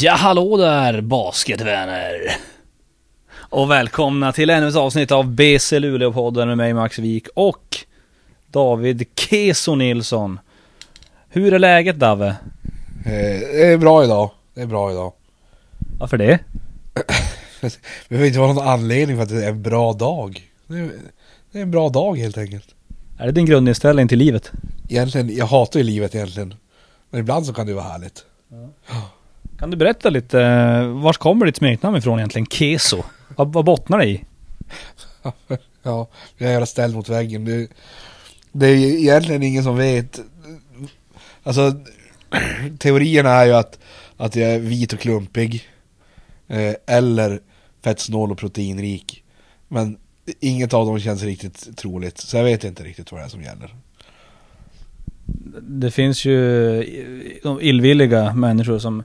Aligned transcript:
Ja, 0.00 0.12
hallå 0.12 0.56
där 0.56 1.00
basketvänner! 1.00 2.36
Och 3.32 3.70
välkomna 3.70 4.32
till 4.32 4.50
ännu 4.50 4.68
ett 4.68 4.76
avsnitt 4.76 5.12
av 5.12 5.26
BC 5.30 5.78
Luleå-podden 5.78 6.46
med 6.48 6.56
mig 6.56 6.74
Max 6.74 6.98
Wik 6.98 7.28
och 7.34 7.76
David 8.50 9.04
Keso 9.16 9.74
Nilsson. 9.74 10.40
Hur 11.28 11.54
är 11.54 11.58
läget 11.58 11.98
Dave? 11.98 12.26
Eh, 12.26 12.36
Det 13.04 13.72
är 13.72 13.76
bra 13.78 14.04
idag. 14.04 14.30
Det 14.54 14.60
är 14.60 14.66
bra 14.66 14.90
idag. 14.92 15.12
Varför 15.98 16.18
det? 16.18 16.38
Det 17.60 17.78
behöver 18.08 18.26
inte 18.28 18.38
vara 18.38 18.52
någon 18.52 18.68
anledning 18.68 19.16
för 19.16 19.22
att 19.22 19.28
det 19.28 19.44
är 19.44 19.48
en 19.48 19.62
bra 19.62 19.92
dag. 19.92 20.42
Det 20.66 20.78
är, 20.78 20.90
det 21.52 21.58
är 21.58 21.62
en 21.62 21.70
bra 21.70 21.88
dag 21.88 22.18
helt 22.18 22.38
enkelt. 22.38 22.74
Är 23.18 23.26
det 23.26 23.32
din 23.32 23.46
grundinställning 23.46 24.08
till 24.08 24.18
livet? 24.18 24.52
Egentligen, 24.88 25.36
jag 25.36 25.46
hatar 25.46 25.80
ju 25.80 25.84
livet 25.84 26.14
egentligen. 26.14 26.54
Men 27.10 27.20
ibland 27.20 27.46
så 27.46 27.52
kan 27.52 27.66
det 27.66 27.74
vara 27.74 27.84
härligt. 27.84 28.24
Kan 29.58 29.70
du 29.70 29.76
berätta 29.76 30.10
lite, 30.10 30.42
eh, 30.42 30.86
vars 30.86 31.18
kommer 31.18 31.46
ditt 31.46 31.56
smeknamn 31.56 31.96
ifrån 31.96 32.18
egentligen? 32.18 32.46
Keso? 32.46 33.02
Vad, 33.36 33.52
vad 33.52 33.64
bottnar 33.64 33.98
det 33.98 34.06
i? 34.06 34.24
Ja, 35.82 36.08
jag 36.36 36.52
är 36.52 36.64
ställd 36.64 36.94
mot 36.94 37.08
väggen. 37.08 37.44
Det, 37.44 37.68
det 38.52 38.66
är 38.66 38.76
egentligen 38.76 39.42
ingen 39.42 39.64
som 39.64 39.76
vet. 39.76 40.20
Alltså, 41.42 41.72
teorierna 42.78 43.30
är 43.30 43.46
ju 43.46 43.52
att, 43.52 43.78
att 44.16 44.36
jag 44.36 44.50
är 44.50 44.58
vit 44.58 44.92
och 44.92 44.98
klumpig. 44.98 45.68
Eh, 46.48 46.74
eller 46.86 47.40
fettsnål 47.84 48.32
och 48.32 48.38
proteinrik. 48.38 49.24
Men 49.68 49.98
inget 50.40 50.74
av 50.74 50.86
dem 50.86 51.00
känns 51.00 51.22
riktigt 51.22 51.76
troligt. 51.76 52.18
Så 52.18 52.36
jag 52.36 52.44
vet 52.44 52.64
inte 52.64 52.84
riktigt 52.84 53.12
vad 53.12 53.20
det 53.20 53.24
är 53.24 53.28
som 53.28 53.42
gäller. 53.42 53.74
Det 55.60 55.90
finns 55.90 56.24
ju 56.24 56.40
de 57.42 57.60
illvilliga 57.60 58.34
människor 58.34 58.78
som 58.78 59.02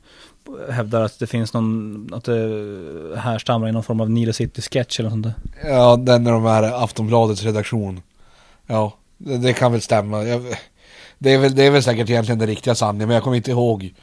hävdar 0.69 1.01
att 1.01 1.19
det 1.19 1.27
finns 1.27 1.53
någon, 1.53 2.09
att 2.13 2.23
det 2.23 3.19
härstammar 3.19 3.69
i 3.69 3.71
någon 3.71 3.83
form 3.83 4.01
av 4.01 4.09
Nile 4.09 4.33
City-sketch 4.33 4.99
eller 4.99 5.09
något 5.09 5.23
sånt 5.23 5.35
där. 5.61 5.69
Ja, 5.69 5.95
den 5.95 6.27
är 6.27 6.31
de 6.31 6.45
här 6.45 6.83
Aftonbladets 6.83 7.43
redaktion. 7.43 8.01
Ja, 8.67 8.93
det, 9.17 9.37
det 9.37 9.53
kan 9.53 9.71
väl 9.71 9.81
stämma. 9.81 10.23
Jag, 10.23 10.55
det, 11.17 11.33
är 11.33 11.37
väl, 11.37 11.55
det 11.55 11.63
är 11.63 11.71
väl 11.71 11.83
säkert 11.83 12.09
egentligen 12.09 12.39
den 12.39 12.47
riktiga 12.47 12.75
sanningen, 12.75 13.07
men 13.07 13.15
jag 13.15 13.23
kommer 13.23 13.37
inte 13.37 13.51
ihåg 13.51 13.93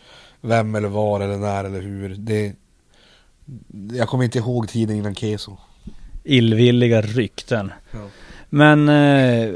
vem 0.41 0.75
eller 0.75 0.89
var 0.89 1.21
eller 1.21 1.37
när 1.37 1.65
eller 1.65 1.81
hur. 1.81 2.15
Det, 2.19 2.53
jag 3.93 4.09
kommer 4.09 4.25
inte 4.25 4.39
ihåg 4.39 4.69
tiden 4.69 4.97
innan 4.97 5.15
Keso. 5.15 5.57
Illvilliga 6.25 7.01
rykten. 7.01 7.73
Ja. 7.91 7.99
Men 8.49 8.89
eh, 8.89 9.49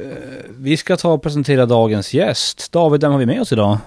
vi 0.51 0.77
ska 0.77 0.97
ta 0.97 1.13
och 1.13 1.23
presentera 1.23 1.67
dagens 1.67 2.15
gäst. 2.15 2.73
David, 2.73 3.01
vem 3.01 3.13
har 3.13 3.19
vi 3.19 3.27
med 3.27 3.41
oss 3.41 3.53
idag? 3.53 3.79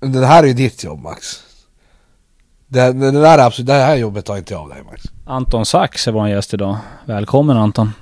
Det 0.00 0.26
här 0.26 0.42
är 0.42 0.46
ju 0.46 0.54
ditt 0.54 0.84
jobb 0.84 1.02
Max. 1.02 1.45
Det, 2.68 2.92
det, 2.92 3.10
där 3.10 3.38
är 3.38 3.46
absolut, 3.46 3.66
det 3.66 3.72
här 3.72 3.96
jobbet 3.96 4.24
tar 4.24 4.36
inte 4.36 4.54
jag 4.54 4.62
av 4.62 4.68
dig 4.68 4.82
Max. 4.82 5.02
Anton 5.24 5.66
Sax 5.66 6.08
är 6.08 6.12
vår 6.12 6.28
gäst 6.28 6.54
idag. 6.54 6.76
Välkommen 7.04 7.56
Anton. 7.56 7.92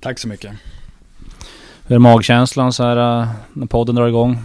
Tack 0.00 0.18
så 0.18 0.28
mycket. 0.28 0.52
Hur 1.86 1.94
är 1.94 1.98
magkänslan 1.98 2.72
så 2.72 2.82
här 2.82 3.20
eh, 3.22 3.28
när 3.52 3.66
podden 3.66 3.94
drar 3.94 4.08
igång? 4.08 4.38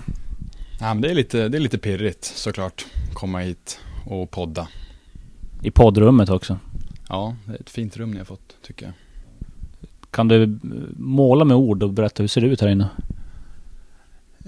Ja, 0.80 0.94
men 0.94 1.02
det, 1.02 1.10
är 1.12 1.16
lite, 1.16 1.48
det 1.48 1.58
är 1.58 1.60
lite 1.60 1.78
pirrigt 1.78 2.26
såklart. 2.26 2.86
Komma 3.14 3.40
hit 3.40 3.80
och 4.06 4.32
podda. 4.32 4.68
I 5.62 5.72
poddrummet 5.72 6.30
också. 6.30 6.60
Ja, 7.10 7.36
det 7.46 7.54
är 7.54 7.60
ett 7.60 7.70
fint 7.70 7.98
rum 7.98 8.12
ni 8.12 8.18
har 8.18 8.26
fått 8.26 8.56
tycker 8.68 8.86
jag. 8.86 8.94
Kan 10.12 10.28
du 10.28 10.60
måla 10.98 11.46
med 11.46 11.58
ord 11.58 11.84
och 11.84 11.94
berätta 11.94 12.24
hur 12.24 12.24
det 12.24 12.32
ser 12.32 12.44
ut 12.44 12.62
här 12.62 12.68
inne? 12.68 12.90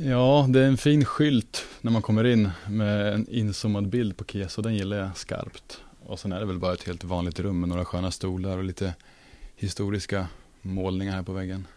Ja, 0.01 0.45
det 0.49 0.59
är 0.59 0.67
en 0.67 0.77
fin 0.77 1.05
skylt 1.05 1.65
när 1.81 1.91
man 1.91 2.01
kommer 2.01 2.25
in 2.25 2.49
med 2.69 3.13
en 3.13 3.29
inzoomad 3.29 3.89
bild 3.89 4.17
på 4.17 4.23
Keso. 4.23 4.61
Den 4.61 4.75
gillar 4.75 4.97
jag 4.97 5.17
skarpt. 5.17 5.81
Och 6.05 6.19
sen 6.19 6.31
är 6.31 6.39
det 6.39 6.45
väl 6.45 6.59
bara 6.59 6.73
ett 6.73 6.83
helt 6.83 7.03
vanligt 7.03 7.39
rum 7.39 7.59
med 7.59 7.69
några 7.69 7.85
sköna 7.85 8.11
stolar 8.11 8.57
och 8.57 8.63
lite 8.63 8.93
historiska 9.55 10.27
målningar 10.61 11.13
här 11.13 11.23
på 11.23 11.33
väggen. 11.33 11.67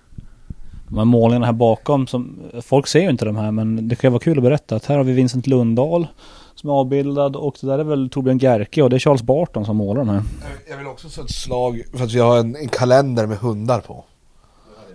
De 0.88 0.98
här 0.98 1.04
målningarna 1.04 1.46
här 1.46 1.52
bakom, 1.52 2.06
som, 2.06 2.40
folk 2.62 2.86
ser 2.86 3.00
ju 3.00 3.10
inte 3.10 3.24
de 3.24 3.36
här 3.36 3.50
men 3.50 3.88
det 3.88 3.96
kan 3.96 4.12
vara 4.12 4.22
kul 4.22 4.38
att 4.38 4.44
berätta 4.44 4.76
att 4.76 4.84
här 4.84 4.96
har 4.96 5.04
vi 5.04 5.12
Vincent 5.12 5.46
Lundahl 5.46 6.06
som 6.54 6.70
är 6.70 6.74
avbildad 6.74 7.36
och 7.36 7.56
det 7.60 7.66
där 7.66 7.78
är 7.78 7.84
väl 7.84 8.10
Torbjörn 8.10 8.38
Gerke 8.38 8.82
och 8.82 8.90
det 8.90 8.96
är 8.96 9.00
Charles 9.00 9.22
Barton 9.22 9.64
som 9.64 9.76
målar 9.76 10.04
de 10.04 10.08
här. 10.08 10.22
Jag 10.70 10.76
vill 10.76 10.86
också 10.86 11.08
sätta 11.08 11.24
ett 11.24 11.34
slag 11.34 11.82
för 11.94 12.04
att 12.04 12.12
vi 12.12 12.18
har 12.18 12.38
en, 12.38 12.56
en 12.56 12.68
kalender 12.68 13.26
med 13.26 13.38
hundar 13.38 13.80
på. 13.80 14.04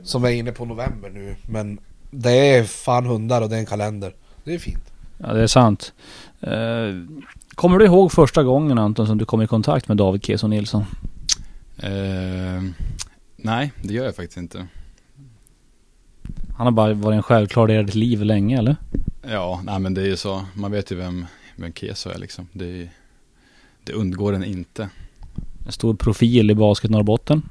Som 0.04 0.24
är 0.24 0.30
inne 0.30 0.52
på 0.52 0.66
november 0.66 1.10
nu, 1.10 1.36
men 1.42 1.80
det 2.12 2.31
är 2.56 2.63
fan 2.63 3.06
hundar 3.06 3.41
och 3.41 3.50
det 3.50 3.56
är 3.56 3.59
en 3.59 3.66
kalender. 3.66 4.13
Det 4.44 4.53
är 4.53 4.59
fint. 4.59 4.91
Ja 5.18 5.34
det 5.34 5.41
är 5.41 5.47
sant. 5.47 5.94
Eh, 6.41 7.19
kommer 7.56 7.78
du 7.78 7.85
ihåg 7.85 8.12
första 8.12 8.44
gången 8.44 8.78
Anton 8.78 9.07
som 9.07 9.18
du 9.18 9.25
kom 9.25 9.41
i 9.41 9.47
kontakt 9.47 9.88
med 9.88 9.97
David 9.97 10.25
Keso 10.25 10.47
Nilsson? 10.47 10.85
Eh, 11.78 12.63
nej, 13.38 13.72
det 13.84 13.94
gör 13.94 14.06
jag 14.06 14.16
faktiskt 14.16 14.38
inte. 14.38 14.68
Han 16.57 16.68
har 16.68 16.72
bara 16.72 16.94
varit 16.94 17.16
en 17.16 17.23
självklar 17.23 17.68
del 17.68 17.79
av 17.79 17.85
ditt 17.85 17.95
liv 17.95 18.24
länge 18.24 18.57
eller? 18.57 18.75
Ja, 19.29 19.62
nej 19.63 19.79
men 19.79 19.94
det 19.94 20.01
är 20.01 20.06
ju 20.06 20.18
så. 20.18 20.45
Man 20.53 20.72
vet 20.72 20.91
ju 20.91 20.95
vem, 20.95 21.25
vem 21.56 21.74
Keso 21.74 22.09
är 22.09 22.18
liksom. 22.18 22.47
Det, 22.53 22.89
det 23.84 23.94
undgår 23.94 24.34
en 24.34 24.44
inte. 24.44 24.89
En 25.66 25.72
stor 25.72 25.94
profil 25.95 26.51
i 26.51 26.56
basket 26.56 26.91
Norrbotten. 26.91 27.41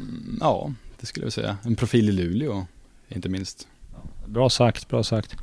Mm, 0.00 0.38
Ja, 0.40 0.72
det 1.00 1.06
skulle 1.06 1.26
jag 1.26 1.32
säga. 1.32 1.56
En 1.62 1.76
profil 1.76 2.08
i 2.08 2.12
Luleå, 2.12 2.66
inte 3.16 3.28
minst. 3.28 3.68
Bra 4.26 4.50
sagt, 4.50 4.88
bra 4.88 5.02
sagt. 5.02 5.36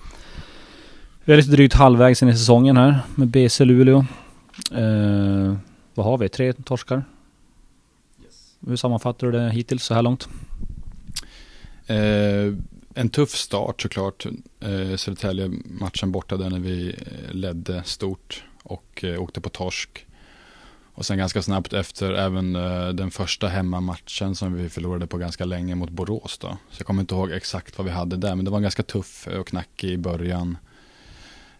Vi 1.25 1.33
är 1.33 1.37
lite 1.37 1.51
drygt 1.51 1.73
halvvägs 1.73 2.23
in 2.23 2.29
i 2.29 2.33
säsongen 2.33 2.77
här 2.77 2.99
med 3.15 3.27
BC 3.27 3.65
Luleå. 3.65 4.05
Eh, 4.71 5.55
vad 5.93 6.05
har 6.05 6.17
vi? 6.17 6.29
Tre 6.29 6.53
torskar? 6.53 7.03
Hur 8.67 8.75
sammanfattar 8.75 9.27
du 9.27 9.39
det 9.39 9.49
hittills 9.51 9.83
så 9.83 9.93
här 9.93 10.01
långt? 10.01 10.29
Eh, 11.87 12.53
en 12.93 13.09
tuff 13.09 13.29
start 13.29 13.81
såklart. 13.81 14.25
Eh, 14.59 14.95
Södertälje-matchen 14.95 16.11
borta 16.11 16.37
där 16.37 16.49
när 16.49 16.59
vi 16.59 16.89
eh, 16.89 17.33
ledde 17.33 17.83
stort 17.83 18.43
och 18.63 19.03
eh, 19.03 19.21
åkte 19.21 19.41
på 19.41 19.49
torsk. 19.49 20.05
Och 20.93 21.05
sen 21.05 21.17
ganska 21.17 21.41
snabbt 21.41 21.73
efter 21.73 22.13
även 22.13 22.55
eh, 22.55 22.89
den 22.89 23.11
första 23.11 23.47
hemmamatchen 23.47 24.35
som 24.35 24.53
vi 24.53 24.69
förlorade 24.69 25.07
på 25.07 25.17
ganska 25.17 25.45
länge 25.45 25.75
mot 25.75 25.89
Borås 25.89 26.37
då. 26.37 26.57
Så 26.69 26.79
jag 26.79 26.87
kommer 26.87 27.01
inte 27.01 27.15
ihåg 27.15 27.31
exakt 27.31 27.77
vad 27.77 27.85
vi 27.85 27.91
hade 27.91 28.17
där, 28.17 28.35
men 28.35 28.45
det 28.45 28.51
var 28.51 28.57
en 28.57 28.63
ganska 28.63 28.83
tuff 28.83 29.27
eh, 29.27 29.39
och 29.39 29.47
knackig 29.47 29.89
i 29.89 29.97
början 29.97 30.57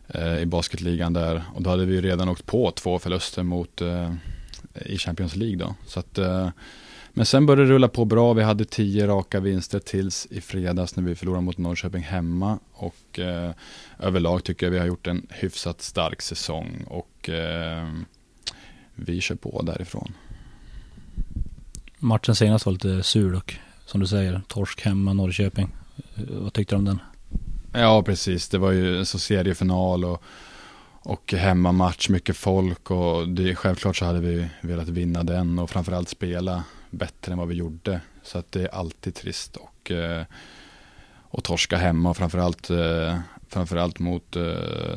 eh, 0.08 0.40
i 0.40 0.46
basketligan 0.46 1.14
där. 1.14 1.44
Och 1.56 1.62
då 1.62 1.70
hade 1.70 1.86
vi 1.86 1.94
ju 1.96 2.02
redan 2.02 2.30
åkt 2.30 2.46
på 2.46 2.72
två 2.72 3.00
förluster 3.00 3.44
mot 3.44 3.82
i 4.86 4.98
Champions 4.98 5.36
League 5.36 5.58
då. 5.58 5.76
Så 5.86 6.00
att, 6.00 6.20
men 7.14 7.26
sen 7.26 7.46
började 7.46 7.68
det 7.68 7.74
rulla 7.74 7.88
på 7.88 8.06
bra. 8.06 8.34
Vi 8.34 8.44
hade 8.44 8.66
tio 8.66 9.08
raka 9.08 9.40
vinster 9.40 9.80
tills 9.80 10.28
i 10.30 10.42
fredags 10.42 10.96
när 10.96 11.04
vi 11.04 11.16
förlorade 11.16 11.44
mot 11.44 11.58
Norrköping 11.58 12.04
hemma. 12.04 12.60
Och 12.74 13.20
eh, 13.20 13.52
överlag 14.00 14.44
tycker 14.44 14.66
jag 14.66 14.72
vi 14.72 14.80
har 14.80 14.86
gjort 14.86 15.08
en 15.08 15.28
hyfsat 15.30 15.82
stark 15.82 16.22
säsong. 16.22 16.86
Och 16.88 17.30
eh, 17.30 17.88
vi 18.96 19.22
kör 19.22 19.36
på 19.36 19.62
därifrån. 19.62 20.14
Matchen 22.00 22.36
senast 22.36 22.66
var 22.66 22.74
lite 22.74 23.04
sur 23.04 23.34
dock. 23.34 23.60
Som 23.86 24.00
du 24.00 24.08
säger, 24.08 24.42
torsk 24.48 24.82
hemma 24.82 25.14
Norrköping. 25.14 25.70
Eh, 26.16 26.24
Vad 26.30 26.54
tyckte 26.54 26.76
du 26.76 26.80
om 26.80 26.86
den? 26.86 27.00
Ja, 27.74 28.04
precis. 28.04 28.50
Det 28.50 28.58
var 28.58 28.72
ju 28.72 29.06
så 29.06 29.20
seriefinal 29.20 30.06
och, 30.06 30.24
och 31.02 31.34
hemmamatch, 31.34 32.10
mycket 32.10 32.38
folk. 32.38 32.92
Och 32.92 33.30
det, 33.30 33.56
självklart 33.56 33.98
så 33.98 34.06
hade 34.06 34.20
vi 34.20 34.48
velat 34.62 34.90
vinna 34.90 35.24
den 35.24 35.60
och 35.60 35.70
framförallt 35.70 36.10
spela 36.10 36.64
bättre 36.90 37.32
än 37.32 37.38
vad 37.38 37.48
vi 37.48 37.56
gjorde. 37.56 38.02
Så 38.24 38.38
att 38.38 38.52
det 38.52 38.62
är 38.62 38.76
alltid 38.76 39.16
trist 39.16 39.56
och, 39.58 39.92
eh, 39.92 40.26
och 41.30 41.44
torska 41.44 41.78
hemma 41.78 42.10
och 42.10 42.18
framförallt, 42.18 42.70
eh, 42.70 43.20
framförallt 43.52 44.00
mot, 44.00 44.36
eh, 44.36 44.44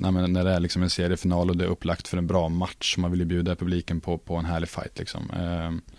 när 0.01 0.45
det 0.45 0.51
är 0.51 0.61
liksom 0.61 0.83
en 0.83 0.91
seriefinal 0.91 1.51
och 1.51 1.57
det 1.57 1.65
är 1.65 1.69
upplagt 1.69 2.09
för 2.09 2.19
en 2.19 2.27
bra 2.27 2.49
match. 2.49 2.97
Man 2.99 3.11
vill 3.11 3.21
ju 3.21 3.27
bjuda 3.27 3.57
publiken 3.57 4.01
på, 4.01 4.19
på 4.19 4.37
en 4.37 4.45
härlig 4.45 4.69
fight 4.69 4.99
liksom. 4.99 5.31
Eh, 5.31 5.93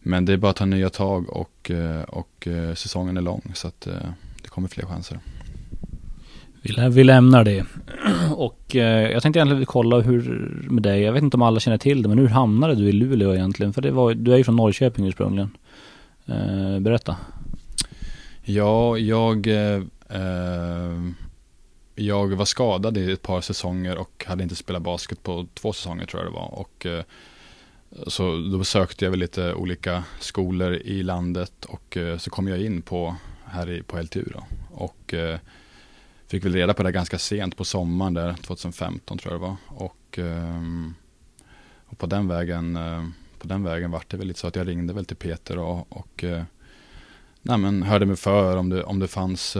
men 0.00 0.24
det 0.24 0.32
är 0.32 0.36
bara 0.36 0.50
att 0.50 0.56
ta 0.56 0.64
nya 0.64 0.90
tag 0.90 1.30
och, 1.30 1.70
eh, 1.70 2.02
och 2.02 2.48
eh, 2.48 2.74
säsongen 2.74 3.16
är 3.16 3.20
lång 3.20 3.52
så 3.54 3.68
att 3.68 3.86
eh, 3.86 3.92
det 4.42 4.48
kommer 4.48 4.68
fler 4.68 4.84
chanser. 4.86 5.18
Vi, 6.62 6.72
lä- 6.72 6.88
vi 6.88 7.04
lämnar 7.04 7.44
det. 7.44 7.64
Och 8.36 8.76
eh, 8.76 9.10
jag 9.10 9.22
tänkte 9.22 9.38
egentligen 9.38 9.66
kolla 9.66 10.00
hur 10.00 10.22
med 10.70 10.82
dig. 10.82 11.00
Jag 11.02 11.12
vet 11.12 11.22
inte 11.22 11.36
om 11.36 11.42
alla 11.42 11.60
känner 11.60 11.78
till 11.78 12.02
det, 12.02 12.08
men 12.08 12.18
hur 12.18 12.28
hamnade 12.28 12.74
du 12.74 12.88
i 12.88 12.92
Luleå 12.92 13.34
egentligen? 13.34 13.72
För 13.72 13.82
det 13.82 13.90
var, 13.90 14.14
du 14.14 14.32
är 14.32 14.36
ju 14.36 14.44
från 14.44 14.56
Norrköping 14.56 15.06
ursprungligen. 15.06 15.50
Eh, 16.26 16.78
berätta. 16.80 17.16
Ja, 18.42 18.98
jag, 18.98 19.46
eh, 19.46 19.82
jag 21.94 22.36
var 22.36 22.44
skadad 22.44 22.98
i 22.98 23.12
ett 23.12 23.22
par 23.22 23.40
säsonger 23.40 23.98
och 23.98 24.24
hade 24.28 24.42
inte 24.42 24.54
spelat 24.54 24.82
basket 24.82 25.22
på 25.22 25.46
två 25.54 25.72
säsonger 25.72 26.06
tror 26.06 26.22
jag 26.22 26.32
det 26.32 26.36
var. 26.36 26.54
Och, 26.54 26.86
eh, 26.86 27.04
så 28.06 28.22
då 28.52 28.58
besökte 28.58 29.04
jag 29.04 29.10
väl 29.10 29.20
lite 29.20 29.54
olika 29.54 30.04
skolor 30.20 30.74
i 30.74 31.02
landet 31.02 31.64
och 31.64 31.96
eh, 31.96 32.18
så 32.18 32.30
kom 32.30 32.48
jag 32.48 32.60
in 32.60 32.82
på 32.82 33.16
här 33.44 33.70
i, 33.70 33.82
på 33.82 34.00
LTU 34.00 34.24
då. 34.34 34.44
Och 34.70 35.14
eh, 35.14 35.38
fick 36.26 36.44
väl 36.44 36.52
reda 36.52 36.74
på 36.74 36.82
det 36.82 36.92
ganska 36.92 37.18
sent 37.18 37.56
på 37.56 37.64
sommaren 37.64 38.14
där, 38.14 38.34
2015 38.34 39.18
tror 39.18 39.34
jag 39.34 39.40
det 39.40 39.46
var. 39.46 39.56
Och 39.68 40.18
och 41.86 41.98
på 41.98 42.06
den 42.06 42.28
vägen, 42.28 42.78
på 43.38 43.48
den 43.48 43.62
vägen 43.62 43.90
vart 43.90 44.10
det 44.10 44.16
väl 44.16 44.26
lite 44.26 44.40
så 44.40 44.46
att 44.46 44.56
jag 44.56 44.68
ringde 44.68 44.92
väl 44.92 45.04
till 45.04 45.16
Peter 45.16 45.58
och, 45.58 45.86
och 45.96 46.24
nej, 47.42 47.58
men 47.58 47.82
hörde 47.82 48.06
mig 48.06 48.16
för 48.16 48.56
om 48.56 48.68
det, 48.68 48.82
om 48.82 48.98
det 48.98 49.08
fanns 49.08 49.56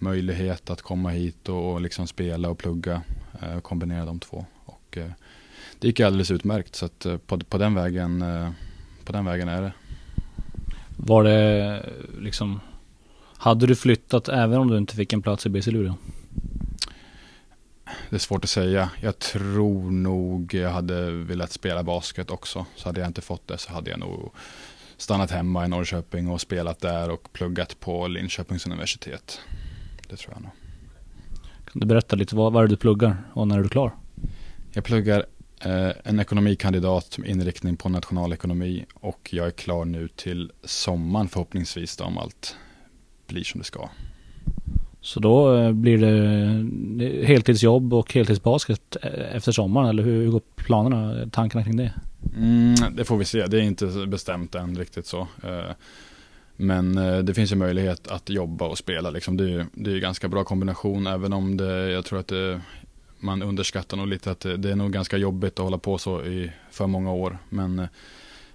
möjlighet 0.00 0.70
att 0.70 0.82
komma 0.82 1.10
hit 1.10 1.48
och, 1.48 1.72
och 1.72 1.80
liksom 1.80 2.06
spela 2.06 2.50
och 2.50 2.58
plugga 2.58 3.02
eh, 3.42 3.60
kombinera 3.60 4.04
de 4.04 4.20
två. 4.20 4.46
Och, 4.64 4.96
eh, 4.96 5.10
det 5.78 5.86
gick 5.86 6.00
alldeles 6.00 6.30
utmärkt 6.30 6.74
så 6.74 6.86
att 6.86 7.06
eh, 7.06 7.16
på, 7.16 7.38
på, 7.38 7.58
den 7.58 7.74
vägen, 7.74 8.22
eh, 8.22 8.50
på 9.04 9.12
den 9.12 9.24
vägen 9.24 9.48
är 9.48 9.62
det. 9.62 9.72
Var 10.96 11.24
det 11.24 11.82
liksom 12.20 12.60
Hade 13.36 13.66
du 13.66 13.76
flyttat 13.76 14.28
även 14.28 14.58
om 14.58 14.68
du 14.68 14.78
inte 14.78 14.96
fick 14.96 15.12
en 15.12 15.22
plats 15.22 15.46
i 15.46 15.48
BC 15.48 15.70
Luleå? 15.70 15.94
Det 18.10 18.16
är 18.16 18.18
svårt 18.18 18.44
att 18.44 18.50
säga. 18.50 18.90
Jag 19.00 19.18
tror 19.18 19.90
nog 19.90 20.54
jag 20.54 20.70
hade 20.70 21.10
velat 21.10 21.52
spela 21.52 21.82
basket 21.82 22.30
också. 22.30 22.66
Så 22.76 22.88
hade 22.88 23.00
jag 23.00 23.08
inte 23.08 23.20
fått 23.20 23.48
det 23.48 23.58
så 23.58 23.72
hade 23.72 23.90
jag 23.90 24.00
nog 24.00 24.32
stannat 24.96 25.30
hemma 25.30 25.64
i 25.64 25.68
Norrköping 25.68 26.28
och 26.28 26.40
spelat 26.40 26.80
där 26.80 27.10
och 27.10 27.32
pluggat 27.32 27.80
på 27.80 28.08
Linköpings 28.08 28.66
universitet. 28.66 29.40
Det 30.08 30.16
tror 30.16 30.34
jag 30.34 30.42
nog. 30.42 30.52
Kan 31.72 31.80
du 31.80 31.86
berätta 31.86 32.16
lite, 32.16 32.36
vad, 32.36 32.52
vad 32.52 32.64
är 32.64 32.68
det 32.68 32.72
du 32.72 32.76
pluggar 32.76 33.16
och 33.32 33.48
när 33.48 33.58
är 33.58 33.62
du 33.62 33.68
klar? 33.68 33.92
Jag 34.72 34.84
pluggar 34.84 35.26
eh, 35.64 35.90
en 36.04 36.20
ekonomikandidat 36.20 37.18
med 37.18 37.30
inriktning 37.30 37.76
på 37.76 37.88
nationalekonomi 37.88 38.86
och 38.94 39.28
jag 39.32 39.46
är 39.46 39.50
klar 39.50 39.84
nu 39.84 40.08
till 40.08 40.52
sommaren 40.64 41.28
förhoppningsvis 41.28 41.96
då, 41.96 42.04
om 42.04 42.18
allt 42.18 42.56
blir 43.26 43.44
som 43.44 43.58
det 43.58 43.64
ska. 43.64 43.88
Så 45.00 45.20
då 45.20 45.56
eh, 45.56 45.72
blir 45.72 45.98
det 45.98 47.26
heltidsjobb 47.26 47.94
och 47.94 48.14
heltidsbasket 48.14 48.96
eh, 49.02 49.36
efter 49.36 49.52
sommaren 49.52 49.88
eller 49.88 50.02
hur 50.02 50.28
går 50.30 50.42
planerna, 50.56 51.30
tankarna 51.30 51.64
kring 51.64 51.76
det? 51.76 51.92
Mm, 52.36 52.74
det 52.96 53.04
får 53.04 53.16
vi 53.16 53.24
se, 53.24 53.46
det 53.46 53.56
är 53.56 53.62
inte 53.62 53.86
bestämt 54.06 54.54
än 54.54 54.78
riktigt 54.78 55.06
så. 55.06 55.20
Eh, 55.20 55.70
men 56.60 56.94
det 57.24 57.34
finns 57.34 57.52
ju 57.52 57.56
möjlighet 57.56 58.08
att 58.08 58.30
jobba 58.30 58.66
och 58.66 58.78
spela. 58.78 59.10
Liksom. 59.10 59.36
Det, 59.36 59.52
är, 59.52 59.66
det 59.72 59.92
är 59.92 59.98
ganska 59.98 60.28
bra 60.28 60.44
kombination 60.44 61.06
även 61.06 61.32
om 61.32 61.56
det, 61.56 61.90
jag 61.90 62.04
tror 62.04 62.18
att 62.18 62.28
det, 62.28 62.60
man 63.18 63.42
underskattar 63.42 63.96
nog 63.96 64.08
lite 64.08 64.30
att 64.30 64.40
det, 64.40 64.56
det, 64.56 64.70
är 64.70 64.76
nog 64.76 64.92
ganska 64.92 65.16
jobbigt 65.16 65.58
att 65.58 65.64
hålla 65.64 65.78
på 65.78 65.98
så 65.98 66.24
i 66.24 66.52
för 66.70 66.86
många 66.86 67.12
år. 67.12 67.38
Men 67.48 67.88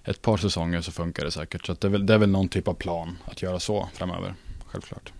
ett 0.04 0.22
par 0.22 0.36
säsonger 0.36 0.80
så 0.80 0.92
funkar 0.92 1.24
det 1.24 1.30
säkert. 1.30 1.66
Så 1.66 1.76
det 1.80 1.86
är, 1.86 1.90
väl, 1.90 2.06
det 2.06 2.14
är 2.14 2.18
väl 2.18 2.30
någon 2.30 2.48
typ 2.48 2.68
av 2.68 2.74
plan 2.74 3.18
att 3.24 3.42
göra 3.42 3.60
så 3.60 3.88
framöver, 3.94 4.34
självklart. 4.66 5.12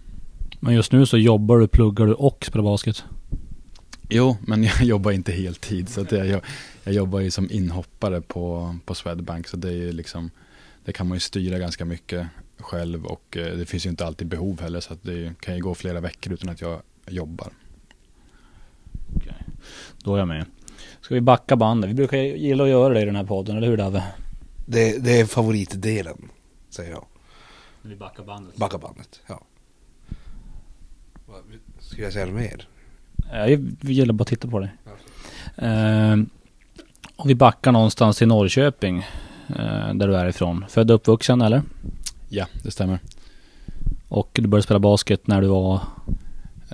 Men 0.61 0.75
just 0.75 0.93
nu 0.93 1.07
så 1.07 1.19
jobbar 1.19 1.59
du, 1.59 1.69
pluggar 1.69 2.07
du 2.07 2.15
och 2.15 2.45
spelar 2.45 2.65
basket? 2.65 3.05
Jo, 4.09 4.37
men 4.41 4.63
jag 4.65 4.83
jobbar 4.83 5.11
inte 5.11 5.33
heltid. 5.33 5.89
Så 5.89 6.01
att 6.01 6.13
jag, 6.13 6.27
jag, 6.27 6.41
jag 6.85 6.95
jobbar 6.95 7.21
ju 7.21 7.31
som 7.31 7.51
inhoppare 7.51 8.21
på, 8.21 8.77
på 8.85 8.95
Swedbank. 8.95 9.49
Så 9.49 9.57
det 9.57 9.69
är 9.69 9.73
ju 9.73 9.93
liksom, 9.93 10.31
det 10.85 10.93
kan 10.93 11.09
man 11.09 11.17
ju 11.17 11.21
styra 11.21 11.59
ganska 11.59 11.85
mycket 11.85 12.27
själv 12.59 13.07
och 13.07 13.37
eh, 13.37 13.57
det 13.57 13.67
finns 13.67 13.87
ju 13.87 13.91
inte 13.91 14.07
alltid 14.07 14.27
behov 14.29 14.61
heller. 14.61 14.81
Så 14.81 14.93
att 14.93 15.03
det 15.03 15.41
kan 15.41 15.57
ju 15.57 15.63
gå 15.63 15.75
flera 15.75 16.01
veckor 16.01 16.33
utan 16.33 16.49
att 16.49 16.61
jag 16.61 16.83
jobbar. 17.09 17.49
Okej, 19.17 19.35
då 19.99 20.15
är 20.15 20.19
jag 20.19 20.29
med. 20.29 20.47
Ska 21.01 21.15
vi 21.15 21.21
backa 21.21 21.57
bandet? 21.57 21.91
Vi 21.91 21.95
brukar 21.95 22.19
gilla 22.19 22.65
att 22.65 22.71
göra 22.71 22.95
det 22.95 23.01
i 23.01 23.05
den 23.05 23.17
här 23.17 23.25
podden, 23.25 23.57
eller 23.57 23.67
hur 23.67 23.77
Dave? 23.77 24.03
Det, 24.67 25.05
det 25.05 25.21
är 25.21 25.27
favoritdelen, 25.27 26.29
säger 26.71 26.91
jag. 26.91 27.07
Vi 27.83 27.97
backar 27.97 28.25
bandet? 28.25 28.57
Backa 28.57 28.79
bandet, 28.79 29.21
ja. 29.27 29.43
Ska 31.79 32.03
jag 32.03 32.13
säga 32.13 32.27
något 32.27 32.35
mer? 32.35 32.69
Jag 33.33 33.51
gillar 33.81 34.13
bara 34.13 34.23
att 34.23 34.29
titta 34.29 34.49
på 34.49 34.61
dig. 34.61 34.71
Uh, 35.63 36.25
och 37.17 37.31
vi 37.31 37.35
backar 37.35 37.73
någonstans 37.73 38.19
till 38.19 38.29
Norrköping. 38.29 38.99
Uh, 39.51 39.95
där 39.95 40.09
du 40.09 40.17
är 40.17 40.27
ifrån. 40.27 40.65
Född 40.69 40.91
och 40.91 40.95
uppvuxen 40.95 41.41
eller? 41.41 41.63
Ja, 42.35 42.47
det 42.63 42.71
stämmer. 42.71 42.99
Och 44.09 44.31
du 44.33 44.49
började 44.49 44.63
spela 44.63 44.79
basket 44.81 45.27
när 45.27 45.41
du 45.41 45.47
var? 45.47 45.81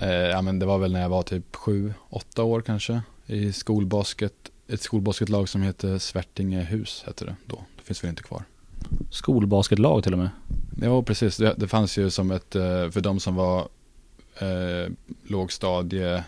Uh, 0.03 0.09
ja 0.09 0.41
men 0.41 0.59
det 0.59 0.65
var 0.65 0.77
väl 0.77 0.93
när 0.93 1.01
jag 1.01 1.09
var 1.09 1.23
typ 1.23 1.55
sju, 1.55 1.93
åtta 2.09 2.43
år 2.43 2.61
kanske. 2.61 3.01
I 3.25 3.53
skolbasket. 3.53 4.33
Ett 4.67 4.81
skolbasketlag 4.81 5.49
som 5.49 5.61
heter 5.61 5.97
Svärtingehus 5.97 7.03
hette 7.05 7.25
det 7.25 7.35
då. 7.45 7.63
Det 7.77 7.83
finns 7.83 8.03
väl 8.03 8.09
inte 8.09 8.23
kvar. 8.23 8.43
Skolbasketlag 9.11 10.03
till 10.03 10.13
och 10.13 10.19
med? 10.19 10.29
Ja 10.81 11.03
precis. 11.03 11.37
Det, 11.37 11.55
det 11.57 11.67
fanns 11.67 11.97
ju 11.97 12.09
som 12.09 12.31
ett, 12.31 12.53
för 12.91 13.01
de 13.01 13.19
som 13.19 13.35
var 13.35 13.59
eh, 14.39 14.91
lågstadie 15.23 16.23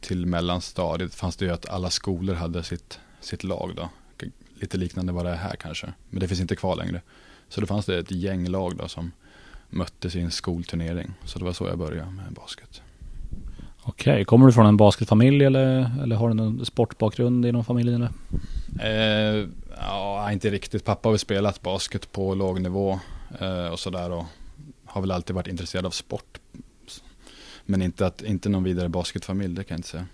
till 0.00 0.26
mellanstadiet 0.26 1.14
fanns 1.14 1.36
det 1.36 1.44
ju 1.44 1.50
att 1.50 1.68
alla 1.68 1.90
skolor 1.90 2.34
hade 2.34 2.62
sitt, 2.62 2.98
sitt 3.20 3.44
lag 3.44 3.72
då. 3.76 3.88
Lite 4.54 4.78
liknande 4.78 5.12
vad 5.12 5.24
det 5.24 5.30
är 5.30 5.36
här 5.36 5.56
kanske. 5.56 5.92
Men 6.10 6.20
det 6.20 6.28
finns 6.28 6.40
inte 6.40 6.56
kvar 6.56 6.76
längre. 6.76 7.02
Så 7.50 7.60
då 7.60 7.66
fanns 7.66 7.86
det 7.86 7.98
ett 7.98 8.10
gäng 8.10 8.48
lag 8.48 8.76
då 8.76 8.88
som 8.88 9.12
möttes 9.68 10.16
i 10.16 10.20
en 10.20 10.30
skolturnering. 10.30 11.10
Så 11.24 11.38
det 11.38 11.44
var 11.44 11.52
så 11.52 11.66
jag 11.66 11.78
började 11.78 12.10
med 12.10 12.32
basket. 12.32 12.82
Okej, 13.82 14.12
okay. 14.12 14.24
kommer 14.24 14.46
du 14.46 14.52
från 14.52 14.66
en 14.66 14.76
basketfamilj 14.76 15.44
eller, 15.44 15.90
eller 16.02 16.16
har 16.16 16.28
du 16.28 16.34
någon 16.34 16.66
sportbakgrund 16.66 17.46
inom 17.46 17.64
familjen? 17.64 18.02
Eller? 18.02 18.10
Eh, 19.40 19.48
ja, 19.80 20.32
inte 20.32 20.50
riktigt. 20.50 20.84
Pappa 20.84 21.08
har 21.08 21.12
väl 21.12 21.18
spelat 21.18 21.62
basket 21.62 22.12
på 22.12 22.34
låg 22.34 22.60
nivå 22.60 23.00
eh, 23.40 23.66
och 23.66 23.78
sådär 23.78 24.10
och 24.10 24.24
har 24.84 25.00
väl 25.00 25.10
alltid 25.10 25.36
varit 25.36 25.48
intresserad 25.48 25.86
av 25.86 25.90
sport 25.90 26.38
men 27.70 27.82
inte, 27.82 28.06
att, 28.06 28.22
inte 28.22 28.48
någon 28.48 28.64
vidare 28.64 28.88
basketfamilj, 28.88 29.54
det 29.54 29.64
kan 29.64 29.74
jag 29.74 29.78
inte 29.78 29.88
säga. 29.88 30.06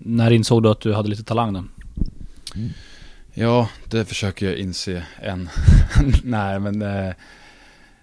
När 0.00 0.30
insåg 0.30 0.62
du 0.62 0.68
att 0.68 0.80
du 0.80 0.94
hade 0.94 1.08
lite 1.08 1.24
talang 1.24 1.52
då? 1.52 1.64
Mm. 2.54 2.70
Ja, 3.36 3.68
det 3.84 4.04
försöker 4.04 4.46
jag 4.46 4.56
inse 4.56 5.06
än. 5.22 5.48
Nej, 6.24 6.60
men 6.60 6.82
eh, 6.82 7.08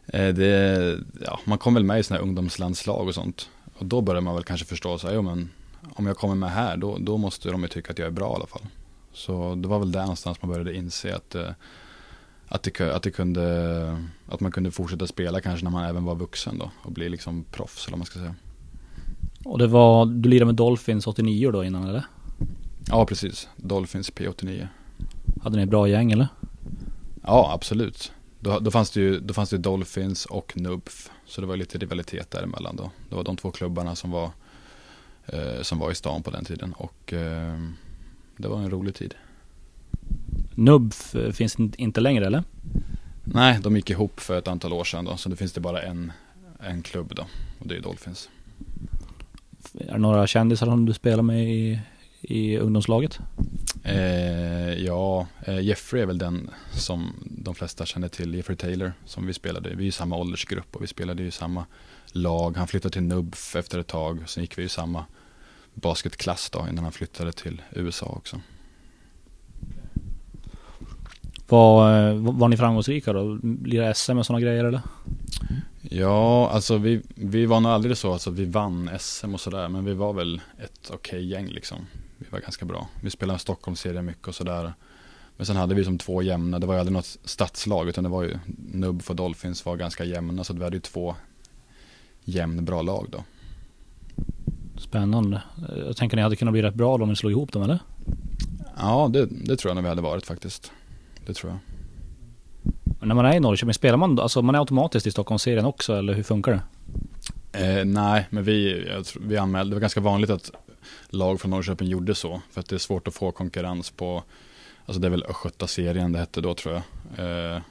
eh, 0.07 0.33
det, 0.33 0.97
ja, 1.26 1.40
man 1.45 1.57
kommer 1.57 1.80
väl 1.80 1.85
med 1.85 2.00
i 2.00 2.04
sådana 2.04 2.19
här 2.19 2.28
ungdomslandslag 2.28 3.07
och 3.07 3.16
sånt. 3.16 3.50
Och 3.78 3.85
då 3.85 4.02
börjar 4.02 4.21
man 4.21 4.35
väl 4.35 4.44
kanske 4.44 4.66
förstå 4.66 4.97
så 4.97 5.07
här, 5.07 5.14
jo 5.14 5.21
men 5.21 5.50
om 5.94 6.07
jag 6.07 6.18
kommer 6.18 6.35
med 6.35 6.52
här, 6.52 6.78
då, 6.78 6.97
då 6.97 7.18
måste 7.18 7.52
de 7.52 7.61
ju 7.61 7.68
tycka 7.68 7.92
att 7.92 7.97
jag 7.97 8.07
är 8.07 8.11
bra 8.11 8.31
i 8.31 8.35
alla 8.35 8.47
fall. 8.47 8.61
Så 9.14 9.56
det 9.56 9.68
var 9.68 9.80
väl 9.80 9.92
där 9.92 10.02
någonstans 10.02 10.42
man 10.42 10.52
började 10.52 10.76
inse 10.76 11.16
att 11.16 11.35
eh, 11.35 11.50
att, 12.47 12.64
det, 12.64 12.81
att, 12.81 13.04
det 13.04 13.11
kunde, 13.11 14.04
att 14.28 14.40
man 14.40 14.52
kunde 14.52 14.71
fortsätta 14.71 15.07
spela 15.07 15.42
kanske 15.42 15.64
när 15.64 15.71
man 15.71 15.85
även 15.85 16.04
var 16.04 16.16
vuxen 16.16 16.57
då 16.57 16.71
och 16.83 16.92
bli 16.92 17.09
liksom 17.09 17.45
proffs 17.52 17.88
eller 17.88 17.92
vad 17.92 18.00
man 18.00 18.06
ska 18.06 18.19
säga. 18.19 18.35
Och 19.45 19.57
det 19.57 19.68
var, 19.68 20.06
du 20.06 20.30
lirade 20.30 20.45
med 20.45 20.56
Dolphins 20.56 21.07
89 21.07 21.52
då 21.52 21.64
innan 21.64 21.88
eller? 21.88 22.06
Ja 22.88 23.06
precis, 23.06 23.50
Dolphins 23.56 24.11
P89. 24.11 24.68
Hade 25.44 25.57
ni 25.57 25.64
ett 25.64 25.69
bra 25.69 25.88
gäng 25.88 26.12
eller? 26.12 26.28
Ja 27.24 27.52
absolut. 27.54 28.12
Då, 28.40 28.60
då, 28.60 28.71
fanns 28.71 28.92
det 28.92 29.00
ju 29.02 29.19
då 29.19 29.33
fanns 29.33 29.50
det 29.50 29.57
Dolphins 29.57 30.26
och 30.26 30.57
Nubf. 30.57 31.12
Så 31.26 31.42
det 31.42 31.48
var 31.48 31.57
lite 31.57 31.78
rivalitet 31.78 32.31
däremellan 32.31 32.76
då. 32.76 32.92
Det 33.10 33.16
var 33.16 33.24
de 33.24 33.38
två 33.38 33.52
klubbarna 33.52 33.95
som 33.95 34.12
var, 34.12 34.31
eh, 35.26 35.62
som 35.62 35.80
var 35.80 35.92
i 35.92 35.95
stan 35.95 36.24
på 36.24 36.31
den 36.31 36.45
tiden. 36.45 36.74
Och 36.74 37.14
eh, 37.14 37.60
det 38.38 38.48
var 38.48 38.57
en 38.57 38.69
rolig 38.69 38.95
tid. 38.95 39.16
Nubf 40.56 41.16
finns 41.33 41.60
inte 41.60 42.02
längre 42.02 42.26
eller? 42.26 42.44
Nej, 43.24 43.60
de 43.62 43.76
gick 43.76 43.90
ihop 43.90 44.19
för 44.19 44.38
ett 44.38 44.48
antal 44.48 44.74
år 44.74 44.83
sedan 44.83 45.06
då, 45.06 45.18
så 45.18 45.30
nu 45.30 45.36
finns 45.36 45.54
det 45.54 45.62
bara 45.62 45.81
en, 45.81 46.12
en 46.60 46.81
klubb 46.81 47.14
då, 47.16 47.26
och 47.60 47.68
det 47.68 47.76
är 47.76 47.81
Dolphins. 47.81 48.30
Är 49.80 49.94
det 49.94 49.98
några 49.98 50.28
kändisar 50.28 50.66
som 50.66 50.86
du 50.86 50.94
spelar 50.94 51.24
med 51.24 51.50
i, 51.50 51.80
i 52.21 52.57
ungdomslaget? 52.57 53.19
Eh, 53.83 54.73
ja, 54.73 55.28
eh, 55.45 55.59
Jeffrey 55.59 56.01
är 56.01 56.06
väl 56.06 56.18
den 56.18 56.49
som 56.71 57.13
de 57.25 57.56
flesta 57.56 57.85
känner 57.85 58.07
till, 58.07 58.35
Jeffrey 58.35 58.57
Taylor, 58.57 58.94
som 59.06 59.28
vi 59.28 59.33
spelade, 59.33 59.75
vi 59.75 59.83
är 59.83 59.87
i 59.87 59.92
samma 59.92 60.18
åldersgrupp 60.18 60.75
och 60.75 60.83
vi 60.83 60.87
spelade 60.87 61.23
i 61.23 61.31
samma 61.31 61.66
lag. 62.11 62.57
Han 62.57 62.68
flyttade 62.68 62.94
till 62.94 63.04
Nubf 63.04 63.56
efter 63.56 63.80
ett 63.80 63.87
tag, 63.87 64.23
sen 64.25 64.44
gick 64.44 64.57
vi 64.57 64.63
i 64.63 64.69
samma 64.69 65.06
basketklass 65.73 66.49
då 66.49 66.66
innan 66.69 66.83
han 66.83 66.94
flyttade 66.94 67.31
till 67.31 67.61
USA 67.71 68.06
också. 68.06 68.42
Var, 71.47 72.13
var 72.31 72.47
ni 72.47 72.57
framgångsrika 72.57 73.13
då? 73.13 73.40
Blir 73.42 73.81
det 73.81 73.94
SM 73.94 74.18
och 74.18 74.25
sådana 74.25 74.42
grejer 74.42 74.66
eller? 74.66 74.81
Ja, 75.81 76.49
alltså 76.49 76.78
vi, 76.78 77.01
vi 77.16 77.45
var 77.45 77.59
nog 77.59 77.71
aldrig 77.71 77.97
så 77.97 78.13
alltså, 78.13 78.30
att 78.30 78.35
vi 78.35 78.45
vann 78.45 78.90
SM 78.99 79.33
och 79.33 79.40
sådär. 79.40 79.69
Men 79.69 79.85
vi 79.85 79.94
var 79.94 80.13
väl 80.13 80.42
ett 80.57 80.90
okej 80.90 80.95
okay 80.95 81.25
gäng 81.25 81.47
liksom. 81.47 81.78
Vi 82.21 82.28
var 82.30 82.40
ganska 82.40 82.66
bra. 82.66 82.87
Vi 83.01 83.09
spelade 83.09 83.40
Stockholmsserien 83.40 84.06
mycket 84.06 84.28
och 84.28 84.35
sådär. 84.35 84.73
Men 85.37 85.45
sen 85.45 85.56
hade 85.56 85.75
vi 85.75 85.83
som 85.83 85.97
två 85.97 86.21
jämna, 86.21 86.59
det 86.59 86.68
var 86.68 86.73
ju 86.73 86.80
aldrig 86.80 86.94
något 86.94 87.18
stadslag 87.23 87.90
utan 87.90 88.04
det 88.04 88.09
var 88.09 88.23
ju 88.23 88.40
Nubb 88.73 89.01
för 89.01 89.13
Dolphins 89.13 89.66
var 89.66 89.78
ganska 89.78 90.04
jämna 90.04 90.44
så 90.44 90.54
vi 90.54 90.63
hade 90.63 90.75
ju 90.75 90.81
två 90.81 91.16
jämn 92.23 92.66
bra 92.66 92.81
lag 92.81 93.07
då. 93.11 93.23
Spännande. 94.78 95.42
Jag 95.85 95.97
tänker 95.97 96.18
ni 96.18 96.23
hade 96.23 96.35
kunnat 96.35 96.51
bli 96.51 96.61
rätt 96.61 96.75
bra 96.75 96.95
om 96.95 97.09
ni 97.09 97.16
slog 97.16 97.31
ihop 97.31 97.51
dem 97.51 97.63
eller? 97.63 97.80
Ja, 98.78 99.09
det, 99.13 99.25
det 99.25 99.57
tror 99.57 99.69
jag 99.69 99.75
nog 99.75 99.83
vi 99.83 99.90
hade 99.90 100.01
varit 100.01 100.25
faktiskt 100.25 100.71
det 101.25 101.33
tror 101.33 101.51
jag. 101.51 101.59
Men 102.99 103.07
när 103.07 103.16
man 103.16 103.25
är 103.25 103.35
i 103.35 103.40
Norrköping, 103.40 103.73
spelar 103.73 103.97
man, 103.97 104.19
alltså 104.19 104.42
man 104.42 104.56
är 104.56 104.59
automatiskt 104.59 105.07
i 105.07 105.11
Stockholmsserien 105.11 105.66
också 105.66 105.95
eller 105.95 106.13
hur 106.13 106.23
funkar 106.23 106.51
det? 106.51 106.61
Eh, 107.59 107.85
nej, 107.85 108.28
men 108.30 108.44
vi, 108.44 108.85
tror, 109.06 109.23
vi 109.25 109.37
anmälde, 109.37 109.71
det 109.71 109.75
var 109.75 109.81
ganska 109.81 109.99
vanligt 109.99 110.30
att 110.30 110.51
lag 111.09 111.42
från 111.42 111.52
Norrköping 111.52 111.88
gjorde 111.88 112.16
så. 112.16 112.42
För 112.52 112.59
att 112.59 112.69
det 112.69 112.76
är 112.76 112.80
svårt 112.80 113.07
att 113.07 113.14
få 113.14 113.31
konkurrens 113.31 113.92
på, 113.92 114.23
alltså 114.85 115.02
det 115.02 115.07
är 115.07 115.11
väl 115.11 115.23
Östgöta-serien 115.23 116.11
det 116.11 116.19
hette 116.19 116.42
då 116.42 116.54
tror 116.54 116.73
jag. 116.73 116.83
Eh, 117.26 117.61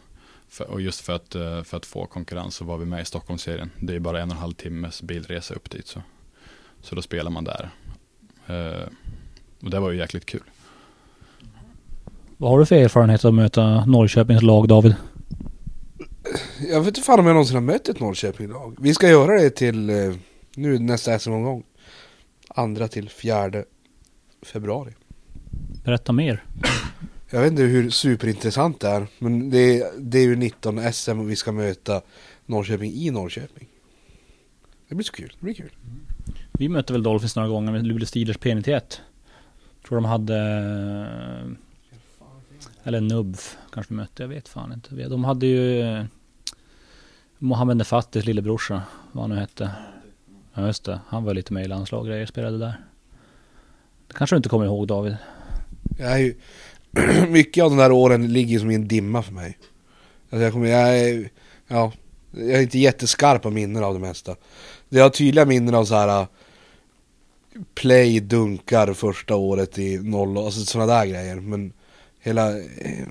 för, 0.49 0.71
och 0.71 0.81
just 0.81 1.01
för 1.01 1.13
att, 1.13 1.35
eh, 1.35 1.63
för 1.63 1.77
att 1.77 1.87
få 1.87 2.07
konkurrens 2.07 2.55
så 2.55 2.65
var 2.65 2.79
vi 2.79 2.87
med 2.87 3.03
i 3.03 3.05
Stockholmsserien. 3.05 3.71
Det 3.81 3.95
är 3.95 3.99
bara 3.99 4.21
en 4.21 4.29
och 4.29 4.35
en 4.35 4.41
halv 4.41 4.53
timmes 4.53 5.03
bilresa 5.03 5.55
upp 5.55 5.71
dit. 5.71 5.87
Så, 5.87 6.03
så 6.83 6.95
då 6.95 7.03
spelar 7.03 7.31
man 7.31 7.45
där. 7.45 7.71
Eh, 8.47 8.89
och 9.63 9.71
det 9.71 9.81
var 9.81 9.91
ju 9.91 9.99
jäkligt 9.99 10.27
kul. 10.27 10.43
Vad 12.37 12.51
har 12.51 12.59
du 12.59 12.67
för 12.67 12.77
erfarenhet 12.77 13.25
av 13.25 13.29
att 13.29 13.35
möta 13.35 13.85
Norrköpings 13.85 14.43
lag 14.43 14.69
David? 14.69 14.95
Jag 16.71 16.81
vet 16.81 16.87
inte 16.87 17.01
fan 17.01 17.21
om 17.21 17.27
jag 17.27 17.35
någonsin 17.35 17.57
har 17.57 17.63
mött 17.63 17.89
ett 17.89 18.01
Norrköping-lag. 18.01 18.77
Vi 18.81 18.95
ska 18.95 19.09
göra 19.09 19.41
det 19.41 19.51
till 19.51 19.91
nu 20.57 20.79
nästa 20.79 21.19
SM-omgång. 21.19 21.63
Andra 22.61 22.89
till 22.89 23.09
fjärde 23.09 23.65
februari. 24.43 24.93
Berätta 25.85 26.13
mer. 26.13 26.45
Jag 27.31 27.41
vet 27.41 27.51
inte 27.51 27.63
hur 27.63 27.91
superintressant 27.91 28.81
det 28.81 28.89
är. 28.89 29.07
Men 29.19 29.51
det 29.51 29.81
är, 29.81 29.91
det 29.99 30.19
är 30.19 30.23
ju 30.23 30.37
19 30.37 30.93
SM 30.93 31.19
och 31.21 31.31
vi 31.31 31.37
ska 31.37 31.53
möta 31.53 32.03
Norrköping 32.47 32.93
i 32.93 33.11
Norrköping. 33.11 33.69
Det 34.89 34.95
blir 34.95 35.05
så 35.05 35.13
kul. 35.13 35.33
Det 35.39 35.45
blir 35.45 35.55
kul. 35.55 35.71
Vi 36.53 36.69
mötte 36.69 36.93
väl 36.93 37.03
Dolphins 37.03 37.37
några 37.37 37.49
gånger 37.49 37.73
med 37.73 37.87
Luleå 37.87 38.07
Steelers 38.07 38.39
P91. 38.39 38.83
Tror 39.89 39.97
de 39.97 40.05
hade... 40.05 40.37
Eller 42.83 43.01
Nubf 43.01 43.59
kanske 43.73 43.95
vi 43.95 43.97
mötte, 43.97 44.23
jag 44.23 44.29
vet 44.29 44.49
fan 44.49 44.73
inte. 44.73 45.09
De 45.09 45.25
hade 45.25 45.47
ju 45.47 46.05
Mohamed 47.39 47.77
Nefatis 47.77 48.25
lillebrorsa, 48.25 48.83
vad 49.13 49.23
han 49.23 49.31
nu 49.31 49.37
hette. 49.37 49.71
Ja 50.61 50.67
just 50.67 50.85
det, 50.85 51.01
han 51.07 51.25
var 51.25 51.35
lite 51.35 51.53
med 51.53 51.65
i 51.65 51.69
landslag 51.69 52.07
grejer, 52.07 52.27
spelade 52.27 52.59
där. 52.59 52.81
Det 54.09 54.15
kanske 54.15 54.37
du 54.37 54.37
inte 54.37 54.49
kommer 54.49 54.65
ihåg 54.65 54.87
David? 54.87 55.17
Jag 55.99 56.13
är 56.13 56.19
ju, 56.19 56.35
mycket 57.29 57.65
av 57.65 57.71
de 57.71 57.77
där 57.77 57.93
åren 57.93 58.33
ligger 58.33 58.59
som 58.59 58.71
i 58.71 58.75
en 58.75 58.89
dimma 58.89 59.23
för 59.23 59.33
mig. 59.33 59.59
Alltså 60.31 60.45
jag 60.45 60.53
kommer, 60.53 60.67
jag 60.67 60.99
är, 60.99 61.31
ja, 61.69 61.93
jag 62.31 62.51
är 62.51 62.63
inte 62.63 62.79
jätteskarp 62.79 63.43
på 63.43 63.51
minnen 63.51 63.85
av 63.85 63.95
det 63.95 64.01
mesta. 64.01 64.37
Jag 64.89 65.03
har 65.03 65.11
tydliga 65.11 65.45
minnen 65.45 65.75
av 65.75 65.85
så 65.85 65.95
här 65.95 66.27
play, 67.75 68.21
dunkar 68.21 68.93
första 68.93 69.37
året 69.37 69.79
i 69.79 69.99
noll, 69.99 70.39
alltså 70.39 70.61
sådana 70.61 70.95
där 70.95 71.07
grejer. 71.07 71.37
Men 71.37 71.73
hela... 72.21 72.59
Eh, 72.59 73.07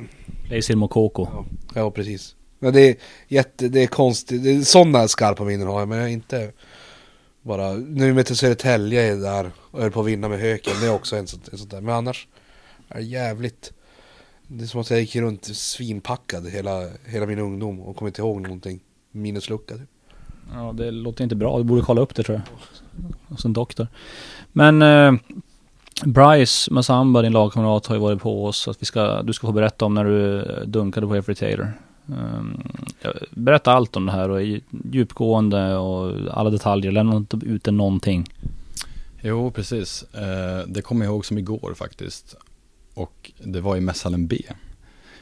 Leisir 0.50 0.76
Mokoko. 0.76 1.28
ja, 1.34 1.46
ja, 1.76 1.92
precis. 1.92 2.36
Men 2.60 2.74
det 2.74 2.82
är 2.82 2.96
jätte, 3.28 3.68
det 3.68 3.84
är 3.84 3.88
konstigt, 3.88 4.44
det 4.44 4.52
är 4.52 4.62
sådana 4.62 5.08
skarpa 5.08 5.44
minnen 5.44 5.68
har 5.68 5.80
jag, 5.80 5.88
men 5.88 5.98
jag 5.98 6.08
är 6.08 6.14
inte 6.14 6.52
bara, 7.42 7.74
nu 7.74 8.14
vi 8.14 8.24
till 8.24 8.38
Södertälje 8.38 9.16
där 9.16 9.52
och 9.58 9.82
höll 9.82 9.92
på 9.92 10.02
att 10.02 10.08
vinna 10.08 10.30
med 10.30 10.40
Höken, 10.40 10.74
det 10.82 10.88
är 10.88 10.94
också 10.94 11.16
en 11.16 11.28
sånt, 11.28 11.50
en 11.52 11.58
sånt 11.58 11.72
där. 11.72 11.82
Men 11.82 11.96
annars 11.96 12.28
är 12.90 12.96
det 12.96 13.06
jävligt, 13.06 13.74
det 14.48 14.64
är 14.64 14.68
som 14.68 14.82
att 14.82 14.90
jag 14.90 15.00
gick 15.00 15.16
runt 15.16 15.46
svinpackad 15.46 16.50
hela, 16.50 16.90
hela 17.06 17.26
min 17.26 17.40
ungdom 17.40 17.80
och 17.80 17.96
kommer 17.96 18.10
inte 18.10 18.22
ihåg 18.22 18.42
någonting. 18.42 18.80
Minuslucka 19.12 19.78
typ. 19.78 19.90
Ja 20.54 20.74
det 20.78 20.92
låter 20.92 21.24
inte 21.24 21.36
bra, 21.36 21.58
du 21.58 21.64
borde 21.64 21.82
kolla 21.82 22.02
upp 22.02 22.16
det 22.16 22.24
tror 22.24 22.38
jag. 22.38 22.70
Hos 23.28 23.46
en 23.46 23.54
doktor. 23.54 23.88
Men 24.52 24.82
eh, 24.82 25.14
Bryce 26.06 26.74
Masamba, 26.74 27.22
din 27.22 27.32
lagkamrat, 27.32 27.86
har 27.86 27.96
ju 27.96 28.02
varit 28.02 28.22
på 28.22 28.46
oss 28.46 28.68
att 28.68 28.82
vi 28.82 28.86
ska, 28.86 29.22
du 29.22 29.34
ska 29.34 29.48
få 29.48 29.54
berätta 29.54 29.86
om 29.86 29.94
när 29.94 30.06
du 30.06 30.42
eh, 30.42 30.62
dunkade 30.66 31.08
på 31.08 31.16
Jeffrey 31.16 31.36
Taylor. 31.36 31.74
Um, 32.12 32.64
berätta 33.32 33.72
allt 33.72 33.96
om 33.96 34.06
det 34.06 34.12
här 34.12 34.30
och 34.30 34.42
djupgående 34.92 35.76
och 35.76 36.16
alla 36.32 36.50
detaljer. 36.50 36.92
Lämna 36.92 37.18
inte 37.18 37.40
ute 37.46 37.72
någonting. 37.72 38.26
Jo, 39.22 39.52
precis. 39.52 40.04
Eh, 40.04 40.68
det 40.68 40.82
kommer 40.82 41.06
jag 41.06 41.12
ihåg 41.12 41.26
som 41.26 41.38
igår 41.38 41.74
faktiskt. 41.76 42.36
Och 42.94 43.32
det 43.44 43.62
var 43.62 43.78
i 43.78 43.82
mässhallen 43.82 44.28
B. 44.28 44.42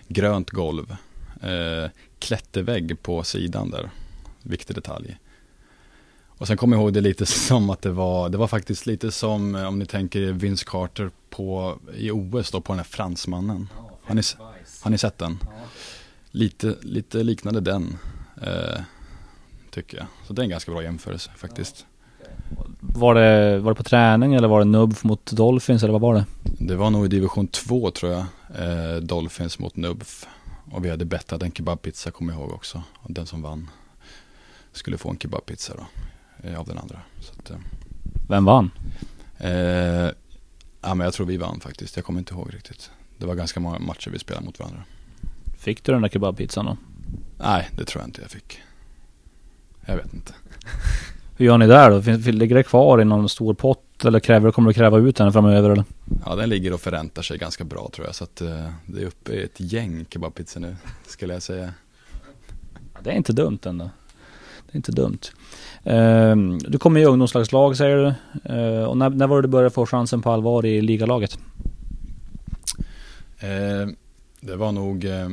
Grönt 0.08 0.50
golv. 0.50 0.96
Eh, 1.42 1.90
klättervägg 2.20 3.02
på 3.02 3.24
sidan 3.24 3.70
där. 3.70 3.90
Viktig 4.44 4.76
detalj. 4.76 5.18
Och 6.28 6.48
sen 6.48 6.58
kommer 6.58 6.78
jag 6.78 6.84
ihåg 6.84 6.94
det 6.94 7.02
lite 7.02 7.26
som 7.26 7.70
att 7.70 7.82
det 7.82 7.92
var, 7.92 8.30
det 8.30 8.38
var 8.38 8.48
faktiskt 8.48 8.86
lite 8.86 9.12
som 9.12 9.56
om 9.56 9.80
ni 9.80 9.86
tänker 9.86 10.22
Vince 10.22 10.66
Carter 10.68 11.12
på, 11.30 11.78
i 11.98 12.12
OS 12.12 12.52
då 12.52 12.62
på 12.62 12.74
den 12.74 12.80
här 12.80 12.86
fransmannen. 12.86 13.70
Har 14.04 14.16
ni, 14.16 14.22
har 14.82 14.92
ni 14.92 14.98
sett 14.98 15.18
den? 15.18 15.40
Lite, 16.32 16.76
lite 16.82 17.24
liknande 17.24 17.60
den, 17.62 17.98
eh, 18.42 18.82
tycker 19.72 19.98
jag. 19.98 20.08
Så 20.28 20.34
det 20.34 20.42
är 20.42 20.44
en 20.44 20.50
ganska 20.50 20.72
bra 20.72 20.84
jämförelse 20.84 21.32
faktiskt. 21.38 21.86
Var 22.80 23.16
det, 23.16 23.60
var 23.60 23.72
det 23.72 23.76
på 23.76 23.84
träning 23.84 24.34
eller 24.34 24.48
var 24.48 24.60
det 24.60 24.66
nubb 24.66 24.96
mot 25.02 25.32
Dolphins 25.32 25.84
eller 25.84 25.92
vad 25.92 26.02
var 26.02 26.14
det? 26.14 26.26
Det 26.44 26.76
var 26.76 26.90
nog 26.90 27.06
i 27.06 27.08
division 27.08 27.48
2 27.48 27.92
tror 27.92 28.12
jag, 28.12 28.26
eh, 28.60 28.96
Dolphins 28.96 29.60
mot 29.60 29.76
Nubf. 29.76 30.28
Och 30.72 30.86
vi 30.86 30.90
hade 30.90 31.06
bettat 31.06 31.44
en 31.44 31.52
kebabpizza 31.52 32.12
kommer 32.12 32.34
jag 32.34 32.42
ihåg 32.42 32.52
också. 32.52 32.84
Och 32.96 33.12
den 33.12 33.26
som 33.26 33.42
vann 33.42 33.70
skulle 34.72 34.98
få 34.98 35.10
en 35.10 35.18
kebabpizza 35.20 35.74
då, 35.78 35.86
eh, 36.50 36.60
av 36.60 36.66
den 36.68 36.78
andra. 36.78 37.00
Att, 37.38 37.50
eh, 37.50 37.58
Vem 38.30 38.46
vann? 38.46 38.72
eh, 39.38 39.52
ja, 40.82 40.94
men 40.94 41.00
jag 41.00 41.14
tror 41.14 41.26
vi 41.26 41.38
vann 41.38 41.60
faktiskt, 41.60 41.96
jag 41.96 42.06
kommer 42.06 42.20
inte 42.20 42.34
ihåg 42.34 42.54
riktigt. 42.54 42.92
Det 43.18 43.26
var 43.26 43.36
ganska 43.36 43.60
många 43.60 43.80
matcher 43.80 44.10
vi 44.10 44.20
spelade 44.20 44.46
mot 44.46 44.60
varandra. 44.60 44.84
Fick 45.68 45.84
du 45.84 45.92
den 45.92 46.02
där 46.02 46.10
kebabpizzan 46.10 46.66
då? 46.66 46.78
Nej, 47.38 47.70
det 47.78 47.86
tror 47.86 48.02
jag 48.02 48.08
inte 48.08 48.22
jag 48.22 48.32
fick. 48.32 48.60
Jag 49.86 49.96
vet 49.96 50.14
inte. 50.14 50.34
Hur 51.38 51.46
gör 51.46 51.58
ni 51.58 51.68
där 51.68 51.90
då? 51.92 52.02
Finns- 52.02 52.26
Ligger 52.26 52.56
det 52.56 52.64
kvar 52.64 53.02
i 53.02 53.06
någon 53.06 53.30
stor 53.30 53.54
pott 53.54 54.06
eller 54.06 54.20
kräver, 54.20 54.52
kommer 54.52 54.70
du 54.70 54.74
kräva 54.74 54.98
ut 54.98 55.16
den 55.16 55.34
framöver 55.34 55.70
eller? 55.70 55.84
Ja, 56.26 56.36
den 56.36 56.50
ligger 56.50 56.74
och 56.74 56.82
förräntar 56.82 57.22
sig 57.22 57.38
ganska 57.38 57.64
bra 57.64 57.90
tror 57.94 58.08
jag. 58.08 58.16
Så 58.16 58.24
att 58.24 58.42
eh, 58.42 58.68
det 58.86 59.02
är 59.02 59.06
uppe 59.06 59.32
i 59.34 59.44
ett 59.44 59.60
gäng 59.60 60.06
kebabpizzor 60.10 60.60
nu, 60.62 60.76
skulle 61.08 61.34
jag 61.34 61.42
säga. 61.44 61.74
Det 63.04 63.10
är 63.12 63.16
inte 63.16 63.34
dumt 63.34 63.60
ändå. 63.66 63.90
Det 64.66 64.74
är 64.74 64.76
inte 64.78 64.92
dumt. 64.92 65.20
Ehm, 65.84 66.58
du 66.60 66.78
kommer 66.78 67.00
i 67.00 67.06
ungdomslagslag 67.06 67.78
säger 67.78 67.98
du. 67.98 68.14
Ehm, 68.54 68.88
och 68.88 68.98
när, 68.98 69.10
när 69.10 69.28
var 69.28 69.36
det 69.36 69.42
du 69.48 69.48
började 69.52 69.70
få 69.74 69.86
chansen 69.86 70.22
på 70.22 70.32
allvar 70.32 70.66
i 70.66 70.82
ligalaget? 70.82 71.40
Det 74.40 74.56
var 74.56 74.72
nog, 74.72 75.06
eh, 75.06 75.30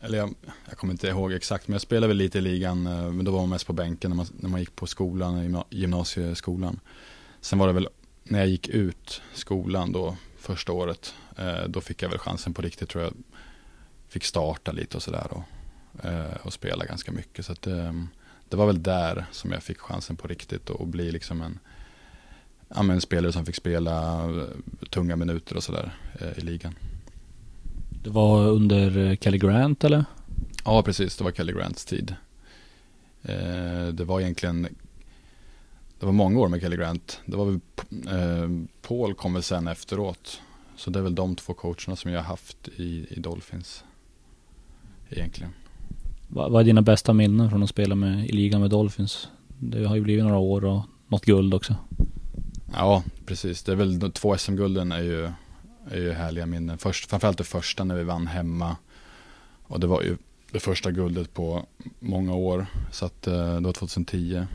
eller 0.00 0.18
jag, 0.18 0.34
jag 0.68 0.78
kommer 0.78 0.92
inte 0.92 1.08
ihåg 1.08 1.32
exakt, 1.32 1.68
men 1.68 1.72
jag 1.72 1.80
spelade 1.80 2.08
väl 2.08 2.16
lite 2.16 2.38
i 2.38 2.40
ligan, 2.40 2.86
eh, 2.86 3.12
men 3.12 3.24
då 3.24 3.32
var 3.32 3.40
man 3.40 3.48
mest 3.48 3.66
på 3.66 3.72
bänken 3.72 4.10
när 4.10 4.16
man, 4.16 4.26
när 4.36 4.48
man 4.48 4.60
gick 4.60 4.76
på 4.76 4.86
skolan, 4.86 5.62
gymnasieskolan. 5.70 6.80
Sen 7.40 7.58
var 7.58 7.66
det 7.66 7.72
väl 7.72 7.88
när 8.24 8.38
jag 8.38 8.48
gick 8.48 8.68
ut 8.68 9.22
skolan 9.34 9.92
då, 9.92 10.16
första 10.38 10.72
året, 10.72 11.14
eh, 11.36 11.68
då 11.68 11.80
fick 11.80 12.02
jag 12.02 12.08
väl 12.08 12.18
chansen 12.18 12.54
på 12.54 12.62
riktigt 12.62 12.88
tror 12.88 13.04
jag. 13.04 13.12
Fick 14.08 14.24
starta 14.24 14.72
lite 14.72 14.96
och 14.96 15.02
sådär 15.02 15.26
och, 15.30 15.42
och 16.42 16.52
spela 16.52 16.84
ganska 16.84 17.12
mycket. 17.12 17.46
Så 17.46 17.52
att, 17.52 17.62
det 18.48 18.56
var 18.56 18.66
väl 18.66 18.82
där 18.82 19.26
som 19.32 19.52
jag 19.52 19.62
fick 19.62 19.78
chansen 19.78 20.16
på 20.16 20.28
riktigt 20.28 20.70
och, 20.70 20.80
och 20.80 20.86
bli 20.86 21.12
liksom 21.12 21.42
en, 21.42 21.58
ja, 22.68 22.82
men 22.82 22.90
en 22.90 23.00
spelare 23.00 23.32
som 23.32 23.46
fick 23.46 23.54
spela 23.54 24.24
tunga 24.90 25.16
minuter 25.16 25.56
och 25.56 25.62
sådär 25.62 25.92
eh, 26.20 26.38
i 26.38 26.40
ligan. 26.40 26.74
Det 28.08 28.14
var 28.14 28.46
under 28.46 29.06
eh, 29.06 29.16
Kelly 29.16 29.38
Grant 29.38 29.84
eller? 29.84 30.04
Ja, 30.64 30.82
precis. 30.82 31.16
Det 31.16 31.24
var 31.24 31.30
Kelly 31.30 31.52
Grants 31.52 31.84
tid. 31.84 32.14
Eh, 33.22 33.86
det 33.92 34.04
var 34.04 34.20
egentligen, 34.20 34.62
det 36.00 36.06
var 36.06 36.12
många 36.12 36.40
år 36.40 36.48
med 36.48 36.60
Kelly 36.60 36.76
Grant. 36.76 37.20
Det 37.26 37.36
var 37.36 37.44
väl, 37.44 37.60
eh, 37.90 38.50
Paul 38.82 39.14
kom 39.14 39.34
väl 39.34 39.42
sen 39.42 39.68
efteråt. 39.68 40.40
Så 40.76 40.90
det 40.90 40.98
är 40.98 41.02
väl 41.02 41.14
de 41.14 41.36
två 41.36 41.54
coacherna 41.54 41.96
som 41.96 42.10
jag 42.10 42.18
har 42.18 42.24
haft 42.24 42.68
i, 42.76 43.06
i 43.10 43.20
Dolphins. 43.20 43.84
Egentligen. 45.10 45.52
Vad, 46.28 46.52
vad 46.52 46.60
är 46.60 46.64
dina 46.64 46.82
bästa 46.82 47.12
minnen 47.12 47.50
från 47.50 47.62
att 47.62 47.70
spela 47.70 47.94
med, 47.94 48.26
i 48.26 48.32
ligan 48.32 48.60
med 48.60 48.70
Dolphins? 48.70 49.28
Det 49.58 49.84
har 49.84 49.96
ju 49.96 50.02
blivit 50.02 50.24
några 50.24 50.38
år 50.38 50.64
och 50.64 50.82
något 51.08 51.24
guld 51.24 51.54
också. 51.54 51.76
Ja, 52.72 53.02
precis. 53.26 53.62
Det 53.62 53.72
är 53.72 53.76
väl 53.76 53.98
de 53.98 54.10
två 54.12 54.36
SM-gulden 54.38 54.92
är 54.92 55.02
ju, 55.02 55.30
är 55.90 56.00
ju 56.00 56.12
härliga 56.12 56.46
minnen. 56.46 56.78
Först, 56.78 57.10
framförallt 57.10 57.38
det 57.38 57.44
första 57.44 57.84
när 57.84 57.94
vi 57.94 58.04
vann 58.04 58.26
hemma. 58.26 58.76
Och 59.62 59.80
det 59.80 59.86
var 59.86 60.02
ju 60.02 60.16
det 60.52 60.60
första 60.60 60.90
guldet 60.90 61.34
på 61.34 61.66
många 61.98 62.34
år. 62.34 62.66
Så 62.92 63.06
att 63.06 63.26
eh, 63.26 63.54
det 63.54 63.60
var 63.60 63.72
2010. 63.72 64.46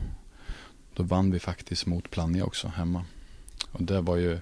Då 0.94 1.02
vann 1.02 1.30
vi 1.30 1.38
faktiskt 1.38 1.86
mot 1.86 2.10
Plannja 2.10 2.44
också 2.44 2.68
hemma. 2.68 3.04
Och 3.72 3.82
det 3.82 4.00
var 4.00 4.16
ju 4.16 4.38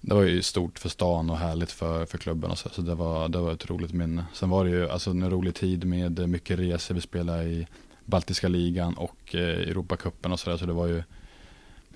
det 0.00 0.14
var 0.14 0.22
ju 0.22 0.42
stort 0.42 0.78
för 0.78 0.88
stan 0.88 1.30
och 1.30 1.38
härligt 1.38 1.70
för, 1.70 2.06
för 2.06 2.18
klubben 2.18 2.50
och 2.50 2.58
så. 2.58 2.68
Så 2.68 2.82
det 2.82 2.94
var, 2.94 3.28
det 3.28 3.38
var 3.38 3.52
ett 3.52 3.70
roligt 3.70 3.92
minne. 3.92 4.24
Sen 4.32 4.50
var 4.50 4.64
det 4.64 4.70
ju 4.70 4.90
alltså 4.90 5.10
en 5.10 5.30
rolig 5.30 5.54
tid 5.54 5.84
med 5.84 6.28
mycket 6.28 6.58
resor. 6.58 6.94
Vi 6.94 7.00
spelade 7.00 7.44
i 7.44 7.66
Baltiska 8.04 8.48
ligan 8.48 8.94
och 8.94 9.34
eh, 9.34 9.68
Europacupen 9.68 10.32
och 10.32 10.40
sådär. 10.40 10.56
Så 10.56 10.66
det 10.66 10.72
var 10.72 10.86
ju 10.86 11.02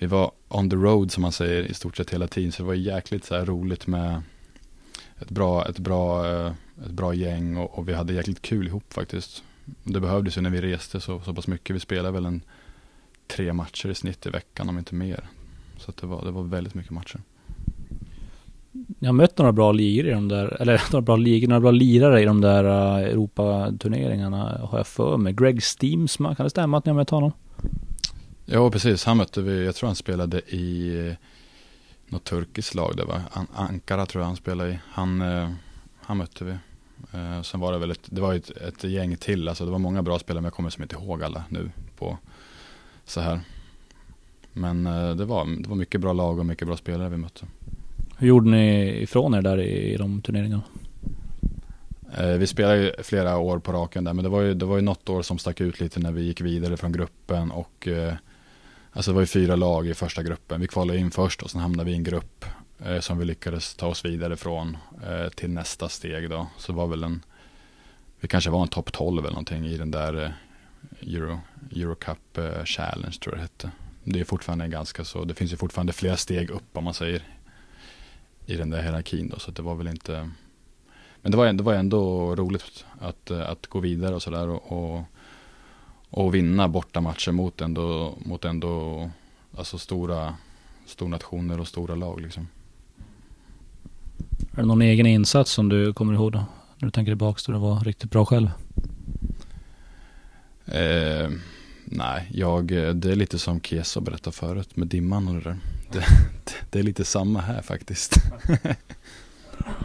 vi 0.01 0.07
var 0.07 0.31
on 0.47 0.69
the 0.69 0.75
road 0.75 1.11
som 1.11 1.21
man 1.21 1.31
säger 1.31 1.63
i 1.63 1.73
stort 1.73 1.97
sett 1.97 2.13
hela 2.13 2.27
tiden. 2.27 2.51
Så 2.51 2.63
det 2.63 2.67
var 2.67 2.73
jäkligt 2.73 3.25
så 3.25 3.35
här 3.35 3.45
roligt 3.45 3.87
med 3.87 4.21
ett 5.19 5.29
bra, 5.29 5.65
ett 5.65 5.79
bra, 5.79 6.27
eh, 6.27 6.51
ett 6.85 6.91
bra 6.91 7.13
gäng 7.13 7.57
och, 7.57 7.77
och 7.77 7.89
vi 7.89 7.93
hade 7.93 8.13
jäkligt 8.13 8.41
kul 8.41 8.67
ihop 8.67 8.93
faktiskt. 8.93 9.43
Det 9.83 9.99
behövdes 9.99 10.37
ju 10.37 10.41
när 10.41 10.49
vi 10.49 10.61
reste 10.61 10.99
så, 10.99 11.19
så 11.19 11.33
pass 11.33 11.47
mycket. 11.47 11.75
Vi 11.75 11.79
spelade 11.79 12.11
väl 12.11 12.25
en 12.25 12.41
tre 13.27 13.53
matcher 13.53 13.89
i 13.89 13.95
snitt 13.95 14.25
i 14.25 14.29
veckan 14.29 14.69
om 14.69 14.77
inte 14.77 14.95
mer. 14.95 15.23
Så 15.77 15.91
att 15.91 15.97
det, 15.97 16.07
var, 16.07 16.25
det 16.25 16.31
var 16.31 16.43
väldigt 16.43 16.73
mycket 16.73 16.91
matcher. 16.91 17.19
Ni 18.71 19.07
har 19.07 19.13
mött 19.13 19.37
några 19.37 19.51
bra 19.51 19.71
ligor 19.71 20.07
i 20.07 20.11
de 20.11 20.27
där, 20.27 20.61
eller 20.61 20.81
några 20.91 21.01
bra 21.01 21.15
ligor, 21.15 21.47
några 21.47 21.61
bra 21.61 21.71
lirare 21.71 22.21
i 22.21 22.25
de 22.25 22.41
där 22.41 22.63
eh, 22.63 23.09
Europaturneringarna 23.09 24.59
har 24.63 24.79
jag 24.79 24.87
för 24.87 25.17
mig. 25.17 25.33
Greg 25.33 25.63
Steamsma, 25.63 26.35
kan 26.35 26.43
det 26.43 26.49
stämma 26.49 26.77
att 26.77 26.85
ni 26.85 26.89
har 26.89 26.97
mött 26.97 27.09
honom? 27.09 27.31
Ja, 28.45 28.71
precis. 28.71 29.05
Han 29.05 29.17
mötte 29.17 29.41
vi, 29.41 29.65
jag 29.65 29.75
tror 29.75 29.87
han 29.87 29.95
spelade 29.95 30.41
i 30.47 30.97
eh, 31.07 31.13
något 32.07 32.23
turkiskt 32.23 32.75
lag 32.75 32.97
där 32.97 33.05
va? 33.05 33.21
An 33.31 33.47
Ankara 33.53 34.05
tror 34.05 34.21
jag 34.21 34.27
han 34.27 34.35
spelade 34.35 34.69
i. 34.69 34.79
Han, 34.87 35.21
eh, 35.21 35.49
han 36.01 36.17
mötte 36.17 36.45
vi. 36.45 36.51
Eh, 37.11 37.41
sen 37.41 37.59
var 37.59 37.71
det 37.71 37.77
väl 37.77 37.91
ett, 37.91 38.01
det 38.05 38.21
var 38.21 38.33
ett, 38.33 38.49
ett 38.49 38.83
gäng 38.83 39.17
till, 39.17 39.47
alltså 39.47 39.65
det 39.65 39.71
var 39.71 39.79
många 39.79 40.03
bra 40.03 40.19
spelare 40.19 40.41
men 40.41 40.47
jag 40.47 40.53
kommer 40.53 40.69
som 40.69 40.83
inte 40.83 40.95
ihåg 40.95 41.23
alla 41.23 41.43
nu 41.49 41.71
på 41.97 42.17
så 43.05 43.21
här. 43.21 43.39
Men 44.53 44.87
eh, 44.87 45.15
det, 45.15 45.25
var, 45.25 45.61
det 45.61 45.69
var 45.69 45.75
mycket 45.75 46.01
bra 46.01 46.13
lag 46.13 46.39
och 46.39 46.45
mycket 46.45 46.67
bra 46.67 46.77
spelare 46.77 47.09
vi 47.09 47.17
mötte. 47.17 47.45
Hur 48.17 48.27
gjorde 48.27 48.49
ni 48.49 48.87
ifrån 49.01 49.33
er 49.33 49.41
där 49.41 49.57
i, 49.57 49.93
i 49.93 49.97
de 49.97 50.21
turneringarna? 50.21 50.63
Vi 52.37 52.47
spelade 52.47 52.77
ju 52.77 52.91
flera 53.03 53.37
år 53.37 53.59
på 53.59 53.71
raken 53.71 54.03
där 54.03 54.13
men 54.13 54.23
det 54.23 54.29
var, 54.29 54.41
ju, 54.41 54.53
det 54.53 54.65
var 54.65 54.75
ju 54.75 54.81
något 54.81 55.09
år 55.09 55.21
som 55.21 55.37
stack 55.37 55.61
ut 55.61 55.79
lite 55.79 55.99
när 55.99 56.11
vi 56.11 56.21
gick 56.21 56.41
vidare 56.41 56.77
från 56.77 56.91
gruppen 56.91 57.51
och 57.51 57.87
Alltså 58.93 59.11
det 59.11 59.15
var 59.15 59.21
ju 59.21 59.27
fyra 59.27 59.55
lag 59.55 59.87
i 59.87 59.93
första 59.93 60.23
gruppen. 60.23 60.61
Vi 60.61 60.67
kvalade 60.67 60.99
in 60.99 61.11
först 61.11 61.41
och 61.41 61.51
sen 61.51 61.61
hamnade 61.61 61.85
vi 61.85 61.91
i 61.91 61.95
en 61.95 62.03
grupp 62.03 62.45
eh, 62.79 62.99
som 62.99 63.17
vi 63.17 63.25
lyckades 63.25 63.75
ta 63.75 63.87
oss 63.87 64.05
vidare 64.05 64.37
från 64.37 64.77
eh, 65.07 65.29
till 65.29 65.49
nästa 65.49 65.89
steg 65.89 66.29
då. 66.29 66.47
Så 66.57 66.71
det 66.71 66.77
var 66.77 66.87
väl 66.87 67.03
en, 67.03 67.23
vi 68.19 68.27
kanske 68.27 68.49
var 68.49 68.61
en 68.61 68.67
topp 68.67 68.91
12 68.91 69.19
eller 69.19 69.33
någonting 69.33 69.65
i 69.65 69.77
den 69.77 69.91
där 69.91 70.23
eh, 70.23 70.31
Euro, 71.15 71.39
Eurocup 71.75 72.37
eh, 72.37 72.63
Challenge 72.65 73.17
tror 73.21 73.35
jag 73.35 73.37
det 73.37 73.41
hette. 73.41 73.71
Det 74.03 74.19
är 74.19 74.23
fortfarande 74.23 74.67
ganska 74.67 75.03
så, 75.03 75.23
det 75.23 75.33
finns 75.33 75.53
ju 75.53 75.57
fortfarande 75.57 75.93
flera 75.93 76.17
steg 76.17 76.49
upp 76.49 76.77
om 76.77 76.83
man 76.83 76.93
säger 76.93 77.23
i 78.45 78.55
den 78.55 78.69
där 78.69 78.81
hierarkin 78.81 79.29
då. 79.29 79.39
Så 79.39 79.51
det 79.51 79.61
var 79.61 79.75
väl 79.75 79.87
inte, 79.87 80.29
men 81.21 81.31
det 81.31 81.37
var, 81.37 81.53
det 81.53 81.63
var 81.63 81.73
ändå 81.73 82.35
roligt 82.35 82.85
att, 82.99 83.31
eh, 83.31 83.49
att 83.49 83.67
gå 83.67 83.79
vidare 83.79 84.15
och 84.15 84.21
sådär 84.21 84.47
och, 84.47 84.71
och 84.71 85.03
och 86.11 86.35
vinna 86.35 86.67
bortamatcher 86.67 87.31
mot 87.31 87.61
ändå, 87.61 88.13
mot 88.25 88.45
ändå 88.45 89.09
alltså 89.57 89.77
stora 89.77 90.35
stornationer 90.85 91.59
och 91.59 91.67
stora 91.67 91.95
lag. 91.95 92.21
Liksom. 92.21 92.47
Är 94.51 94.61
det 94.61 94.65
någon 94.65 94.81
egen 94.81 95.05
insats 95.05 95.51
som 95.51 95.69
du 95.69 95.93
kommer 95.93 96.13
ihåg 96.13 96.31
då? 96.31 96.45
När 96.77 96.85
du 96.87 96.91
tänker 96.91 97.11
tillbaka 97.11 97.41
då 97.45 97.53
du 97.53 97.59
var 97.59 97.79
riktigt 97.79 98.11
bra 98.11 98.25
själv? 98.25 98.49
Eh, 100.65 101.29
nej, 101.85 102.27
jag, 102.31 102.67
det 102.95 103.11
är 103.11 103.15
lite 103.15 103.39
som 103.39 103.61
Keso 103.61 104.01
berättade 104.01 104.35
förut 104.35 104.75
med 104.75 104.87
dimman 104.87 105.27
och 105.27 105.33
det 105.33 105.41
där. 105.41 105.57
Det, 105.91 106.05
det 106.69 106.79
är 106.79 106.83
lite 106.83 107.05
samma 107.05 107.41
här 107.41 107.61
faktiskt. 107.61 108.15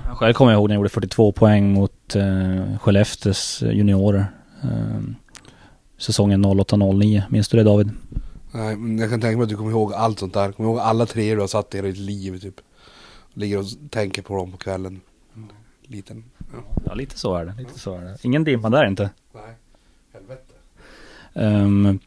Själv 0.07 0.35
kommer 0.35 0.53
jag 0.53 0.59
ihåg 0.59 0.69
när 0.69 0.75
jag 0.75 0.81
gjorde 0.81 0.89
42 0.89 1.33
poäng 1.33 1.73
mot 1.73 2.17
eh, 2.17 2.79
Skellefteås 2.79 3.63
juniorer. 3.63 4.27
Eh, 4.63 5.01
säsongen 5.99 6.45
08-09. 6.45 7.23
Minns 7.31 7.49
du 7.49 7.57
det 7.57 7.65
David? 7.65 7.91
Nej, 8.53 8.77
men 8.77 8.99
jag 8.99 9.11
kan 9.11 9.21
tänka 9.21 9.37
mig 9.37 9.43
att 9.43 9.49
du 9.49 9.57
kommer 9.57 9.71
ihåg 9.71 9.95
allt 9.95 10.19
sånt 10.19 10.35
där. 10.35 10.53
Kommer 10.53 10.71
ihåg 10.71 10.79
alla 10.79 11.07
tre 11.07 11.35
du 11.35 11.41
har 11.41 11.47
satt 11.47 11.75
i 11.75 11.81
ditt 11.81 11.97
liv 11.97 12.39
typ. 12.39 12.55
Ligger 13.35 13.59
och 13.59 13.67
tänker 13.91 14.23
på 14.23 14.37
dem 14.37 14.53
på 14.53 14.57
kvällen. 14.59 15.01
Liten. 15.83 16.25
Ja, 16.53 16.59
ja 16.87 16.95
lite 16.95 17.19
så 17.19 17.35
är 17.35 17.45
det. 17.45 17.55
Lite 17.59 17.79
så 17.79 17.95
är 17.95 18.01
det. 18.01 18.17
Ingen 18.23 18.45
dimma 18.45 18.71
där 18.71 18.87
inte. 18.87 19.11
Nej, 19.35 19.55
helvete. 20.13 20.53
Um, 21.35 21.99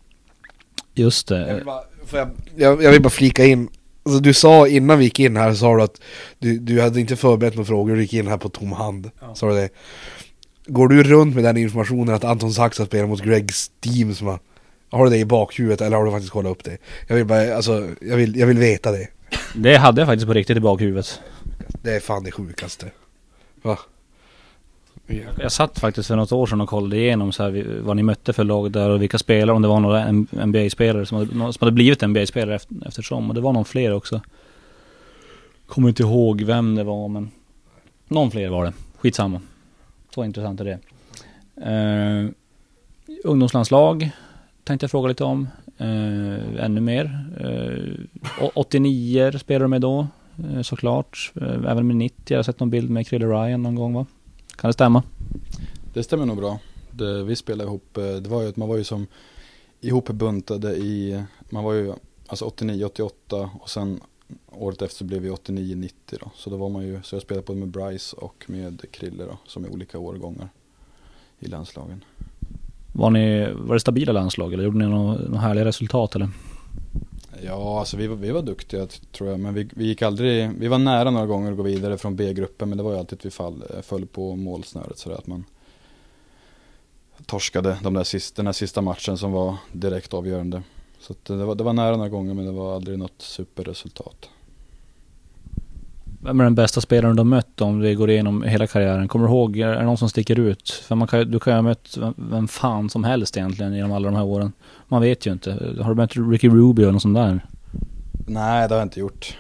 just 0.94 1.28
det. 1.28 1.48
Jag 1.48 1.56
vill, 1.56 1.66
bara, 1.66 1.84
jag, 2.12 2.30
jag, 2.56 2.84
jag 2.84 2.92
vill 2.92 3.02
bara 3.02 3.10
flika 3.10 3.46
in. 3.46 3.70
Alltså, 4.04 4.20
du 4.20 4.34
sa 4.34 4.68
innan 4.68 4.98
vi 4.98 5.04
gick 5.04 5.20
in 5.20 5.38
här, 5.38 5.54
sa 5.54 5.76
du 5.76 5.84
att 5.84 6.02
du, 6.40 6.60
du 6.60 6.82
hade 6.82 7.00
inte 7.00 7.16
förberett 7.16 7.56
några 7.56 7.66
frågor, 7.66 7.96
du 7.96 8.02
gick 8.02 8.14
in 8.14 8.28
här 8.28 8.38
på 8.38 8.50
tom 8.50 8.72
hand. 8.72 9.12
Ja. 9.20 9.36
Sa 9.36 9.50
du 9.50 9.56
det? 9.56 9.70
Går 10.70 10.88
du 10.88 11.04
runt 11.04 11.36
med 11.36 11.44
den 11.44 11.58
informationen 11.58 12.16
att 12.16 12.24
Anton 12.24 12.54
Saxa 12.54 12.86
spelar 12.86 13.08
mot 13.08 13.22
Greg 13.22 13.54
Steams? 13.54 14.22
Har 14.90 15.04
du 15.06 15.10
det 15.10 15.18
i 15.18 15.26
bakhuvudet 15.26 15.82
eller 15.82 15.98
har 15.98 16.06
du 16.06 16.12
faktiskt 16.12 16.32
kollat 16.32 16.52
upp 16.52 16.64
det? 16.64 16.78
Jag 17.08 17.16
vill 17.16 17.26
bara, 17.26 17.56
alltså, 17.56 17.88
jag 18.02 18.18
vill, 18.18 18.36
jag 18.36 18.48
vill 18.48 18.58
veta 18.58 18.92
det. 18.92 19.08
Det 19.56 19.78
hade 19.78 20.02
jag 20.02 20.08
faktiskt 20.08 20.28
på 20.28 20.34
riktigt 20.34 20.58
i 20.58 20.60
bakhuvudet. 20.60 21.22
Det 21.82 21.96
är 21.96 22.00
fan 22.00 22.24
det 22.24 22.32
sjukaste. 22.32 22.92
Va? 23.62 23.78
Jag 25.40 25.52
satt 25.52 25.80
faktiskt 25.80 26.08
för 26.08 26.16
något 26.16 26.32
år 26.32 26.48
sedan 26.48 26.62
och 26.62 26.70
kollade 26.70 26.98
igenom 26.98 27.32
så 27.32 27.44
här, 27.44 27.80
vad 27.82 27.96
ni 27.96 28.04
mötte 28.04 28.34
för 28.34 28.44
lag 28.44 28.72
där 28.72 28.90
och 28.90 29.02
vilka 29.02 29.18
spelare, 29.18 29.56
om 29.56 29.62
det 29.62 29.68
var 29.68 29.80
några 29.80 30.12
NBA-spelare 30.46 31.06
som 31.06 31.18
hade, 31.18 31.54
som 31.54 31.60
hade 31.60 31.72
blivit 31.72 32.02
NBA-spelare 32.02 32.56
efter, 32.56 32.76
eftersom. 32.88 33.30
Och 33.30 33.36
det 33.36 33.42
var 33.42 33.54
någon 33.54 33.66
fler 33.66 33.94
också. 33.94 34.22
Kommer 35.68 35.90
inte 35.90 36.04
ihåg 36.04 36.42
vem 36.42 36.76
det 36.76 36.84
var 36.84 37.08
men 37.08 37.32
någon 38.08 38.32
fler 38.32 38.50
var 38.50 38.66
det. 38.66 38.74
Skitsamma. 38.98 39.42
Så 40.16 40.26
intressant 40.26 40.62
är 40.62 40.66
det. 40.66 40.80
Uh, 41.60 42.32
ungdomslandslag 43.24 44.12
tänkte 44.64 44.84
jag 44.84 44.92
fråga 44.92 45.08
lite 45.08 45.24
om. 45.24 45.48
Uh, 45.82 46.64
ännu 46.64 46.82
mer. 46.82 47.26
Eh, 47.40 48.44
uh, 48.44 48.50
89 48.54 49.32
spelar 49.40 49.60
du 49.60 49.68
med 49.68 49.82
då 49.82 50.08
uh, 50.40 50.62
såklart. 50.62 51.32
Uh, 51.42 51.72
även 51.72 51.88
med 51.88 51.96
90. 51.96 52.16
Jag 52.28 52.38
har 52.38 52.44
sett 52.44 52.60
någon 52.60 52.70
bild 52.70 52.90
med 52.90 53.08
Krille 53.08 53.26
Ryan 53.26 53.64
någon 53.64 53.76
gång 53.76 53.94
va? 53.94 54.06
Kan 54.56 54.70
det 54.70 54.74
stämma? 54.74 55.04
Det 55.94 56.04
stämmer 56.04 56.26
nog 56.26 56.38
bra. 56.38 56.60
Det, 56.92 57.24
vi 57.24 57.36
spelade 57.36 57.68
ihop, 57.68 57.90
det 57.94 58.28
var 58.28 58.42
ju 58.42 58.50
att 58.50 58.58
man 58.58 58.70
var 58.70 58.78
ju 58.78 58.84
som 58.84 59.08
ihopbuntade 59.82 60.76
i, 60.76 61.24
man 61.50 61.64
var 61.64 61.74
ju 61.74 61.94
alltså 62.28 62.46
89, 62.46 62.86
88 62.86 63.50
och 63.62 63.70
sen 63.70 64.00
året 64.52 64.82
efter 64.82 64.98
så 64.98 65.04
blev 65.04 65.22
vi 65.22 65.30
89-90 65.30 65.92
då. 66.10 66.32
Så 66.36 66.50
då 66.50 66.58
var 66.58 66.70
man 66.70 66.86
ju, 66.86 67.00
så 67.04 67.16
jag 67.16 67.22
spelade 67.22 67.46
både 67.46 67.60
med 67.60 67.68
Bryce 67.68 68.16
och 68.16 68.46
med 68.48 68.86
Krille 68.92 69.24
då, 69.24 69.38
som 69.46 69.66
är 69.66 69.70
olika 69.70 70.00
årgångar 70.00 70.50
i 71.40 71.48
landslagen. 71.48 72.04
Var, 72.94 73.10
ni, 73.10 73.52
var 73.54 73.74
det 73.74 73.80
stabila 73.80 74.12
landslag 74.12 74.54
eller 74.54 74.64
gjorde 74.64 74.78
ni 74.78 74.86
några, 74.86 75.40
härliga 75.40 75.66
resultat 75.66 76.16
eller? 76.16 76.30
Ja, 77.44 77.80
alltså 77.80 77.98
vi, 77.98 78.08
var, 78.08 78.16
vi 78.16 78.32
var 78.32 78.42
duktiga 78.42 78.88
tror 79.12 79.30
jag, 79.30 79.40
men 79.40 79.54
vi, 79.54 79.70
vi 79.74 79.86
gick 79.86 80.02
aldrig, 80.02 80.52
vi 80.58 80.68
var 80.68 80.78
nära 80.78 81.12
några 81.12 81.26
gånger 81.26 81.52
att 81.52 81.58
gå 81.58 81.64
vidare 81.64 81.98
från 81.98 82.16
B-gruppen, 82.16 82.70
men 82.70 82.78
det 82.78 82.84
var 82.84 82.92
ju 82.92 83.00
alltid 83.00 83.20
att 83.20 83.26
vi 83.26 83.32
fall, 83.32 83.64
föll 83.82 84.06
på 84.06 84.36
målsnöret 84.36 84.98
sådär 84.98 85.16
att 85.16 85.28
man 85.28 85.44
torskade 87.26 87.78
de 87.84 87.94
där 87.94 88.04
sista, 88.04 88.36
den 88.36 88.46
här 88.46 88.54
sista 88.54 88.82
matchen 88.82 89.18
som 89.18 89.32
var 89.32 89.56
direkt 89.72 90.14
avgörande. 90.14 90.64
Så 91.00 91.14
det, 91.24 91.46
var, 91.46 91.56
det 91.56 91.64
var 91.64 91.74
nära 91.74 91.96
några 91.96 92.10
gånger 92.10 92.34
men 92.34 92.46
det 92.46 92.52
var 92.52 92.76
aldrig 92.76 93.00
något 93.00 93.22
superresultat. 93.22 94.30
Vem 96.22 96.40
är 96.40 96.44
den 96.44 96.56
bästa 96.56 96.82
spelaren 96.82 97.16
du 97.16 97.20
har 97.20 97.26
mött 97.26 97.62
om 97.62 97.80
vi 97.80 97.96
går 97.96 98.10
igenom 98.10 98.44
hela 98.44 98.68
karriären? 98.68 99.08
Kommer 99.08 99.28
du 99.28 99.34
ihåg, 99.34 99.58
är 99.58 99.76
det 99.76 99.84
någon 99.84 99.98
som 99.98 100.10
sticker 100.10 100.40
ut? 100.40 100.70
För 100.70 100.96
man 100.96 101.08
kan, 101.08 101.32
du 101.32 101.40
kan 101.40 101.54
ju 101.54 101.56
ha 101.56 101.62
mött 101.62 101.98
vem 102.16 102.48
fan 102.48 102.90
som 102.90 103.04
helst 103.04 103.38
egentligen 103.38 103.74
genom 103.74 103.92
alla 103.92 104.10
de 104.10 104.16
här 104.16 104.24
åren. 104.24 104.52
Man 104.88 105.02
vet 105.02 105.26
ju 105.26 105.32
inte. 105.32 105.76
Har 105.82 105.90
du 105.90 105.96
mött 105.96 106.16
Ricky 106.16 106.50
Rubio 106.50 106.84
eller 106.84 106.92
något 106.92 107.02
sånt 107.02 107.16
där? 107.16 107.46
Nej, 108.28 108.68
det 108.68 108.74
har 108.74 108.80
jag 108.80 108.86
inte 108.86 109.00
gjort. 109.00 109.38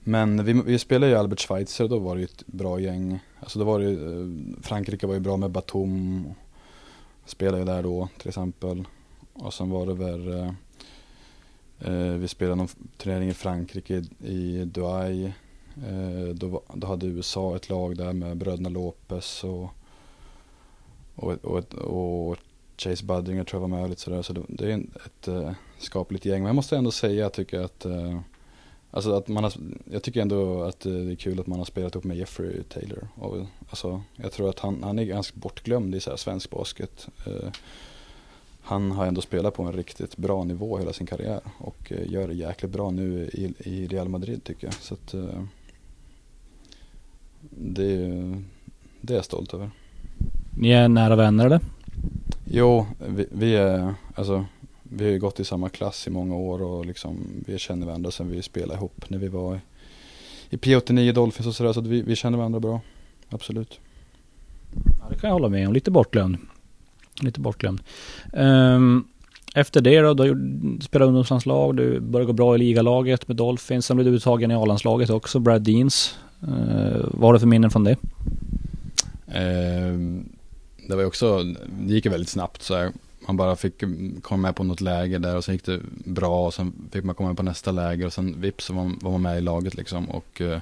Men 0.00 0.44
vi, 0.44 0.52
vi 0.52 0.78
spelade 0.78 1.12
ju 1.12 1.18
Albert 1.18 1.40
Schweitzer 1.40 1.84
och 1.84 1.90
då 1.90 1.98
var 1.98 2.14
det 2.14 2.20
ju 2.20 2.24
ett 2.24 2.46
bra 2.46 2.80
gäng. 2.80 3.18
Alltså 3.40 3.58
då 3.58 3.64
var 3.64 3.78
det 3.78 3.84
ju, 3.84 4.20
eh, 4.20 4.26
Frankrike 4.62 5.06
var 5.06 5.14
ju 5.14 5.20
bra 5.20 5.36
med 5.36 5.50
Batum. 5.50 6.24
Spelade 7.26 7.58
ju 7.58 7.64
där 7.64 7.82
då 7.82 8.08
till 8.18 8.28
exempel. 8.28 8.84
Och 9.32 9.54
sen 9.54 9.70
var 9.70 9.86
det 9.86 9.94
väl 9.94 10.28
Eh, 10.28 10.52
Eh, 11.80 12.12
vi 12.12 12.28
spelade 12.28 12.56
någon 12.56 12.68
turnering 12.96 13.28
i 13.28 13.34
Frankrike 13.34 14.04
i 14.24 14.64
Douai. 14.64 15.32
Eh, 15.88 16.34
då, 16.34 16.62
då, 16.74 16.86
hade 16.86 17.06
USA 17.06 17.56
ett 17.56 17.68
lag 17.68 17.96
där 17.96 18.12
med 18.12 18.36
bröderna 18.36 18.68
Lopez 18.68 19.44
och, 19.44 19.70
och, 21.14 21.44
och, 21.44 21.74
och 21.74 22.38
Chase 22.76 23.04
Buddinger 23.04 23.44
tror 23.44 23.62
jag 23.62 23.68
var 23.68 23.76
med 23.76 23.84
och 23.84 23.90
lite 23.90 24.00
sådär. 24.00 24.22
Så 24.22 24.32
det, 24.32 24.42
det 24.48 24.72
är 24.72 24.86
ett 25.06 25.28
äh, 25.28 25.52
skapligt 25.78 26.24
gäng. 26.24 26.42
Men 26.42 26.46
jag 26.46 26.56
måste 26.56 26.76
ändå 26.76 26.90
säga, 26.90 27.20
jag 27.20 27.32
tycker 27.32 27.60
att, 27.60 27.84
äh, 27.84 28.20
alltså 28.90 29.12
att 29.12 29.28
man 29.28 29.44
har, 29.44 29.52
jag 29.92 30.02
tycker 30.02 30.22
ändå 30.22 30.62
att 30.62 30.80
det 30.80 31.12
är 31.12 31.14
kul 31.14 31.40
att 31.40 31.46
man 31.46 31.58
har 31.58 31.66
spelat 31.66 31.96
upp 31.96 32.04
med 32.04 32.16
Jeffrey 32.16 32.62
Taylor. 32.62 33.08
Och, 33.14 33.36
alltså, 33.70 34.02
jag 34.16 34.32
tror 34.32 34.48
att 34.50 34.58
han, 34.58 34.82
han 34.82 34.98
är 34.98 35.04
ganska 35.04 35.38
bortglömd 35.38 35.94
i 35.94 36.00
så 36.00 36.10
här 36.10 36.16
svensk 36.16 36.50
basket. 36.50 37.08
Äh, 37.26 37.50
han 38.68 38.90
har 38.90 39.06
ändå 39.06 39.20
spelat 39.20 39.54
på 39.54 39.62
en 39.62 39.72
riktigt 39.72 40.16
bra 40.16 40.44
nivå 40.44 40.78
hela 40.78 40.92
sin 40.92 41.06
karriär 41.06 41.40
och 41.58 41.92
eh, 41.92 42.12
gör 42.12 42.28
det 42.28 42.34
jäkligt 42.34 42.70
bra 42.70 42.90
nu 42.90 43.30
i, 43.32 43.54
i 43.58 43.86
Real 43.86 44.08
Madrid 44.08 44.44
tycker 44.44 44.66
jag. 44.66 44.74
Så 44.74 44.94
att, 44.94 45.14
eh, 45.14 45.42
det, 47.50 47.96
det 49.00 49.12
är 49.12 49.16
jag 49.16 49.24
stolt 49.24 49.54
över. 49.54 49.70
Ni 50.58 50.70
är 50.70 50.88
nära 50.88 51.16
vänner 51.16 51.46
eller? 51.46 51.60
Jo, 52.44 52.86
vi, 53.08 53.26
vi 53.30 53.56
är, 53.56 53.94
alltså 54.14 54.44
vi 54.82 55.04
har 55.04 55.12
ju 55.12 55.18
gått 55.18 55.40
i 55.40 55.44
samma 55.44 55.68
klass 55.68 56.06
i 56.06 56.10
många 56.10 56.36
år 56.36 56.62
och 56.62 56.86
liksom 56.86 57.18
vi 57.46 57.58
känner 57.58 57.86
varandra 57.86 58.10
sen 58.10 58.30
vi 58.30 58.42
spelade 58.42 58.74
ihop 58.74 59.10
när 59.10 59.18
vi 59.18 59.28
var 59.28 59.54
i, 59.54 59.60
i 60.50 60.56
P89 60.56 61.12
Dolphins 61.12 61.46
och 61.46 61.54
sådär 61.54 61.72
så 61.72 61.80
att 61.80 61.86
vi, 61.86 62.02
vi 62.02 62.16
känner 62.16 62.38
varandra 62.38 62.60
bra. 62.60 62.80
Absolut. 63.28 63.80
Ja, 64.74 65.06
det 65.10 65.18
kan 65.18 65.28
jag 65.28 65.34
hålla 65.34 65.48
med 65.48 65.68
om. 65.68 65.74
Lite 65.74 65.90
bortglömd. 65.90 66.38
Lite 67.20 67.40
bortglömd. 67.40 67.80
Um, 68.32 69.04
Efter 69.54 69.80
det 69.80 70.00
då, 70.00 70.14
du 70.14 70.78
spelade 70.80 71.08
ungdomslandslag, 71.08 71.76
du 71.76 72.00
började 72.00 72.26
gå 72.26 72.32
bra 72.32 72.54
i 72.54 72.58
ligalaget 72.58 73.28
med 73.28 73.36
Dolphins, 73.36 73.86
sen 73.86 73.96
blev 73.96 74.06
du 74.06 74.16
uttagen 74.16 74.50
i 74.50 74.54
A-landslaget 74.54 75.10
också, 75.10 75.38
Brad 75.38 75.62
Deans. 75.62 76.18
Uh, 76.42 77.06
vad 77.10 77.22
har 77.22 77.32
du 77.32 77.38
för 77.38 77.46
minnen 77.46 77.70
från 77.70 77.84
det? 77.84 77.96
Uh, 79.28 80.22
det 80.88 80.94
var 80.94 81.00
ju 81.00 81.06
också, 81.06 81.42
det 81.80 81.94
gick 81.94 82.04
ju 82.04 82.10
väldigt 82.10 82.28
snabbt 82.28 82.62
så 82.62 82.76
här. 82.76 82.92
Man 83.26 83.36
bara 83.36 83.56
fick 83.56 83.82
komma 84.22 84.42
med 84.42 84.56
på 84.56 84.64
något 84.64 84.80
läge 84.80 85.18
där 85.18 85.36
och 85.36 85.44
sen 85.44 85.54
gick 85.54 85.64
det 85.64 85.80
bra 86.04 86.46
och 86.46 86.54
sen 86.54 86.72
fick 86.92 87.04
man 87.04 87.14
komma 87.14 87.28
med 87.28 87.36
på 87.36 87.42
nästa 87.42 87.72
läger 87.72 88.06
och 88.06 88.12
sen 88.12 88.40
vips 88.40 88.64
så 88.64 88.72
var 88.72 88.82
man, 88.82 88.98
var 89.02 89.10
man 89.10 89.22
med 89.22 89.38
i 89.38 89.40
laget 89.40 89.74
liksom. 89.74 90.10
Och, 90.10 90.40
uh, 90.40 90.58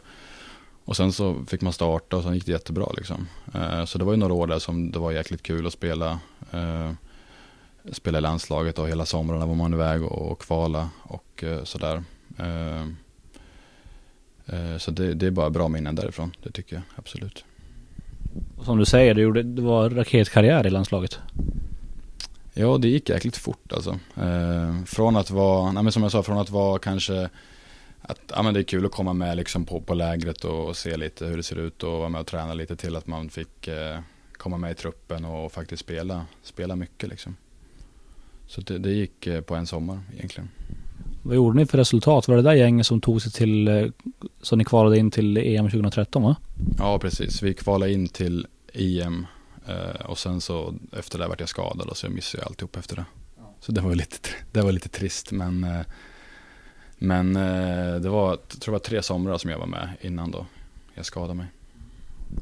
och 0.86 0.96
sen 0.96 1.12
så 1.12 1.44
fick 1.48 1.60
man 1.60 1.72
starta 1.72 2.16
och 2.16 2.22
sen 2.22 2.34
gick 2.34 2.46
det 2.46 2.52
jättebra 2.52 2.86
liksom. 2.96 3.28
Eh, 3.54 3.84
så 3.84 3.98
det 3.98 4.04
var 4.04 4.12
ju 4.12 4.18
några 4.18 4.34
år 4.34 4.46
där 4.46 4.58
som 4.58 4.90
det 4.90 4.98
var 4.98 5.12
jäkligt 5.12 5.42
kul 5.42 5.66
att 5.66 5.72
spela. 5.72 6.18
Eh, 6.52 6.90
spela 7.92 8.18
i 8.18 8.20
landslaget 8.20 8.78
och 8.78 8.88
hela 8.88 9.06
somrarna 9.06 9.46
var 9.46 9.54
man 9.54 9.74
iväg 9.74 10.02
och, 10.02 10.38
kvala 10.38 10.90
och 11.02 11.44
sådär. 11.64 12.02
Så 14.78 14.90
det, 14.90 15.14
det, 15.14 15.26
är 15.26 15.30
bara 15.30 15.50
bra 15.50 15.68
minnen 15.68 15.94
därifrån, 15.94 16.32
det 16.42 16.50
tycker 16.50 16.76
jag 16.76 16.82
absolut. 16.96 17.44
Som 18.64 18.78
du 18.78 18.84
säger, 18.84 19.14
du 19.14 19.22
gjorde, 19.22 19.42
det 19.42 19.62
var 19.62 19.90
raketkarriär 19.90 20.66
i 20.66 20.70
landslaget. 20.70 21.18
Ja, 22.58 22.78
det 22.78 22.88
gick 22.88 23.08
jäkligt 23.08 23.36
fort 23.36 23.72
alltså. 23.72 23.98
Eh, 24.16 24.84
från 24.86 25.16
att 25.16 25.30
vara, 25.30 25.72
nej 25.72 25.82
men 25.82 25.92
som 25.92 26.02
jag 26.02 26.12
sa, 26.12 26.22
från 26.22 26.38
att 26.38 26.50
vara 26.50 26.78
kanske 26.78 27.28
att 28.08 28.20
ja, 28.28 28.42
men 28.42 28.54
det 28.54 28.60
är 28.60 28.64
kul 28.64 28.86
att 28.86 28.92
komma 28.92 29.12
med 29.12 29.36
liksom 29.36 29.64
på, 29.64 29.80
på 29.80 29.94
lägret 29.94 30.44
och 30.44 30.76
se 30.76 30.96
lite 30.96 31.26
hur 31.26 31.36
det 31.36 31.42
ser 31.42 31.58
ut 31.58 31.82
och 31.82 31.98
vara 31.98 32.08
med 32.08 32.20
och 32.20 32.26
träna 32.26 32.54
lite 32.54 32.76
till 32.76 32.96
att 32.96 33.06
man 33.06 33.28
fick 33.28 33.68
eh, 33.68 33.98
komma 34.32 34.58
med 34.58 34.70
i 34.70 34.74
truppen 34.74 35.24
och 35.24 35.52
faktiskt 35.52 35.82
spela, 35.82 36.26
spela 36.42 36.76
mycket 36.76 37.08
liksom. 37.08 37.36
Så 38.46 38.60
det, 38.60 38.78
det 38.78 38.90
gick 38.90 39.26
eh, 39.26 39.40
på 39.40 39.54
en 39.54 39.66
sommar 39.66 40.00
egentligen. 40.14 40.48
Vad 41.22 41.36
gjorde 41.36 41.56
ni 41.56 41.66
för 41.66 41.78
resultat? 41.78 42.28
Var 42.28 42.36
det 42.36 42.42
där 42.42 42.54
gänget 42.54 42.86
som 42.86 43.00
tog 43.00 43.22
sig 43.22 43.32
till, 43.32 43.68
eh, 43.68 43.86
så 44.42 44.56
ni 44.56 44.64
kvalade 44.64 44.98
in 44.98 45.10
till 45.10 45.36
EM 45.36 45.70
2013 45.70 46.22
va? 46.22 46.36
Ja 46.78 46.98
precis, 46.98 47.42
vi 47.42 47.54
kvalade 47.54 47.92
in 47.92 48.08
till 48.08 48.46
EM 48.72 49.26
Uh, 49.68 50.10
och 50.10 50.18
sen 50.18 50.40
så 50.40 50.74
efter 50.92 51.18
det 51.18 51.28
vart 51.28 51.40
jag 51.40 51.48
skadad 51.48 51.88
och 51.88 51.96
så 51.96 52.08
missade 52.08 52.42
jag 52.42 52.48
alltihop 52.48 52.76
efter 52.76 52.96
det. 52.96 53.04
Så 53.60 53.72
det 53.72 53.80
var 53.80 53.94
lite, 53.94 54.28
det 54.52 54.62
var 54.62 54.72
lite 54.72 54.88
trist 54.88 55.32
men, 55.32 55.64
uh, 55.64 55.80
men 56.98 57.36
uh, 57.36 58.00
det 58.00 58.08
var, 58.08 58.30
jag 58.30 58.48
tror 58.48 58.72
det 58.72 58.78
var 58.78 58.78
tre 58.78 59.02
somrar 59.02 59.38
som 59.38 59.50
jag 59.50 59.58
var 59.58 59.66
med 59.66 59.88
innan 60.00 60.30
då 60.30 60.46
jag 60.94 61.06
skadade 61.06 61.34
mig. 61.34 61.46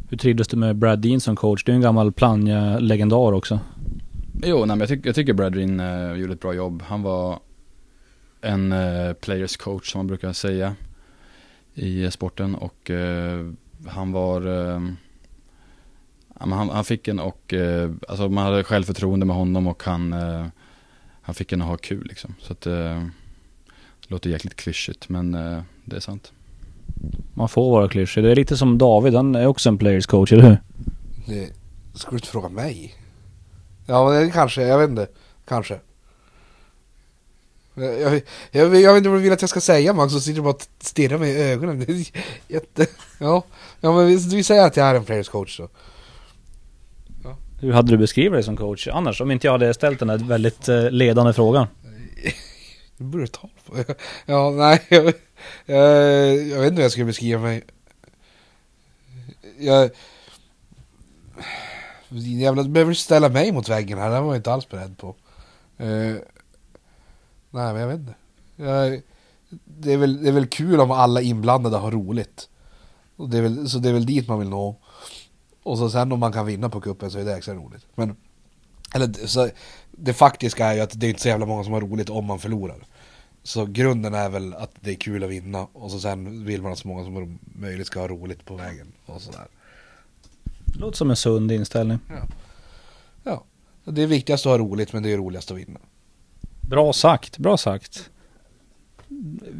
Hur 0.08 0.16
trivdes 0.16 0.48
du 0.48 0.56
med 0.56 0.76
Brad 0.76 0.98
Dean 0.98 1.20
som 1.20 1.36
coach? 1.36 1.64
Du 1.64 1.72
är 1.72 1.76
en 1.76 1.82
gammal 1.82 2.12
Plannja-legendar 2.12 3.32
också. 3.32 3.60
Jo, 4.42 4.58
nej, 4.58 4.66
men 4.66 4.80
jag, 4.80 4.88
tyck, 4.88 5.06
jag 5.06 5.14
tycker 5.14 5.32
Brad 5.32 5.52
Dean 5.52 5.80
uh, 5.80 6.18
gjorde 6.20 6.32
ett 6.32 6.40
bra 6.40 6.54
jobb. 6.54 6.82
Han 6.86 7.02
var 7.02 7.40
en 8.40 8.72
uh, 8.72 9.12
players 9.12 9.56
coach 9.56 9.92
som 9.92 9.98
man 9.98 10.06
brukar 10.06 10.32
säga 10.32 10.74
i 11.74 12.10
sporten 12.10 12.54
och 12.54 12.90
han 13.86 14.12
var 14.12 14.40
Ja, 16.40 16.46
han, 16.54 16.70
han, 16.70 16.84
fick 16.84 17.08
en 17.08 17.20
och, 17.20 17.54
eh, 17.54 17.90
alltså 18.08 18.28
man 18.28 18.44
hade 18.44 18.64
självförtroende 18.64 19.26
med 19.26 19.36
honom 19.36 19.66
och 19.66 19.82
han, 19.82 20.12
eh, 20.12 20.46
han 21.22 21.34
fick 21.34 21.52
en 21.52 21.62
att 21.62 21.68
ha 21.68 21.76
kul 21.76 22.06
liksom. 22.06 22.34
Så 22.38 22.52
att, 22.52 22.66
eh, 22.66 23.06
låter 24.08 24.30
jäkligt 24.30 24.56
klyschigt 24.56 25.08
men 25.08 25.34
eh, 25.34 25.62
det 25.84 25.96
är 25.96 26.00
sant. 26.00 26.32
Man 27.34 27.48
får 27.48 27.70
vara 27.70 27.88
klyschig. 27.88 28.24
Det 28.24 28.30
är 28.30 28.36
lite 28.36 28.56
som 28.56 28.78
David, 28.78 29.14
han 29.14 29.34
är 29.34 29.46
också 29.46 29.68
en 29.68 29.78
players 29.78 30.06
coach, 30.06 30.32
eller 30.32 30.42
hur? 30.42 30.58
Det, 31.26 31.50
ska 31.94 32.10
du 32.10 32.16
inte 32.16 32.28
fråga 32.28 32.48
mig? 32.48 32.94
Ja, 33.86 34.10
det 34.10 34.30
kanske, 34.30 34.62
jag 34.62 34.78
vet 34.78 34.90
inte. 34.90 35.06
Kanske. 35.48 35.78
Jag, 37.74 38.00
jag, 38.00 38.22
jag, 38.50 38.80
jag 38.80 38.92
vet 38.92 38.98
inte 38.98 39.08
vad 39.08 39.18
du 39.18 39.22
vill 39.22 39.32
att 39.32 39.40
jag 39.40 39.50
ska 39.50 39.60
säga 39.60 39.92
Max, 39.92 40.12
så 40.12 40.20
sitter 40.20 40.36
du 40.36 40.42
bara 40.42 40.54
och 40.54 40.66
stirrar 40.80 41.18
mig 41.18 41.30
i 41.30 41.42
ögonen. 41.42 42.04
Jätte... 42.48 42.86
Ja, 43.18 43.44
ja 43.80 43.92
men 43.92 44.06
vi, 44.06 44.16
vi 44.16 44.44
säger 44.44 44.66
att 44.66 44.76
jag 44.76 44.86
är 44.86 44.94
en 44.94 45.04
players 45.04 45.28
coach 45.28 45.58
då. 45.58 45.68
Hur 47.60 47.72
hade 47.72 47.90
du 47.90 47.96
beskrivit 47.96 48.32
dig 48.32 48.42
som 48.42 48.56
coach 48.56 48.88
annars? 48.88 49.20
Om 49.20 49.30
inte 49.30 49.46
jag 49.46 49.52
hade 49.52 49.74
ställt 49.74 49.98
den 49.98 50.10
här 50.10 50.18
väldigt 50.18 50.68
eh, 50.68 50.90
ledande 50.90 51.32
frågan. 51.32 51.66
Nu 52.96 53.06
börjar 53.06 53.26
ta 53.26 53.48
på. 53.66 53.76
Ja, 54.26 54.50
nej. 54.50 54.86
Jag, 54.88 55.14
jag, 55.66 56.36
jag 56.36 56.60
vet 56.60 56.68
inte 56.68 56.76
hur 56.76 56.82
jag 56.82 56.92
ska 56.92 57.04
beskriva 57.04 57.42
mig. 57.42 57.64
Jag... 59.58 59.90
Jävla, 62.08 62.62
du 62.62 62.68
behöver 62.68 62.94
ställa 62.94 63.28
mig 63.28 63.52
mot 63.52 63.68
väggen 63.68 63.98
här. 63.98 64.10
Det 64.10 64.20
var 64.20 64.26
jag 64.26 64.36
inte 64.36 64.52
alls 64.52 64.68
beredd 64.68 64.98
på. 64.98 65.08
Uh, 65.80 66.16
nej, 67.50 67.72
men 67.72 67.76
jag 67.76 67.88
vet 67.88 67.98
inte. 68.00 68.14
Jag, 68.56 69.02
det, 69.64 69.92
är 69.92 69.96
väl, 69.96 70.22
det 70.22 70.28
är 70.28 70.32
väl 70.32 70.46
kul 70.46 70.80
om 70.80 70.90
alla 70.90 71.20
inblandade 71.20 71.76
har 71.76 71.90
roligt. 71.90 72.48
Och 73.16 73.28
det 73.28 73.38
är 73.38 73.42
väl, 73.42 73.70
så 73.70 73.78
det 73.78 73.88
är 73.88 73.92
väl 73.92 74.06
dit 74.06 74.28
man 74.28 74.38
vill 74.38 74.48
nå. 74.48 74.76
Och 75.62 75.78
så 75.78 75.90
sen 75.90 76.12
om 76.12 76.20
man 76.20 76.32
kan 76.32 76.46
vinna 76.46 76.68
på 76.68 76.80
kuppen 76.80 77.10
så 77.10 77.18
är 77.18 77.24
det 77.24 77.36
extra 77.36 77.54
roligt. 77.54 77.86
Men, 77.94 78.16
eller 78.94 79.26
så, 79.26 79.48
det 79.96 80.12
faktiska 80.12 80.66
är 80.66 80.74
ju 80.74 80.80
att 80.80 81.00
det 81.00 81.06
är 81.06 81.08
inte 81.08 81.22
så 81.22 81.28
jävla 81.28 81.46
många 81.46 81.64
som 81.64 81.72
har 81.72 81.80
roligt 81.80 82.10
om 82.10 82.24
man 82.24 82.38
förlorar. 82.38 82.76
Så 83.42 83.66
grunden 83.66 84.14
är 84.14 84.28
väl 84.28 84.54
att 84.54 84.74
det 84.80 84.90
är 84.90 84.94
kul 84.94 85.24
att 85.24 85.30
vinna 85.30 85.66
och 85.72 85.90
så 85.90 86.00
sen 86.00 86.44
vill 86.44 86.62
man 86.62 86.72
att 86.72 86.78
så 86.78 86.88
många 86.88 87.04
som 87.04 87.38
möjligt 87.42 87.86
ska 87.86 88.00
ha 88.00 88.08
roligt 88.08 88.44
på 88.44 88.56
vägen 88.56 88.92
och 89.06 89.22
sådär. 89.22 89.46
Låter 90.78 90.96
som 90.96 91.10
en 91.10 91.16
sund 91.16 91.52
inställning. 91.52 91.98
Ja. 92.08 92.26
ja. 93.24 93.44
Det 93.92 94.02
är 94.02 94.06
viktigast 94.06 94.46
att 94.46 94.50
ha 94.50 94.58
roligt 94.58 94.92
men 94.92 95.02
det 95.02 95.12
är 95.12 95.16
roligast 95.16 95.50
att 95.50 95.56
vinna. 95.56 95.80
Bra 96.60 96.92
sagt, 96.92 97.38
bra 97.38 97.56
sagt. 97.56 98.10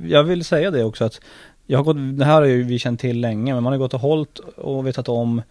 Jag 0.05 0.25
vill 0.25 0.45
säga 0.45 0.71
det 0.71 0.85
också 0.85 1.05
att 1.05 1.21
jag 1.67 1.79
har 1.79 1.85
gått, 1.85 2.19
det 2.19 2.25
här 2.25 2.35
har 2.35 2.45
ju 2.45 2.63
vi 2.63 2.79
känt 2.79 3.01
till 3.01 3.21
länge 3.21 3.55
men 3.55 3.63
man 3.63 3.73
har 3.73 3.79
gått 3.79 3.95
och 3.95 4.01
hållit 4.01 4.39
och 4.39 4.87
vetat 4.87 5.09
om 5.09 5.43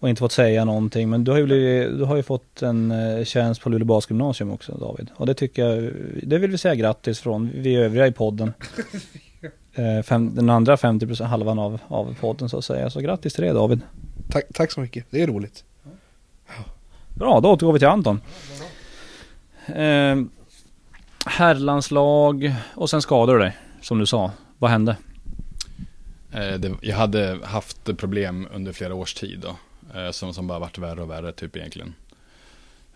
och 0.00 0.08
inte 0.08 0.18
fått 0.18 0.32
säga 0.32 0.64
någonting. 0.64 1.10
Men 1.10 1.24
du 1.24 1.30
har 1.30 1.38
ju, 1.38 1.44
blivit, 1.44 1.98
du 1.98 2.04
har 2.04 2.16
ju 2.16 2.22
fått 2.22 2.62
en 2.62 2.90
eh, 2.90 3.24
tjänst 3.24 3.60
på 3.60 3.68
Luleå 3.68 3.86
Basgymnasium 3.86 4.50
också 4.50 4.72
David. 4.72 5.10
Och 5.14 5.26
det 5.26 5.34
tycker 5.34 5.66
jag, 5.66 5.92
det 6.22 6.38
vill 6.38 6.50
vi 6.50 6.58
säga 6.58 6.74
grattis 6.74 7.20
från 7.20 7.50
vi 7.54 7.76
övriga 7.76 8.06
i 8.06 8.12
podden. 8.12 8.52
Eh, 9.74 10.02
fem, 10.02 10.34
den 10.34 10.50
andra 10.50 10.76
50% 10.76 11.24
halvan 11.24 11.58
av, 11.58 11.80
av 11.88 12.16
podden 12.20 12.48
så 12.48 12.58
att 12.58 12.64
säga. 12.64 12.90
Så 12.90 13.00
grattis 13.00 13.34
till 13.34 13.44
det 13.44 13.52
David. 13.52 13.80
Tack, 14.30 14.44
tack 14.54 14.72
så 14.72 14.80
mycket, 14.80 15.06
det 15.10 15.22
är 15.22 15.26
roligt. 15.26 15.64
Bra, 17.14 17.40
då 17.40 17.50
återgår 17.50 17.72
vi 17.72 17.78
till 17.78 17.88
Anton. 17.88 18.20
Eh, 19.66 20.16
herrlandslag 21.26 22.54
och 22.74 22.90
sen 22.90 23.02
skadade 23.02 23.38
du 23.38 23.44
dig, 23.44 23.56
som 23.80 23.98
du 23.98 24.06
sa. 24.06 24.32
Vad 24.58 24.70
hände? 24.70 24.96
Eh, 26.32 26.54
det, 26.58 26.72
jag 26.80 26.96
hade 26.96 27.38
haft 27.42 27.96
problem 27.96 28.48
under 28.54 28.72
flera 28.72 28.94
års 28.94 29.14
tid 29.14 29.40
då. 29.40 29.56
Eh, 29.94 30.10
som, 30.10 30.34
som 30.34 30.46
bara 30.46 30.58
varit 30.58 30.78
värre 30.78 31.02
och 31.02 31.10
värre 31.10 31.32
typ 31.32 31.56
egentligen. 31.56 31.94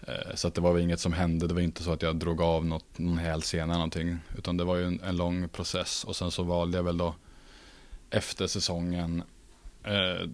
Eh, 0.07 0.35
så 0.35 0.49
att 0.49 0.55
det 0.55 0.61
var 0.61 0.73
väl 0.73 0.83
inget 0.83 1.01
som 1.01 1.13
hände, 1.13 1.47
det 1.47 1.55
var 1.55 1.61
inte 1.61 1.83
så 1.83 1.93
att 1.93 2.03
jag 2.03 2.17
drog 2.17 2.43
av 2.43 2.67
något, 2.67 2.99
någon 2.99 3.19
hälsena 3.19 3.75
någonting. 3.75 4.19
Utan 4.39 4.57
det 4.57 4.65
var 4.65 4.77
ju 4.77 4.85
en, 4.85 5.01
en, 5.01 5.17
lång 5.17 5.49
process 5.49 6.05
och 6.05 6.17
sen 6.17 6.31
så 6.31 6.43
valde 6.43 6.79
jag 6.79 6.85
väl 6.85 6.99
då 6.99 7.15
efter 8.11 8.47
säsongen 8.47 9.23
eh, 9.85 10.29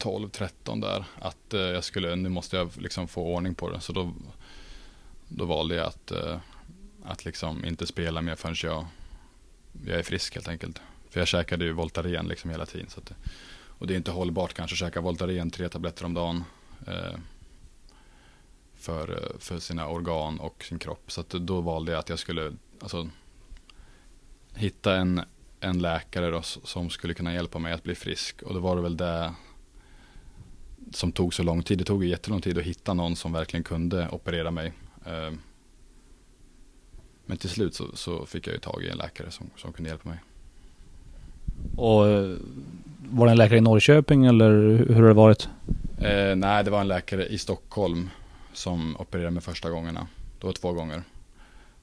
2012-13 0.00 0.80
där 0.80 1.04
att 1.18 1.54
eh, 1.54 1.60
jag 1.60 1.84
skulle, 1.84 2.16
nu 2.16 2.28
måste 2.28 2.56
jag 2.56 2.70
liksom 2.76 3.08
få 3.08 3.22
ordning 3.22 3.54
på 3.54 3.70
det. 3.70 3.80
Så 3.80 3.92
då, 3.92 4.12
då 5.28 5.44
valde 5.44 5.74
jag 5.74 5.86
att, 5.86 6.10
eh, 6.10 6.38
att 7.04 7.24
liksom 7.24 7.64
inte 7.64 7.86
spela 7.86 8.22
mer 8.22 8.36
förrän 8.36 8.56
jag, 8.62 8.86
jag 9.86 9.98
är 9.98 10.02
frisk 10.02 10.34
helt 10.34 10.48
enkelt. 10.48 10.80
För 11.10 11.20
jag 11.20 11.28
käkade 11.28 11.64
ju 11.64 11.72
Voltaren 11.72 12.26
liksom 12.26 12.50
hela 12.50 12.66
tiden. 12.66 12.90
Så 12.90 13.00
att, 13.00 13.12
och 13.80 13.86
det 13.86 13.94
är 13.94 13.96
inte 13.96 14.10
hållbart 14.10 14.54
kanske 14.54 14.74
att 14.74 14.78
käka 14.78 15.00
Voltaren 15.00 15.50
tre 15.50 15.68
tabletter 15.68 16.04
om 16.04 16.14
dagen. 16.14 16.44
Eh, 16.86 17.18
för, 18.74 19.10
eh, 19.10 19.38
för 19.38 19.58
sina 19.58 19.88
organ 19.88 20.40
och 20.40 20.64
sin 20.64 20.78
kropp. 20.78 21.12
Så 21.12 21.22
då 21.22 21.60
valde 21.60 21.92
jag 21.92 21.98
att 21.98 22.08
jag 22.08 22.18
skulle 22.18 22.52
alltså, 22.80 23.08
hitta 24.54 24.96
en, 24.96 25.20
en 25.60 25.78
läkare 25.78 26.30
då, 26.30 26.42
som 26.42 26.90
skulle 26.90 27.14
kunna 27.14 27.34
hjälpa 27.34 27.58
mig 27.58 27.72
att 27.72 27.82
bli 27.82 27.94
frisk. 27.94 28.42
Och 28.42 28.54
då 28.54 28.60
var 28.60 28.76
det 28.76 28.82
väl 28.82 28.96
det 28.96 29.34
som 30.92 31.12
tog 31.12 31.34
så 31.34 31.42
lång 31.42 31.62
tid. 31.62 31.78
Det 31.78 31.84
tog 31.84 32.04
jättelång 32.04 32.40
tid 32.40 32.58
att 32.58 32.64
hitta 32.64 32.94
någon 32.94 33.16
som 33.16 33.32
verkligen 33.32 33.64
kunde 33.64 34.08
operera 34.08 34.50
mig. 34.50 34.72
Eh, 35.06 35.32
men 37.26 37.36
till 37.36 37.50
slut 37.50 37.74
så, 37.74 37.96
så, 37.96 38.26
fick 38.26 38.46
jag 38.46 38.54
ju 38.54 38.60
tag 38.60 38.82
i 38.82 38.88
en 38.88 38.98
läkare 38.98 39.30
som, 39.30 39.50
som 39.56 39.72
kunde 39.72 39.90
hjälpa 39.90 40.08
mig. 40.08 40.18
Och 41.76 42.08
eh, 42.08 42.36
var 43.10 43.26
det 43.26 43.32
en 43.32 43.38
läkare 43.38 43.58
i 43.58 43.60
Norrköping 43.60 44.26
eller 44.26 44.50
hur 44.88 44.94
har 44.94 45.08
det 45.08 45.12
varit? 45.12 45.48
Eh, 45.98 46.36
nej, 46.36 46.64
det 46.64 46.70
var 46.70 46.80
en 46.80 46.88
läkare 46.88 47.26
i 47.26 47.38
Stockholm 47.38 48.10
som 48.52 48.96
opererade 48.96 49.30
mig 49.30 49.42
första 49.42 49.70
gångerna. 49.70 50.06
Det 50.40 50.46
var 50.46 50.52
två 50.52 50.72
gånger. 50.72 51.02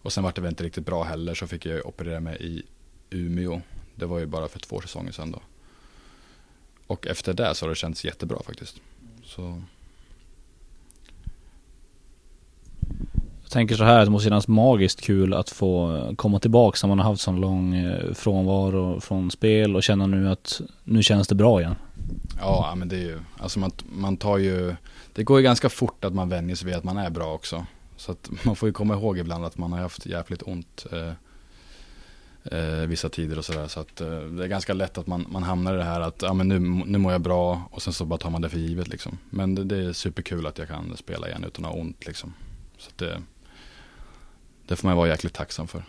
Och 0.02 0.14
sen 0.14 0.24
var 0.24 0.32
det 0.36 0.42
väl 0.42 0.50
inte 0.50 0.64
riktigt 0.64 0.86
bra 0.86 1.04
heller 1.04 1.34
så 1.34 1.48
fick 1.48 1.66
jag 1.66 1.86
operera 1.86 2.20
mig 2.20 2.38
i 2.40 2.64
Umeå. 3.10 3.62
Det 3.96 4.06
var 4.06 4.20
ju 4.20 4.26
bara 4.26 4.48
för 4.48 4.60
två 4.60 4.82
säsonger 4.82 5.12
sedan 5.12 5.32
då. 5.32 5.40
Och 6.88 7.08
efter 7.08 7.34
det 7.34 7.56
så 7.56 7.66
har 7.66 7.70
det 7.70 7.76
känts 7.76 8.06
jättebra 8.06 8.40
faktiskt. 8.46 8.82
Så. 9.24 9.62
Jag 13.48 13.52
tänker 13.52 13.76
så 13.76 13.84
här, 13.84 14.06
det 14.06 14.12
måste 14.12 14.30
kännas 14.30 14.48
magiskt 14.48 15.02
kul 15.02 15.34
att 15.34 15.50
få 15.50 16.02
komma 16.16 16.40
tillbaka 16.40 16.78
när 16.82 16.88
man 16.88 17.00
har 17.00 17.12
haft 17.12 17.22
sån 17.22 17.42
lång 17.42 17.76
eh, 17.76 18.14
frånvaro 18.14 19.00
från 19.00 19.32
spel 19.32 19.76
och 19.76 19.84
känna 19.84 20.08
nu 20.08 20.30
att 20.30 20.62
nu 20.84 21.04
känns 21.04 21.28
det 21.28 21.36
bra 21.36 21.62
igen. 21.62 21.76
Ja, 22.40 22.74
men 22.78 22.90
det 22.90 22.96
är 22.96 23.02
ju, 23.02 23.20
alltså 23.40 23.60
man, 23.60 23.72
man 23.86 24.18
tar 24.18 24.38
ju, 24.38 24.76
det 25.14 25.24
går 25.24 25.40
ju 25.40 25.44
ganska 25.44 25.70
fort 25.70 26.06
att 26.06 26.14
man 26.14 26.30
vänjer 26.30 26.56
sig 26.56 26.66
vid 26.66 26.76
att 26.76 26.84
man 26.84 26.98
är 26.98 27.10
bra 27.10 27.34
också. 27.34 27.66
Så 27.98 28.12
att 28.12 28.30
man 28.44 28.56
får 28.56 28.70
ju 28.70 28.74
komma 28.74 28.94
ihåg 28.94 29.18
ibland 29.18 29.46
att 29.46 29.58
man 29.58 29.72
har 29.72 29.80
haft 29.80 30.06
jävligt 30.06 30.42
ont 30.42 30.86
eh, 30.92 31.12
eh, 32.60 32.88
vissa 32.88 33.10
tider 33.10 33.38
och 33.38 33.46
sådär. 33.46 33.68
Så 33.68 33.80
att 33.80 34.02
eh, 34.02 34.20
det 34.20 34.44
är 34.44 34.48
ganska 34.48 34.74
lätt 34.74 34.98
att 34.98 35.08
man, 35.08 35.26
man 35.30 35.44
hamnar 35.44 35.74
i 35.74 35.78
det 35.78 35.84
här 35.84 36.02
att 36.02 36.22
ja, 36.22 36.34
men 36.34 36.48
nu, 36.48 36.60
nu 36.86 36.98
mår 36.98 37.12
jag 37.12 37.22
bra 37.22 37.62
och 37.72 37.82
sen 37.82 37.94
så 37.94 38.06
bara 38.06 38.20
tar 38.20 38.30
man 38.30 38.42
det 38.42 38.50
för 38.50 38.60
givet 38.60 38.88
liksom. 38.88 39.18
Men 39.30 39.56
det, 39.56 39.64
det 39.64 39.78
är 39.78 39.94
superkul 39.94 40.48
att 40.48 40.58
jag 40.58 40.68
kan 40.68 40.98
spela 40.98 41.28
igen 41.28 41.44
utan 41.44 41.66
att 41.66 41.72
ha 41.72 41.80
ont 41.80 42.06
liksom. 42.06 42.34
Så 42.78 42.90
att 42.90 42.98
det, 42.98 43.22
det 44.68 44.76
får 44.76 44.88
man 44.88 44.98
vara 44.98 45.08
jäkligt 45.08 45.34
tacksam 45.34 45.68
för. 45.68 45.84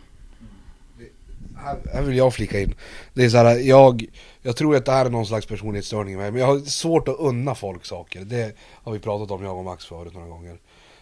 Här, 1.56 1.78
här 1.92 2.02
vill 2.02 2.16
jag 2.16 2.34
flika 2.34 2.60
in. 2.60 2.74
Det 3.14 3.24
är 3.24 3.28
så 3.28 3.36
här, 3.36 3.58
jag, 3.58 4.06
jag 4.42 4.56
tror 4.56 4.76
att 4.76 4.84
det 4.84 4.92
här 4.92 5.06
är 5.06 5.10
någon 5.10 5.26
slags 5.26 5.46
personlighetsstörning 5.46 6.16
med 6.16 6.32
men 6.32 6.40
jag 6.40 6.46
har 6.46 6.58
svårt 6.58 7.08
att 7.08 7.16
unna 7.18 7.54
folk 7.54 7.84
saker. 7.84 8.24
Det 8.24 8.56
har 8.58 8.92
vi 8.92 8.98
pratat 8.98 9.30
om 9.30 9.44
jag 9.44 9.58
och 9.58 9.64
Max 9.64 9.86
förut 9.86 10.14
några 10.14 10.28
gånger. 10.28 10.58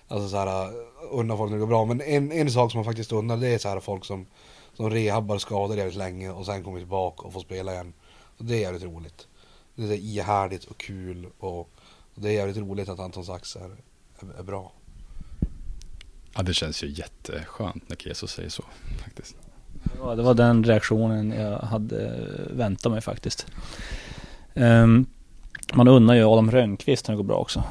Alltså 0.08 0.28
så 0.28 0.36
här, 0.36 0.72
unna 1.10 1.36
folk 1.36 1.50
när 1.50 1.56
det 1.56 1.60
går 1.60 1.66
bra. 1.66 1.84
Men 1.84 2.00
en, 2.00 2.32
en 2.32 2.50
sak 2.50 2.70
som 2.70 2.78
man 2.78 2.84
faktiskt 2.84 3.12
unnar 3.12 3.36
det 3.36 3.48
är 3.48 3.58
så 3.58 3.68
här 3.68 3.80
folk 3.80 4.04
som, 4.04 4.26
som 4.74 4.90
rehabbar 4.90 5.38
skador 5.38 5.76
jävligt 5.76 5.96
länge 5.96 6.30
och 6.30 6.46
sen 6.46 6.64
kommer 6.64 6.78
tillbaka 6.78 7.26
och 7.26 7.32
får 7.32 7.40
spela 7.40 7.72
igen. 7.72 7.92
Och 8.38 8.44
det 8.44 8.54
är 8.54 8.60
jävligt 8.60 8.82
roligt. 8.82 9.26
Det 9.74 9.82
är 9.82 9.92
ihärdigt 9.92 10.64
och 10.64 10.78
kul 10.78 11.26
och, 11.38 11.60
och 11.60 11.68
det 12.14 12.28
är 12.28 12.32
jävligt 12.32 12.56
roligt 12.56 12.88
att 12.88 13.00
Anton 13.00 13.24
Sax 13.24 13.56
är, 13.56 13.70
är, 14.18 14.38
är 14.38 14.42
bra. 14.42 14.72
Ja, 16.36 16.42
det 16.42 16.54
känns 16.54 16.84
ju 16.84 16.88
jätteskönt 16.88 17.88
när 17.88 17.96
Keso 17.96 18.26
säger 18.26 18.48
så 18.48 18.64
faktiskt. 19.04 19.36
Ja, 19.98 20.14
det 20.14 20.22
var 20.22 20.34
den 20.34 20.64
reaktionen 20.64 21.30
jag 21.30 21.58
hade 21.58 22.26
väntat 22.50 22.92
mig 22.92 23.00
faktiskt. 23.00 23.46
Um, 24.54 25.06
man 25.74 25.88
unnar 25.88 26.14
ju 26.14 26.24
Adam 26.24 26.50
Rönnqvist 26.50 27.08
när 27.08 27.14
det 27.14 27.16
går 27.16 27.24
bra 27.24 27.36
också. 27.36 27.64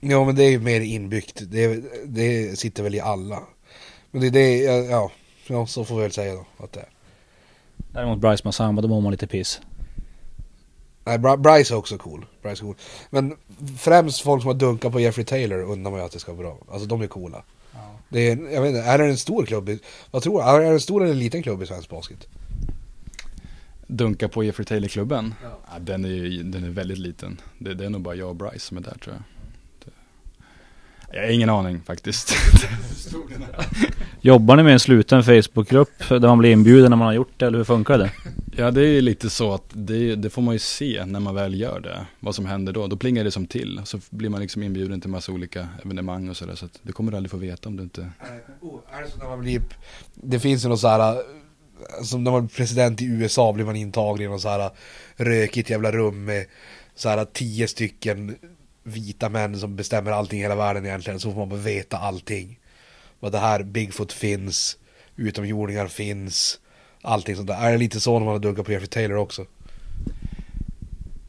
Ja 0.00 0.24
men 0.24 0.36
det 0.36 0.44
är 0.44 0.50
ju 0.50 0.58
mer 0.58 0.80
inbyggt. 0.80 1.42
Det, 1.46 1.84
det 2.04 2.58
sitter 2.58 2.82
väl 2.82 2.94
i 2.94 3.00
alla. 3.00 3.42
Men 4.10 4.20
det 4.20 4.26
är 4.26 4.30
det, 4.30 4.58
ja, 4.90 5.10
ja 5.46 5.66
så 5.66 5.84
får 5.84 5.96
vi 5.96 6.02
väl 6.02 6.12
säga 6.12 6.34
då 6.34 6.64
att 6.64 6.72
det 6.72 6.80
är. 6.80 6.88
Däremot 7.76 8.18
Bryce 8.18 8.42
Massamba, 8.44 8.82
då 8.82 8.88
mår 8.88 9.00
man 9.00 9.12
lite 9.12 9.26
piss. 9.26 9.60
Nej, 11.04 11.18
Bryce 11.18 11.74
är 11.74 11.76
också 11.76 11.98
cool. 11.98 12.26
Bryce 12.42 12.62
är 12.62 12.66
cool. 12.66 12.76
Men 13.10 13.36
främst 13.78 14.20
folk 14.20 14.42
som 14.42 14.48
har 14.48 14.54
dunkat 14.54 14.92
på 14.92 15.00
Jeffrey 15.00 15.24
Taylor 15.26 15.62
undrar 15.62 15.90
man 15.90 16.00
ju 16.00 16.06
att 16.06 16.12
det 16.12 16.18
ska 16.18 16.32
vara 16.32 16.42
bra. 16.42 16.58
Alltså 16.72 16.88
de 16.88 17.02
är 17.02 17.06
coola. 17.06 17.42
Ja. 17.74 17.98
Det 18.08 18.30
är, 18.30 18.52
jag 18.52 18.62
vet 18.62 18.68
inte, 18.68 18.82
är 18.82 18.98
det 18.98 19.04
en 19.04 19.16
stor 19.16 19.46
klubb? 19.46 19.68
I, 19.68 19.78
vad 20.10 20.22
tror 20.22 20.42
du? 20.42 20.48
Är 20.48 20.60
det 20.60 20.66
en 20.66 20.80
stor 20.80 21.02
eller 21.02 21.12
en 21.12 21.18
liten 21.18 21.42
klubb 21.42 21.62
i 21.62 21.66
svensk 21.66 21.88
basket? 21.88 22.26
Dunka 23.86 24.28
på 24.28 24.44
Jeffrey 24.44 24.66
Taylor-klubben? 24.66 25.34
Ja. 25.42 25.58
ja. 25.72 25.78
den, 25.78 26.04
är 26.04 26.08
ju, 26.08 26.42
den 26.42 26.64
är 26.64 26.70
väldigt 26.70 26.98
liten. 26.98 27.40
Det, 27.58 27.74
det, 27.74 27.84
är 27.84 27.90
nog 27.90 28.00
bara 28.00 28.14
jag 28.14 28.28
och 28.28 28.36
Bryce 28.36 28.58
som 28.58 28.76
är 28.76 28.80
där 28.80 28.96
tror 29.04 29.14
jag. 29.14 29.24
Jag 31.12 31.22
har 31.22 31.30
ingen 31.30 31.50
aning 31.50 31.82
faktiskt. 31.86 32.34
Jobbar 34.20 34.56
ni 34.56 34.62
med 34.62 34.72
en 34.72 34.80
sluten 34.80 35.24
Facebookgrupp 35.24 36.08
där 36.08 36.20
man 36.20 36.38
blir 36.38 36.50
inbjuden 36.50 36.90
när 36.90 36.96
man 36.96 37.06
har 37.06 37.14
gjort 37.14 37.32
det 37.36 37.46
eller 37.46 37.58
hur 37.58 37.64
funkar 37.64 37.98
det? 37.98 38.10
Ja 38.56 38.70
det 38.70 38.86
är 38.86 39.02
lite 39.02 39.30
så 39.30 39.52
att 39.52 39.64
det, 39.72 40.16
det, 40.16 40.30
får 40.30 40.42
man 40.42 40.54
ju 40.54 40.58
se 40.58 41.04
när 41.06 41.20
man 41.20 41.34
väl 41.34 41.60
gör 41.60 41.80
det. 41.80 42.06
Vad 42.20 42.34
som 42.34 42.46
händer 42.46 42.72
då. 42.72 42.86
Då 42.86 42.96
plingar 42.96 43.24
det 43.24 43.30
som 43.30 43.46
till. 43.46 43.80
Så 43.84 44.00
blir 44.10 44.28
man 44.28 44.40
liksom 44.40 44.62
inbjuden 44.62 45.00
till 45.00 45.10
massa 45.10 45.32
olika 45.32 45.68
evenemang 45.84 46.28
och 46.28 46.36
sådär. 46.36 46.54
Så 46.54 46.64
att 46.64 46.80
det 46.82 46.92
kommer 46.92 47.10
du 47.10 47.16
aldrig 47.16 47.30
få 47.30 47.36
veta 47.36 47.68
om 47.68 47.76
du 47.76 47.82
inte... 47.82 48.10
Oh, 48.60 48.80
är 48.92 49.02
det 49.02 49.10
så 49.10 49.18
när 49.18 49.26
man 49.26 49.40
blir... 49.40 49.62
Det 50.14 50.40
finns 50.40 50.64
ju 50.64 50.68
något 50.68 50.80
så 50.80 50.88
här, 50.88 51.22
Som 52.02 52.24
när 52.24 52.30
man 52.30 52.46
blir 52.46 52.56
president 52.56 53.02
i 53.02 53.04
USA 53.04 53.52
blir 53.52 53.64
man 53.64 53.76
intagen 53.76 54.22
i 54.22 54.28
något 54.28 54.42
så 54.42 54.48
här 54.48 54.70
rökigt 55.16 55.70
jävla 55.70 55.92
rum 55.92 56.24
med 56.24 56.46
så 56.94 57.08
här 57.08 57.24
tio 57.24 57.68
stycken 57.68 58.36
vita 58.82 59.28
män 59.28 59.60
som 59.60 59.76
bestämmer 59.76 60.10
allting 60.10 60.38
i 60.38 60.42
hela 60.42 60.56
världen 60.56 60.86
egentligen. 60.86 61.20
Så 61.20 61.30
får 61.30 61.38
man 61.38 61.48
bara 61.48 61.60
veta 61.60 61.98
allting. 61.98 62.58
Vad 63.20 63.32
det 63.32 63.38
här, 63.38 63.62
Bigfoot 63.62 64.12
finns, 64.12 64.78
utomjordingar 65.16 65.86
finns, 65.86 66.60
allting 67.04 67.36
sånt 67.36 67.48
där. 67.48 67.66
Är 67.66 67.72
det 67.72 67.78
lite 67.78 68.00
så 68.00 68.18
när 68.18 68.24
man 68.24 68.34
har 68.34 68.38
dunkat 68.38 68.66
på 68.66 68.72
Jeffrey 68.72 68.88
Taylor 68.88 69.16
också? 69.16 69.46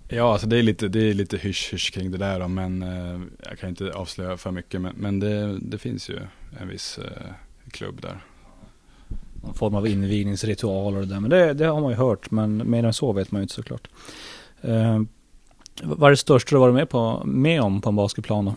Ja, 0.07 0.31
alltså 0.31 0.47
det 0.47 0.57
är 0.57 0.63
lite, 0.63 0.87
det 0.87 1.09
är 1.09 1.13
lite 1.13 1.37
hysch-hysch 1.37 1.93
kring 1.93 2.11
det 2.11 2.17
där 2.17 2.39
då, 2.39 2.47
men 2.47 2.83
eh, 2.83 3.21
jag 3.49 3.59
kan 3.59 3.69
inte 3.69 3.91
avslöja 3.91 4.37
för 4.37 4.51
mycket. 4.51 4.81
Men, 4.81 4.95
men 4.95 5.19
det, 5.19 5.59
det 5.59 5.77
finns 5.77 6.09
ju 6.09 6.19
en 6.59 6.67
viss 6.67 6.97
eh, 6.97 7.31
klubb 7.71 8.01
där. 8.01 8.19
Någon 9.43 9.53
form 9.53 9.75
av 9.75 9.87
invigningsritual 9.87 10.95
och 10.95 11.01
det 11.01 11.13
där. 11.13 11.19
Men 11.19 11.29
det, 11.29 11.53
det 11.53 11.65
har 11.65 11.81
man 11.81 11.91
ju 11.91 11.97
hört, 11.97 12.31
men 12.31 12.69
mer 12.69 12.83
än 12.83 12.93
så 12.93 13.13
vet 13.13 13.31
man 13.31 13.39
ju 13.39 13.43
inte 13.43 13.53
såklart. 13.53 13.87
Eh, 14.61 15.01
vad 15.83 16.07
är 16.07 16.11
det 16.11 16.17
största 16.17 16.55
du 16.55 16.59
varit 16.59 16.75
med, 16.75 16.89
på, 16.89 17.23
med 17.25 17.61
om 17.61 17.81
på 17.81 17.89
en 17.89 17.95
basketplan 17.95 18.45
då? 18.45 18.55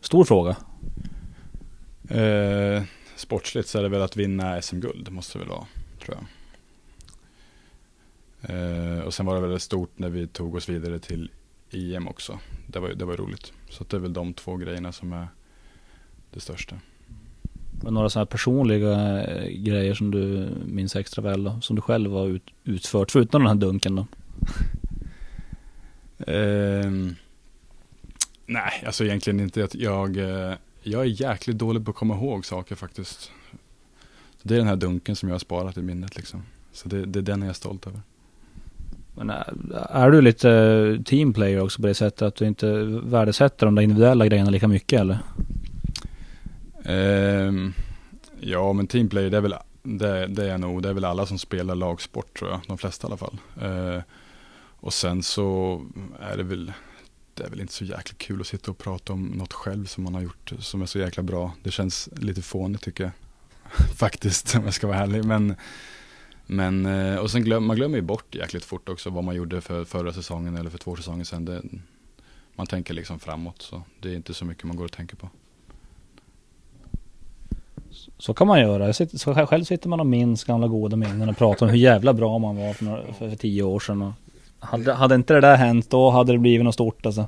Stor 0.00 0.24
fråga. 0.24 0.56
Eh, 2.08 2.82
sportsligt 3.16 3.68
så 3.68 3.78
är 3.78 3.82
det 3.82 3.88
väl 3.88 4.02
att 4.02 4.16
vinna 4.16 4.62
SM-guld, 4.62 5.12
måste 5.12 5.38
det 5.38 5.44
väl 5.44 5.48
vara, 5.48 5.66
tror 6.04 6.16
jag. 6.16 6.26
Eh, 8.48 9.00
och 9.00 9.14
sen 9.14 9.26
var 9.26 9.34
det 9.34 9.40
väldigt 9.40 9.62
stort 9.62 9.98
när 9.98 10.08
vi 10.08 10.26
tog 10.26 10.54
oss 10.54 10.68
vidare 10.68 10.98
till 10.98 11.30
EM 11.70 12.08
också. 12.08 12.38
Det 12.66 12.78
var, 12.78 12.88
det 12.88 13.04
var 13.04 13.16
roligt. 13.16 13.52
Så 13.70 13.84
det 13.84 13.96
är 13.96 14.00
väl 14.00 14.12
de 14.12 14.34
två 14.34 14.56
grejerna 14.56 14.92
som 14.92 15.12
är 15.12 15.28
det 16.30 16.40
största. 16.40 16.76
Var 17.82 17.90
några 17.90 18.10
sådana 18.10 18.24
här 18.24 18.30
personliga 18.30 19.22
eh, 19.24 19.48
grejer 19.48 19.94
som 19.94 20.10
du 20.10 20.48
minns 20.66 20.96
extra 20.96 21.22
väl 21.22 21.44
då? 21.44 21.60
Som 21.60 21.76
du 21.76 21.82
själv 21.82 22.12
har 22.12 22.26
ut, 22.26 22.50
utfört, 22.64 23.10
förutom 23.10 23.42
den 23.42 23.48
här 23.48 23.54
dunken 23.54 23.96
då? 23.96 24.06
Eh, 26.32 26.90
nej, 28.46 28.82
alltså 28.86 29.04
egentligen 29.04 29.40
inte. 29.40 29.68
Jag, 29.72 30.16
eh, 30.16 30.54
jag 30.82 31.00
är 31.00 31.22
jäkligt 31.22 31.58
dålig 31.58 31.84
på 31.84 31.90
att 31.90 31.96
komma 31.96 32.14
ihåg 32.14 32.46
saker 32.46 32.74
faktiskt. 32.74 33.30
Så 34.36 34.48
det 34.48 34.54
är 34.54 34.58
den 34.58 34.66
här 34.66 34.76
dunken 34.76 35.16
som 35.16 35.28
jag 35.28 35.34
har 35.34 35.40
sparat 35.40 35.76
i 35.76 35.82
minnet 35.82 36.16
liksom. 36.16 36.42
Så 36.72 36.88
det, 36.88 37.06
det 37.06 37.18
är 37.18 37.22
den 37.22 37.40
jag 37.40 37.48
är 37.48 37.54
stolt 37.54 37.86
över. 37.86 38.00
Men 39.18 39.30
eh, 39.30 39.42
är 39.90 40.10
du 40.10 40.20
lite 40.20 41.02
teamplayer 41.04 41.60
också 41.60 41.80
på 41.80 41.88
det 41.88 41.94
sättet 41.94 42.22
att 42.22 42.34
du 42.34 42.46
inte 42.46 42.82
värdesätter 43.02 43.66
de 43.66 43.74
där 43.74 43.82
individuella 43.82 44.26
grejerna 44.26 44.50
lika 44.50 44.68
mycket 44.68 45.00
eller? 45.00 45.18
Um, 46.84 47.74
ja 48.40 48.72
men 48.72 48.86
teamplayer 48.86 49.30
det 49.30 49.36
är 49.36 49.40
väl 49.40 49.54
det, 49.82 50.26
det, 50.26 50.50
är 50.50 50.58
nog, 50.58 50.82
det 50.82 50.88
är 50.88 50.92
väl 50.92 51.04
alla 51.04 51.26
som 51.26 51.38
spelar 51.38 51.74
lagsport 51.74 52.38
tror 52.38 52.50
jag, 52.50 52.60
de 52.66 52.78
flesta 52.78 53.06
i 53.06 53.08
alla 53.08 53.16
fall. 53.16 53.38
Uh, 53.62 54.02
och 54.80 54.92
sen 54.92 55.22
så 55.22 55.82
är 56.20 56.36
det 56.36 56.42
väl, 56.42 56.72
det 57.34 57.44
är 57.44 57.50
väl 57.50 57.60
inte 57.60 57.72
så 57.72 57.84
jäkla 57.84 58.14
kul 58.16 58.40
att 58.40 58.46
sitta 58.46 58.70
och 58.70 58.78
prata 58.78 59.12
om 59.12 59.26
något 59.26 59.52
själv 59.52 59.86
som 59.86 60.04
man 60.04 60.14
har 60.14 60.22
gjort 60.22 60.52
som 60.58 60.82
är 60.82 60.86
så 60.86 60.98
jäkla 60.98 61.22
bra. 61.22 61.52
Det 61.62 61.70
känns 61.70 62.08
lite 62.16 62.42
fånigt 62.42 62.82
tycker 62.82 63.04
jag. 63.04 63.12
Faktiskt, 63.96 64.54
om 64.54 64.64
jag 64.64 64.74
ska 64.74 64.86
vara 64.86 64.98
ärlig. 64.98 65.24
Men, 65.24 65.54
men 66.50 66.86
eh, 66.86 67.16
och 67.16 67.30
sen 67.30 67.44
glöm, 67.44 67.66
man 67.66 67.76
glömmer 67.76 67.96
ju 67.96 68.02
bort 68.02 68.34
jäkligt 68.34 68.64
fort 68.64 68.88
också 68.88 69.10
vad 69.10 69.24
man 69.24 69.34
gjorde 69.34 69.60
för 69.60 69.84
förra 69.84 70.12
säsongen 70.12 70.56
eller 70.56 70.70
för 70.70 70.78
två 70.78 70.96
säsonger 70.96 71.24
sedan. 71.24 71.44
Det, 71.44 71.62
man 72.54 72.66
tänker 72.66 72.94
liksom 72.94 73.18
framåt 73.18 73.62
så 73.62 73.82
det 74.00 74.10
är 74.10 74.16
inte 74.16 74.34
så 74.34 74.44
mycket 74.44 74.64
man 74.64 74.76
går 74.76 74.84
och 74.84 74.92
tänker 74.92 75.16
på. 75.16 75.28
Så 78.18 78.34
kan 78.34 78.46
man 78.46 78.60
göra. 78.60 78.92
Sitter, 78.92 79.46
själv 79.46 79.64
sitter 79.64 79.88
man 79.88 80.00
och 80.00 80.06
minns 80.06 80.44
gamla 80.44 80.68
goda 80.68 80.96
minnen 80.96 81.28
och 81.28 81.36
pratar 81.36 81.66
om 81.66 81.70
hur 81.70 81.78
jävla 81.78 82.12
bra 82.12 82.38
man 82.38 82.56
var 82.56 82.72
för, 82.72 82.84
några, 82.84 83.12
för 83.12 83.36
tio 83.36 83.62
år 83.62 83.80
sedan. 83.80 84.02
Och 84.02 84.12
hade, 84.60 84.92
hade 84.92 85.14
inte 85.14 85.34
det 85.34 85.40
där 85.40 85.56
hänt 85.56 85.90
då 85.90 86.10
hade 86.10 86.32
det 86.32 86.38
blivit 86.38 86.64
något 86.64 86.74
stort 86.74 87.06
alltså. 87.06 87.26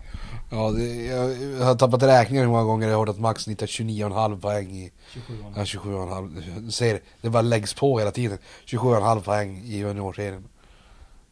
Ja, 0.50 0.70
det, 0.70 1.04
jag 1.04 1.64
har 1.64 1.74
tappat 1.74 2.02
räkningen 2.02 2.44
hur 2.44 2.50
många 2.50 2.64
gånger 2.64 2.88
jag 2.88 2.94
har 2.94 3.00
hört 3.00 3.08
att 3.08 3.20
Max 3.20 3.42
snittar 3.42 3.66
29,5 3.66 4.40
poäng 4.40 4.70
i... 4.70 4.92
27,5. 5.14 5.52
Ja, 5.56 5.62
27,5. 5.62 6.60
Du 6.60 6.70
ser, 6.70 7.00
det 7.20 7.30
bara 7.30 7.42
läggs 7.42 7.74
på 7.74 7.98
hela 7.98 8.10
tiden. 8.10 8.38
27,5 8.66 9.20
poäng 9.20 9.62
i 9.64 9.78
juniorserien. 9.78 10.44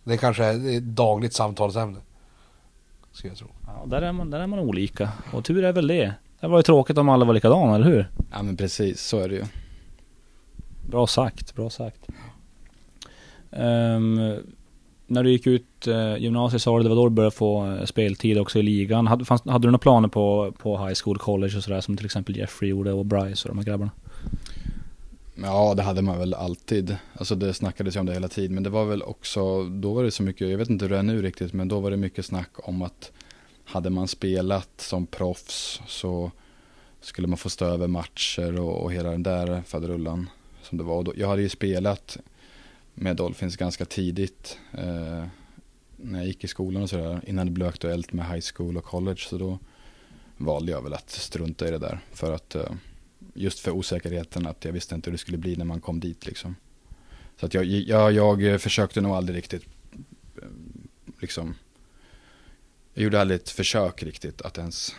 Det 0.05 0.13
är 0.13 0.17
kanske 0.17 0.45
är 0.45 0.77
ett 0.77 0.83
dagligt 0.83 1.35
samtalsämne. 1.35 1.99
Ska 3.13 3.29
jag 3.29 3.37
tro. 3.37 3.49
Ja, 3.67 3.87
där 3.87 4.03
är, 4.03 4.13
man, 4.13 4.31
där 4.31 4.41
är 4.41 4.47
man 4.47 4.59
olika. 4.59 5.09
Och 5.33 5.45
tur 5.45 5.65
är 5.65 5.73
väl 5.73 5.87
det. 5.87 6.15
Det 6.41 6.49
var 6.49 6.59
ju 6.59 6.63
tråkigt 6.63 6.99
om 6.99 7.09
alla 7.09 7.25
var 7.25 7.35
likadana, 7.35 7.75
eller 7.75 7.87
hur? 7.87 8.11
Ja 8.33 8.43
men 8.43 8.57
precis, 8.57 9.01
så 9.01 9.19
är 9.19 9.29
det 9.29 9.35
ju. 9.35 9.45
Bra 10.91 11.07
sagt, 11.07 11.55
bra 11.55 11.71
sagt. 11.71 12.07
Um, 13.51 14.37
när 15.11 15.23
du 15.23 15.31
gick 15.31 15.47
ut 15.47 15.87
eh, 15.87 16.17
gymnasiet 16.17 16.63
sa 16.63 16.77
du 16.77 16.83
det 16.83 16.89
var 16.89 16.97
då 16.97 17.09
du 17.09 17.15
började 17.15 17.37
få 17.37 17.67
eh, 17.67 17.85
speltid 17.85 18.39
också 18.39 18.59
i 18.59 18.63
ligan. 18.63 19.07
Hade, 19.07 19.25
fanns, 19.25 19.45
hade 19.47 19.67
du 19.67 19.71
några 19.71 19.79
planer 19.79 20.09
på, 20.09 20.55
på 20.59 20.79
high 20.79 20.99
school, 21.05 21.19
college 21.19 21.57
och 21.57 21.65
sådär 21.65 21.81
som 21.81 21.97
till 21.97 22.07
exempel 22.07 22.37
Jeffrey 22.37 22.71
gjorde 22.71 22.93
och 22.93 23.07
Bryce 23.07 23.49
och 23.49 23.55
de 23.55 23.59
här 23.59 23.65
grabbarna? 23.65 23.91
Ja, 25.43 25.75
det 25.75 25.83
hade 25.83 26.03
man 26.03 26.19
väl 26.19 26.35
alltid. 26.35 26.97
Alltså 27.15 27.35
det 27.35 27.55
snackades 27.55 27.97
ju 27.97 28.01
om 28.01 28.07
det 28.07 28.13
hela 28.13 28.29
tiden. 28.29 28.55
Men 28.55 28.63
det 28.63 28.71
var 28.71 28.85
väl 28.85 29.03
också, 29.03 29.65
då 29.65 29.95
var 29.95 30.05
det 30.05 30.11
så 30.11 30.23
mycket, 30.23 30.49
jag 30.49 30.59
vet 30.59 30.71
inte 30.71 30.85
hur 30.85 30.91
det 30.91 30.99
är 30.99 31.03
nu 31.03 31.23
riktigt, 31.23 31.53
men 31.53 31.69
då 31.69 31.81
var 31.81 31.91
det 31.91 31.97
mycket 31.97 32.27
snack 32.27 32.51
om 32.55 32.83
att 32.83 33.13
hade 33.65 33.91
man 33.91 34.09
spelat 34.09 34.71
som 34.77 35.07
proffs 35.07 35.81
så, 35.87 36.31
skulle 37.01 37.29
man 37.29 37.39
få 37.39 37.51
stå 37.51 37.65
över 37.65 37.87
matcher 37.87 38.61
och, 38.61 38.83
och 38.83 38.93
hela 38.93 39.11
den 39.11 39.23
där 39.23 39.63
faderullan 39.67 40.31
som 40.63 40.79
det 40.79 40.85
var. 40.85 40.97
Och 40.97 41.05
då, 41.05 41.13
jag 41.17 41.29
hade 41.29 41.43
ju 41.43 41.49
spelat 41.49 42.19
med 43.01 43.17
Dolphins 43.17 43.57
ganska 43.57 43.85
tidigt 43.85 44.59
eh, 44.73 45.27
när 45.97 46.19
jag 46.19 46.27
gick 46.27 46.45
i 46.45 46.49
skolan 46.49 46.83
och 46.83 46.91
sådär 46.91 47.21
innan 47.27 47.47
det 47.47 47.53
blev 47.53 47.69
aktuellt 47.69 48.13
med 48.13 48.27
high 48.27 48.45
school 48.55 48.77
och 48.77 48.85
college 48.85 49.21
så 49.21 49.39
då 49.39 49.59
valde 50.37 50.73
jag 50.73 50.83
väl 50.83 50.95
att 50.95 51.11
strunta 51.11 51.69
i 51.69 51.71
det 51.71 51.79
där 51.79 52.01
för 52.13 52.33
att 52.35 52.55
eh, 52.55 52.71
just 53.35 53.59
för 53.59 53.71
osäkerheten 53.71 54.47
att 54.47 54.65
jag 54.65 54.73
visste 54.73 54.95
inte 54.95 55.11
hur 55.11 55.13
det 55.13 55.19
skulle 55.19 55.39
bli 55.39 55.57
när 55.57 55.65
man 55.65 55.81
kom 55.81 56.01
dit 56.01 56.27
liksom. 56.27 56.57
Så 57.37 57.47
att 57.47 57.55
jag, 57.55 57.65
jag, 57.65 58.13
jag 58.43 58.61
försökte 58.61 59.01
nog 59.01 59.13
aldrig 59.13 59.37
riktigt 59.37 59.65
eh, 60.43 60.49
liksom 61.21 61.55
jag 62.95 63.05
gjorde 63.05 63.21
aldrig 63.21 63.41
ett 63.41 63.51
försök 63.51 64.03
riktigt 64.03 64.43
att 64.43 64.59
ens 64.59 64.95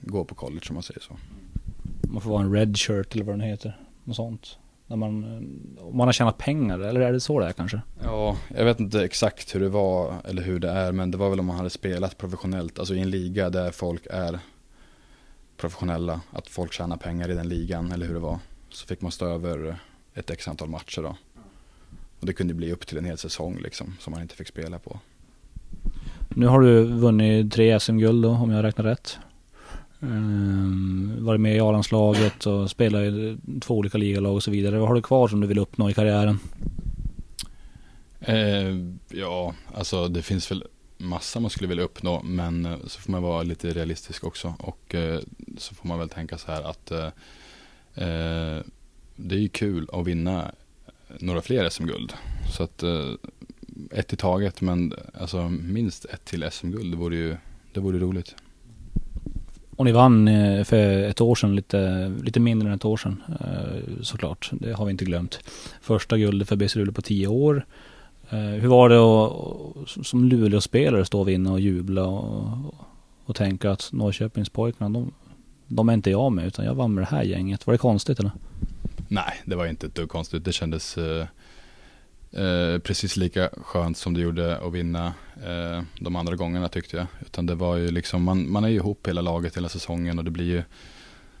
gå 0.00 0.24
på 0.24 0.34
college 0.34 0.66
om 0.68 0.74
man 0.74 0.82
säger 0.82 1.00
så. 1.00 1.18
Man 2.08 2.22
får 2.22 2.30
vara 2.30 2.42
en 2.42 2.52
red 2.52 2.76
shirt 2.78 3.14
eller 3.14 3.24
vad 3.24 3.34
den 3.34 3.48
heter. 3.48 3.80
Något 4.04 4.16
sånt. 4.16 4.58
När 4.94 4.98
man, 4.98 5.24
om 5.80 5.96
man 5.96 6.08
har 6.08 6.12
tjänat 6.12 6.38
pengar, 6.38 6.78
eller 6.78 7.00
är 7.00 7.12
det 7.12 7.20
så 7.20 7.40
det 7.40 7.46
är 7.46 7.52
kanske? 7.52 7.80
Ja, 8.02 8.36
jag 8.56 8.64
vet 8.64 8.80
inte 8.80 9.04
exakt 9.04 9.54
hur 9.54 9.60
det 9.60 9.68
var 9.68 10.14
eller 10.24 10.42
hur 10.42 10.58
det 10.58 10.70
är, 10.70 10.92
men 10.92 11.10
det 11.10 11.18
var 11.18 11.30
väl 11.30 11.40
om 11.40 11.46
man 11.46 11.56
hade 11.56 11.70
spelat 11.70 12.18
professionellt, 12.18 12.78
alltså 12.78 12.94
i 12.94 13.00
en 13.00 13.10
liga 13.10 13.50
där 13.50 13.70
folk 13.70 14.06
är 14.10 14.38
professionella, 15.56 16.20
att 16.30 16.48
folk 16.48 16.72
tjänar 16.72 16.96
pengar 16.96 17.30
i 17.30 17.34
den 17.34 17.48
ligan 17.48 17.92
eller 17.92 18.06
hur 18.06 18.14
det 18.14 18.20
var. 18.20 18.38
Så 18.68 18.86
fick 18.86 19.00
man 19.00 19.12
stå 19.12 19.26
över 19.26 19.76
ett 20.14 20.30
x 20.30 20.48
antal 20.48 20.68
matcher 20.68 21.02
då. 21.02 21.16
Och 22.20 22.26
det 22.26 22.32
kunde 22.32 22.54
bli 22.54 22.72
upp 22.72 22.86
till 22.86 22.98
en 22.98 23.04
hel 23.04 23.18
säsong 23.18 23.58
liksom, 23.62 23.96
som 24.00 24.10
man 24.10 24.22
inte 24.22 24.34
fick 24.34 24.48
spela 24.48 24.78
på. 24.78 25.00
Nu 26.28 26.46
har 26.46 26.60
du 26.60 26.84
vunnit 26.84 27.52
tre 27.52 27.80
SM-guld 27.80 28.22
då, 28.22 28.30
om 28.30 28.50
jag 28.50 28.62
räknar 28.62 28.84
rätt. 28.84 29.18
Um, 30.10 31.24
varit 31.24 31.40
med 31.40 31.56
i 31.56 31.60
A-landslaget 31.60 32.46
och 32.46 32.70
spelat 32.70 33.02
i 33.02 33.36
två 33.60 33.74
olika 33.74 33.98
ligalag 33.98 34.34
och 34.34 34.42
så 34.42 34.50
vidare. 34.50 34.78
Vad 34.78 34.88
har 34.88 34.94
du 34.94 35.02
kvar 35.02 35.28
som 35.28 35.40
du 35.40 35.46
vill 35.46 35.58
uppnå 35.58 35.90
i 35.90 35.94
karriären? 35.94 36.38
Eh, 38.20 38.76
ja, 39.08 39.54
alltså 39.74 40.08
det 40.08 40.22
finns 40.22 40.50
väl 40.50 40.64
massa 40.98 41.40
man 41.40 41.50
skulle 41.50 41.68
vilja 41.68 41.84
uppnå 41.84 42.22
men 42.22 42.66
eh, 42.66 42.76
så 42.86 43.00
får 43.00 43.12
man 43.12 43.22
vara 43.22 43.42
lite 43.42 43.70
realistisk 43.70 44.24
också 44.24 44.54
och 44.58 44.94
eh, 44.94 45.20
så 45.58 45.74
får 45.74 45.88
man 45.88 45.98
väl 45.98 46.08
tänka 46.08 46.38
så 46.38 46.52
här 46.52 46.62
att 46.62 46.90
eh, 46.90 47.06
eh 47.94 48.62
det 49.16 49.34
är 49.34 49.38
ju 49.38 49.48
kul 49.48 49.88
att 49.92 50.06
vinna 50.06 50.52
några 51.18 51.42
fler 51.42 51.68
SM-guld. 51.68 52.12
Så 52.56 52.62
att 52.62 52.82
eh, 52.82 53.12
ett 53.90 54.12
i 54.12 54.16
taget 54.16 54.60
men 54.60 54.94
alltså 55.20 55.48
minst 55.48 56.04
ett 56.04 56.24
till 56.24 56.50
SM-guld 56.50 56.92
det 56.92 56.96
vore 56.96 57.16
ju 57.16 57.36
det 57.72 57.80
vore 57.80 57.98
roligt. 57.98 58.34
Och 59.76 59.84
ni 59.84 59.92
vann 59.92 60.28
eh, 60.28 60.64
för 60.64 61.02
ett 61.02 61.20
år 61.20 61.34
sedan, 61.34 61.56
lite, 61.56 62.12
lite 62.22 62.40
mindre 62.40 62.68
än 62.68 62.74
ett 62.74 62.84
år 62.84 62.96
sedan 62.96 63.22
eh, 63.40 64.02
såklart. 64.02 64.50
Det 64.52 64.72
har 64.72 64.84
vi 64.84 64.90
inte 64.90 65.04
glömt. 65.04 65.40
Första 65.80 66.18
guldet 66.18 66.48
för 66.48 66.56
BC 66.56 66.78
Luleå 66.78 66.92
på 66.92 67.02
tio 67.02 67.26
år. 67.26 67.66
Eh, 68.30 68.38
hur 68.38 68.68
var 68.68 68.88
det 68.88 68.98
att 68.98 70.06
som 70.06 70.24
Luleå-spelare 70.24 71.04
stå 71.04 71.20
och 71.20 71.28
vinna 71.28 71.52
och 71.52 71.60
jubla 71.60 72.04
och, 72.04 72.74
och 73.24 73.36
tänka 73.36 73.70
att 73.70 73.88
Norrköpingspojkarna, 73.92 74.90
de, 74.90 75.12
de 75.68 75.88
är 75.88 75.94
inte 75.94 76.10
jag 76.10 76.32
med 76.32 76.46
utan 76.46 76.64
jag 76.64 76.74
vann 76.74 76.94
med 76.94 77.02
det 77.02 77.08
här 77.16 77.22
gänget. 77.22 77.66
Var 77.66 77.74
det 77.74 77.78
konstigt 77.78 78.20
eller? 78.20 78.32
Nej, 79.08 79.42
det 79.44 79.56
var 79.56 79.66
inte 79.66 79.86
ett 79.86 79.94
dugg 79.94 80.08
konstigt. 80.08 80.44
Det 80.44 80.52
kändes 80.52 80.98
eh, 82.36 82.78
precis 82.78 83.16
lika 83.16 83.50
skönt 83.62 83.98
som 83.98 84.14
det 84.14 84.20
gjorde 84.20 84.58
att 84.58 84.72
vinna 84.72 85.06
eh, 85.46 85.82
de 86.00 86.16
andra 86.16 86.36
gångerna 86.36 86.68
tyckte 86.68 86.96
jag. 86.96 87.06
Utan 87.20 87.46
det 87.46 87.54
var 87.54 87.76
ju 87.76 87.90
liksom, 87.90 88.22
man, 88.22 88.50
man 88.52 88.64
är 88.64 88.68
ju 88.68 88.74
ihop 88.74 89.08
hela 89.08 89.20
laget 89.20 89.56
hela 89.56 89.68
säsongen 89.68 90.18
och 90.18 90.24
det 90.24 90.30
blir 90.30 90.44
ju 90.44 90.62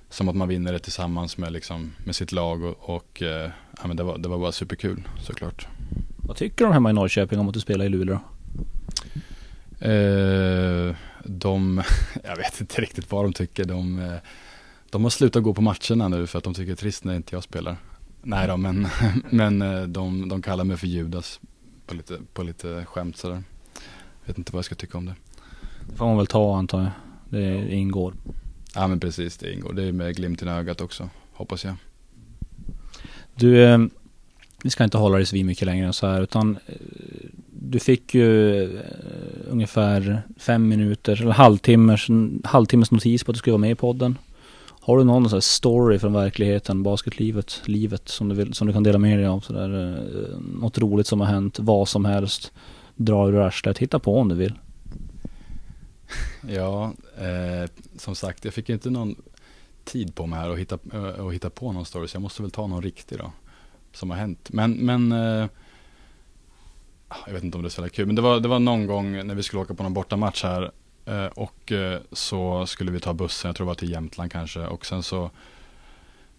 som 0.08 0.28
att 0.28 0.36
man 0.36 0.48
vinner 0.48 0.72
det 0.72 0.78
tillsammans 0.78 1.36
med, 1.36 1.52
liksom, 1.52 1.92
med 2.04 2.16
sitt 2.16 2.32
lag 2.32 2.64
och, 2.64 2.94
och 2.96 3.22
eh, 3.22 3.50
ja, 3.80 3.86
men 3.86 3.96
det, 3.96 4.02
var, 4.02 4.18
det 4.18 4.28
var 4.28 4.38
bara 4.38 4.52
superkul 4.52 5.02
såklart. 5.22 5.66
Vad 6.16 6.36
tycker 6.36 6.64
de 6.64 6.72
hemma 6.72 6.90
i 6.90 6.92
Norrköping 6.92 7.40
om 7.40 7.48
att 7.48 7.54
du 7.54 7.60
spelar 7.60 7.84
i 7.84 7.88
Luleå? 7.88 8.18
Eh, 9.80 10.94
de, 11.24 11.82
jag 12.24 12.36
vet 12.36 12.60
inte 12.60 12.80
riktigt 12.80 13.10
vad 13.10 13.24
de 13.24 13.32
tycker. 13.32 13.64
De, 13.64 13.98
eh, 13.98 14.16
de 14.90 15.02
har 15.02 15.10
slutat 15.10 15.42
gå 15.42 15.54
på 15.54 15.62
matcherna 15.62 16.08
nu 16.08 16.26
för 16.26 16.38
att 16.38 16.44
de 16.44 16.54
tycker 16.54 16.66
det 16.66 16.72
är 16.72 16.76
trist 16.76 17.04
när 17.04 17.14
inte 17.14 17.36
jag 17.36 17.42
spelar. 17.42 17.76
Nej 18.24 18.48
då, 18.48 18.56
men, 18.56 18.88
men 19.30 19.62
eh, 19.62 19.82
de, 19.82 20.28
de 20.28 20.42
kallar 20.42 20.64
mig 20.64 20.76
för 20.76 20.86
Judas 20.86 21.40
på 21.86 21.94
lite, 21.94 22.18
på 22.32 22.42
lite 22.42 22.84
skämt 22.84 23.16
sådär. 23.16 23.42
Vet 24.24 24.38
inte 24.38 24.52
vad 24.52 24.58
jag 24.58 24.64
ska 24.64 24.74
tycka 24.74 24.98
om 24.98 25.06
det. 25.06 25.14
Det 25.88 25.96
får 25.96 26.06
man 26.06 26.16
väl 26.16 26.26
ta 26.26 26.56
antar 26.56 26.80
jag. 26.80 26.90
Det 27.28 27.74
ingår. 27.74 28.14
Ja 28.74 28.86
men 28.86 29.00
precis, 29.00 29.36
det 29.36 29.52
ingår. 29.52 29.72
Det 29.72 29.82
är 29.82 29.92
med 29.92 30.16
glimten 30.16 30.48
i 30.48 30.50
ögat 30.50 30.80
också, 30.80 31.08
hoppas 31.32 31.64
jag. 31.64 31.74
Du, 33.34 33.64
eh, 33.64 33.78
vi 34.62 34.70
ska 34.70 34.84
inte 34.84 34.98
hålla 34.98 35.16
dig 35.16 35.26
så 35.26 35.36
mycket 35.36 35.66
längre 35.66 35.86
än 35.86 35.92
så 35.92 36.06
här 36.06 36.22
utan 36.22 36.58
eh, 36.66 36.74
du 37.50 37.78
fick 37.78 38.14
ju 38.14 38.80
ungefär 39.48 40.22
fem 40.38 40.68
minuter 40.68 41.22
eller 41.22 41.32
halvtimmes, 41.32 42.06
halvtimmes 42.44 42.90
notis 42.90 43.24
på 43.24 43.30
att 43.30 43.34
du 43.34 43.38
skulle 43.38 43.52
vara 43.52 43.60
med 43.60 43.70
i 43.70 43.74
podden. 43.74 44.18
Har 44.86 44.98
du 44.98 45.04
någon 45.04 45.28
sån 45.28 45.36
här 45.36 45.40
story 45.40 45.98
från 45.98 46.12
verkligheten, 46.12 46.82
basketlivet, 46.82 47.62
livet 47.64 48.08
som 48.08 48.28
du, 48.28 48.34
vill, 48.34 48.54
som 48.54 48.66
du 48.66 48.72
kan 48.72 48.82
dela 48.82 48.98
med 48.98 49.18
dig 49.18 49.26
av? 49.26 49.40
Sådär, 49.40 49.98
eh, 49.98 50.38
något 50.40 50.78
roligt 50.78 51.06
som 51.06 51.20
har 51.20 51.26
hänt, 51.26 51.58
vad 51.58 51.88
som 51.88 52.04
helst. 52.04 52.52
Dra 52.96 53.28
ur 53.28 53.46
arslet, 53.46 53.78
hitta 53.78 53.98
på 53.98 54.18
om 54.18 54.28
du 54.28 54.34
vill. 54.34 54.58
Ja, 56.48 56.92
eh, 57.18 57.70
som 57.98 58.14
sagt, 58.14 58.44
jag 58.44 58.54
fick 58.54 58.68
inte 58.68 58.90
någon 58.90 59.14
tid 59.84 60.14
på 60.14 60.26
mig 60.26 60.38
här 60.38 60.50
att 60.50 60.58
hitta, 60.58 60.78
äh, 60.92 61.30
hitta 61.30 61.50
på 61.50 61.72
någon 61.72 61.84
story, 61.84 62.08
så 62.08 62.16
jag 62.16 62.22
måste 62.22 62.42
väl 62.42 62.50
ta 62.50 62.66
någon 62.66 62.82
riktig 62.82 63.18
då 63.18 63.32
som 63.92 64.10
har 64.10 64.16
hänt. 64.16 64.48
Men, 64.52 64.72
men 64.72 65.12
eh, 65.12 65.48
jag 67.26 67.32
vet 67.32 67.44
inte 67.44 67.56
om 67.56 67.62
det 67.62 67.68
är 67.68 67.70
så 67.70 67.88
kul, 67.88 68.06
men 68.06 68.14
det 68.16 68.22
var, 68.22 68.40
det 68.40 68.48
var 68.48 68.58
någon 68.58 68.86
gång 68.86 69.26
när 69.26 69.34
vi 69.34 69.42
skulle 69.42 69.62
åka 69.62 69.74
på 69.74 69.82
någon 69.82 69.94
bortamatch 69.94 70.42
här 70.42 70.70
Eh, 71.06 71.26
och 71.26 71.72
eh, 71.72 72.00
så 72.12 72.66
skulle 72.66 72.90
vi 72.90 73.00
ta 73.00 73.14
bussen, 73.14 73.48
jag 73.48 73.56
tror 73.56 73.64
det 73.64 73.68
var 73.68 73.74
till 73.74 73.90
Jämtland 73.90 74.32
kanske 74.32 74.60
och 74.60 74.86
sen 74.86 75.02
så 75.02 75.30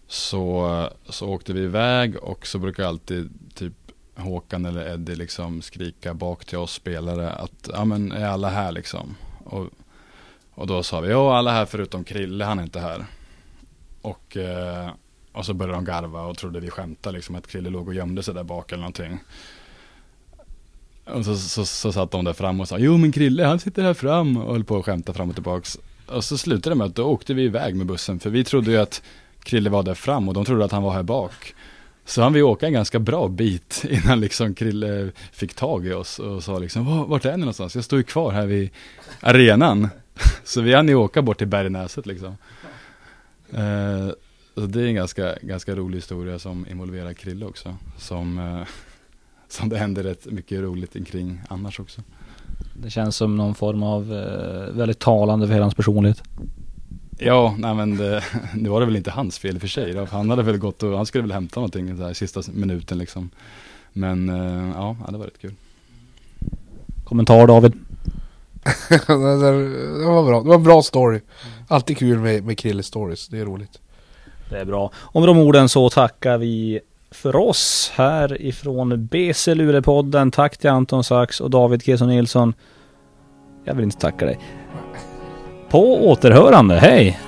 så, 0.08 0.90
så 1.08 1.28
åkte 1.28 1.52
vi 1.52 1.60
iväg 1.60 2.16
och 2.16 2.46
så 2.46 2.58
brukar 2.58 2.84
alltid 2.84 3.30
typ 3.54 3.72
Håkan 4.14 4.64
eller 4.64 4.92
Eddie 4.92 5.14
liksom 5.14 5.62
skrika 5.62 6.14
bak 6.14 6.44
till 6.44 6.58
oss 6.58 6.72
spelare 6.72 7.30
att 7.30 7.70
ja 7.72 7.84
men 7.84 8.12
är 8.12 8.26
alla 8.26 8.48
här 8.48 8.72
liksom? 8.72 9.16
Och, 9.44 9.66
och 10.54 10.66
då 10.66 10.82
sa 10.82 11.00
vi 11.00 11.10
ja 11.10 11.38
alla 11.38 11.52
här 11.52 11.66
förutom 11.66 12.04
Krille, 12.04 12.44
han 12.44 12.58
är 12.58 12.62
inte 12.62 12.80
här. 12.80 13.06
Och 14.02 14.36
eh, 14.36 14.90
och 15.32 15.46
så 15.46 15.54
började 15.54 15.76
de 15.76 15.84
garva 15.84 16.22
och 16.22 16.38
trodde 16.38 16.60
vi 16.60 16.70
skämtade 16.70 17.16
liksom 17.16 17.34
att 17.34 17.46
Krille 17.46 17.70
låg 17.70 17.88
och 17.88 17.94
gömde 17.94 18.22
sig 18.22 18.34
där 18.34 18.44
bak 18.44 18.72
eller 18.72 18.80
någonting. 18.80 19.18
Och 21.06 21.24
så, 21.24 21.36
så, 21.36 21.64
så 21.64 21.92
satt 21.92 22.10
de 22.10 22.24
där 22.24 22.32
fram 22.32 22.60
och 22.60 22.68
sa, 22.68 22.78
jo 22.78 22.96
men 22.96 23.12
Krille 23.12 23.44
han 23.44 23.58
sitter 23.58 23.82
här 23.82 23.94
fram 23.94 24.36
och 24.36 24.52
höll 24.52 24.64
på 24.64 24.78
att 24.78 24.84
skämta 24.84 25.12
fram 25.12 25.28
och 25.28 25.34
tillbaks. 25.34 25.78
Och 26.06 26.24
så 26.24 26.38
slutade 26.38 26.74
det 26.74 26.78
med 26.78 26.86
att 26.86 26.94
då 26.94 27.04
åkte 27.04 27.34
vi 27.34 27.44
iväg 27.44 27.74
med 27.74 27.86
bussen, 27.86 28.20
för 28.20 28.30
vi 28.30 28.44
trodde 28.44 28.70
ju 28.70 28.76
att 28.76 29.02
Krille 29.42 29.70
var 29.70 29.82
där 29.82 29.94
fram 29.94 30.28
och 30.28 30.34
de 30.34 30.44
trodde 30.44 30.64
att 30.64 30.72
han 30.72 30.82
var 30.82 30.92
här 30.92 31.02
bak. 31.02 31.54
Så 32.04 32.22
han 32.22 32.32
vi 32.32 32.42
åka 32.42 32.66
en 32.66 32.72
ganska 32.72 32.98
bra 32.98 33.28
bit 33.28 33.84
innan 33.90 34.20
liksom 34.20 34.54
Krille 34.54 35.10
fick 35.32 35.54
tag 35.54 35.86
i 35.86 35.92
oss 35.92 36.18
och 36.18 36.44
sa 36.44 36.58
liksom, 36.58 37.08
vart 37.08 37.24
är 37.24 37.32
ni 37.32 37.38
någonstans? 37.38 37.74
Jag 37.74 37.84
står 37.84 37.98
ju 37.98 38.02
kvar 38.02 38.32
här 38.32 38.46
vid 38.46 38.70
arenan. 39.20 39.88
Så 40.44 40.60
vi 40.60 40.74
hann 40.74 40.88
ju 40.88 40.94
åka 40.94 41.22
bort 41.22 41.38
till 41.38 41.46
Bergnäset 41.46 42.06
liksom. 42.06 42.36
Eh, 43.52 44.08
så 44.54 44.66
det 44.66 44.82
är 44.82 44.86
en 44.86 44.94
ganska, 44.94 45.34
ganska 45.42 45.74
rolig 45.74 45.98
historia 45.98 46.38
som 46.38 46.66
involverar 46.70 47.12
Krille 47.12 47.46
också. 47.46 47.76
Som, 47.98 48.38
eh, 48.38 48.68
som 49.48 49.68
det 49.68 49.78
händer 49.78 50.02
rätt 50.02 50.26
mycket 50.26 50.60
roligt 50.60 51.08
kring 51.08 51.40
annars 51.48 51.80
också. 51.80 52.02
Det 52.74 52.90
känns 52.90 53.16
som 53.16 53.36
någon 53.36 53.54
form 53.54 53.82
av 53.82 54.12
eh, 54.12 54.74
väldigt 54.74 54.98
talande 54.98 55.46
för 55.46 55.54
hela 55.54 55.64
hans 55.64 55.74
personlighet. 55.74 56.22
Ja, 57.18 57.54
nej 57.58 57.74
men 57.74 57.96
det, 57.96 58.24
det 58.54 58.70
var 58.70 58.80
det 58.80 58.86
väl 58.86 58.96
inte 58.96 59.10
hans 59.10 59.38
fel 59.38 59.54
i 59.54 59.56
och 59.56 59.60
för 59.60 59.68
sig. 59.68 59.92
Då. 59.92 60.04
Han 60.04 60.30
hade 60.30 60.42
väl 60.42 60.58
gått 60.58 60.82
och, 60.82 60.96
han 60.96 61.06
skulle 61.06 61.22
väl 61.22 61.32
hämta 61.32 61.60
någonting 61.60 61.96
där 61.96 62.12
sista 62.12 62.42
minuten 62.52 62.98
liksom. 62.98 63.30
Men 63.92 64.28
eh, 64.28 64.72
ja, 64.74 64.96
det 65.08 65.18
var 65.18 65.24
rätt 65.24 65.40
kul. 65.40 65.54
Kommentar 67.04 67.46
David? 67.46 67.72
det 68.88 70.06
var 70.06 70.26
bra, 70.26 70.42
det 70.42 70.48
var 70.48 70.54
en 70.54 70.62
bra 70.62 70.82
story. 70.82 71.20
Alltid 71.68 71.98
kul 71.98 72.18
med, 72.18 72.44
med 72.44 72.58
Krille 72.58 72.82
stories, 72.82 73.28
det 73.28 73.38
är 73.38 73.44
roligt. 73.44 73.80
Det 74.50 74.58
är 74.58 74.64
bra. 74.64 74.90
Och 74.94 75.20
med 75.20 75.28
de 75.28 75.38
orden 75.38 75.68
så 75.68 75.90
tackar 75.90 76.38
vi 76.38 76.80
för 77.16 77.36
oss 77.36 77.92
här 77.94 78.42
ifrån 78.42 79.06
BC 79.06 79.54
Lurepodden. 79.54 80.30
Tack 80.30 80.56
till 80.56 80.70
Anton 80.70 81.04
Sax 81.04 81.40
och 81.40 81.50
David 81.50 81.82
Keson 81.82 82.08
Nilsson. 82.08 82.54
Jag 83.64 83.74
vill 83.74 83.84
inte 83.84 83.98
tacka 83.98 84.26
dig. 84.26 84.38
På 85.68 86.08
återhörande, 86.08 86.74
hej! 86.74 87.20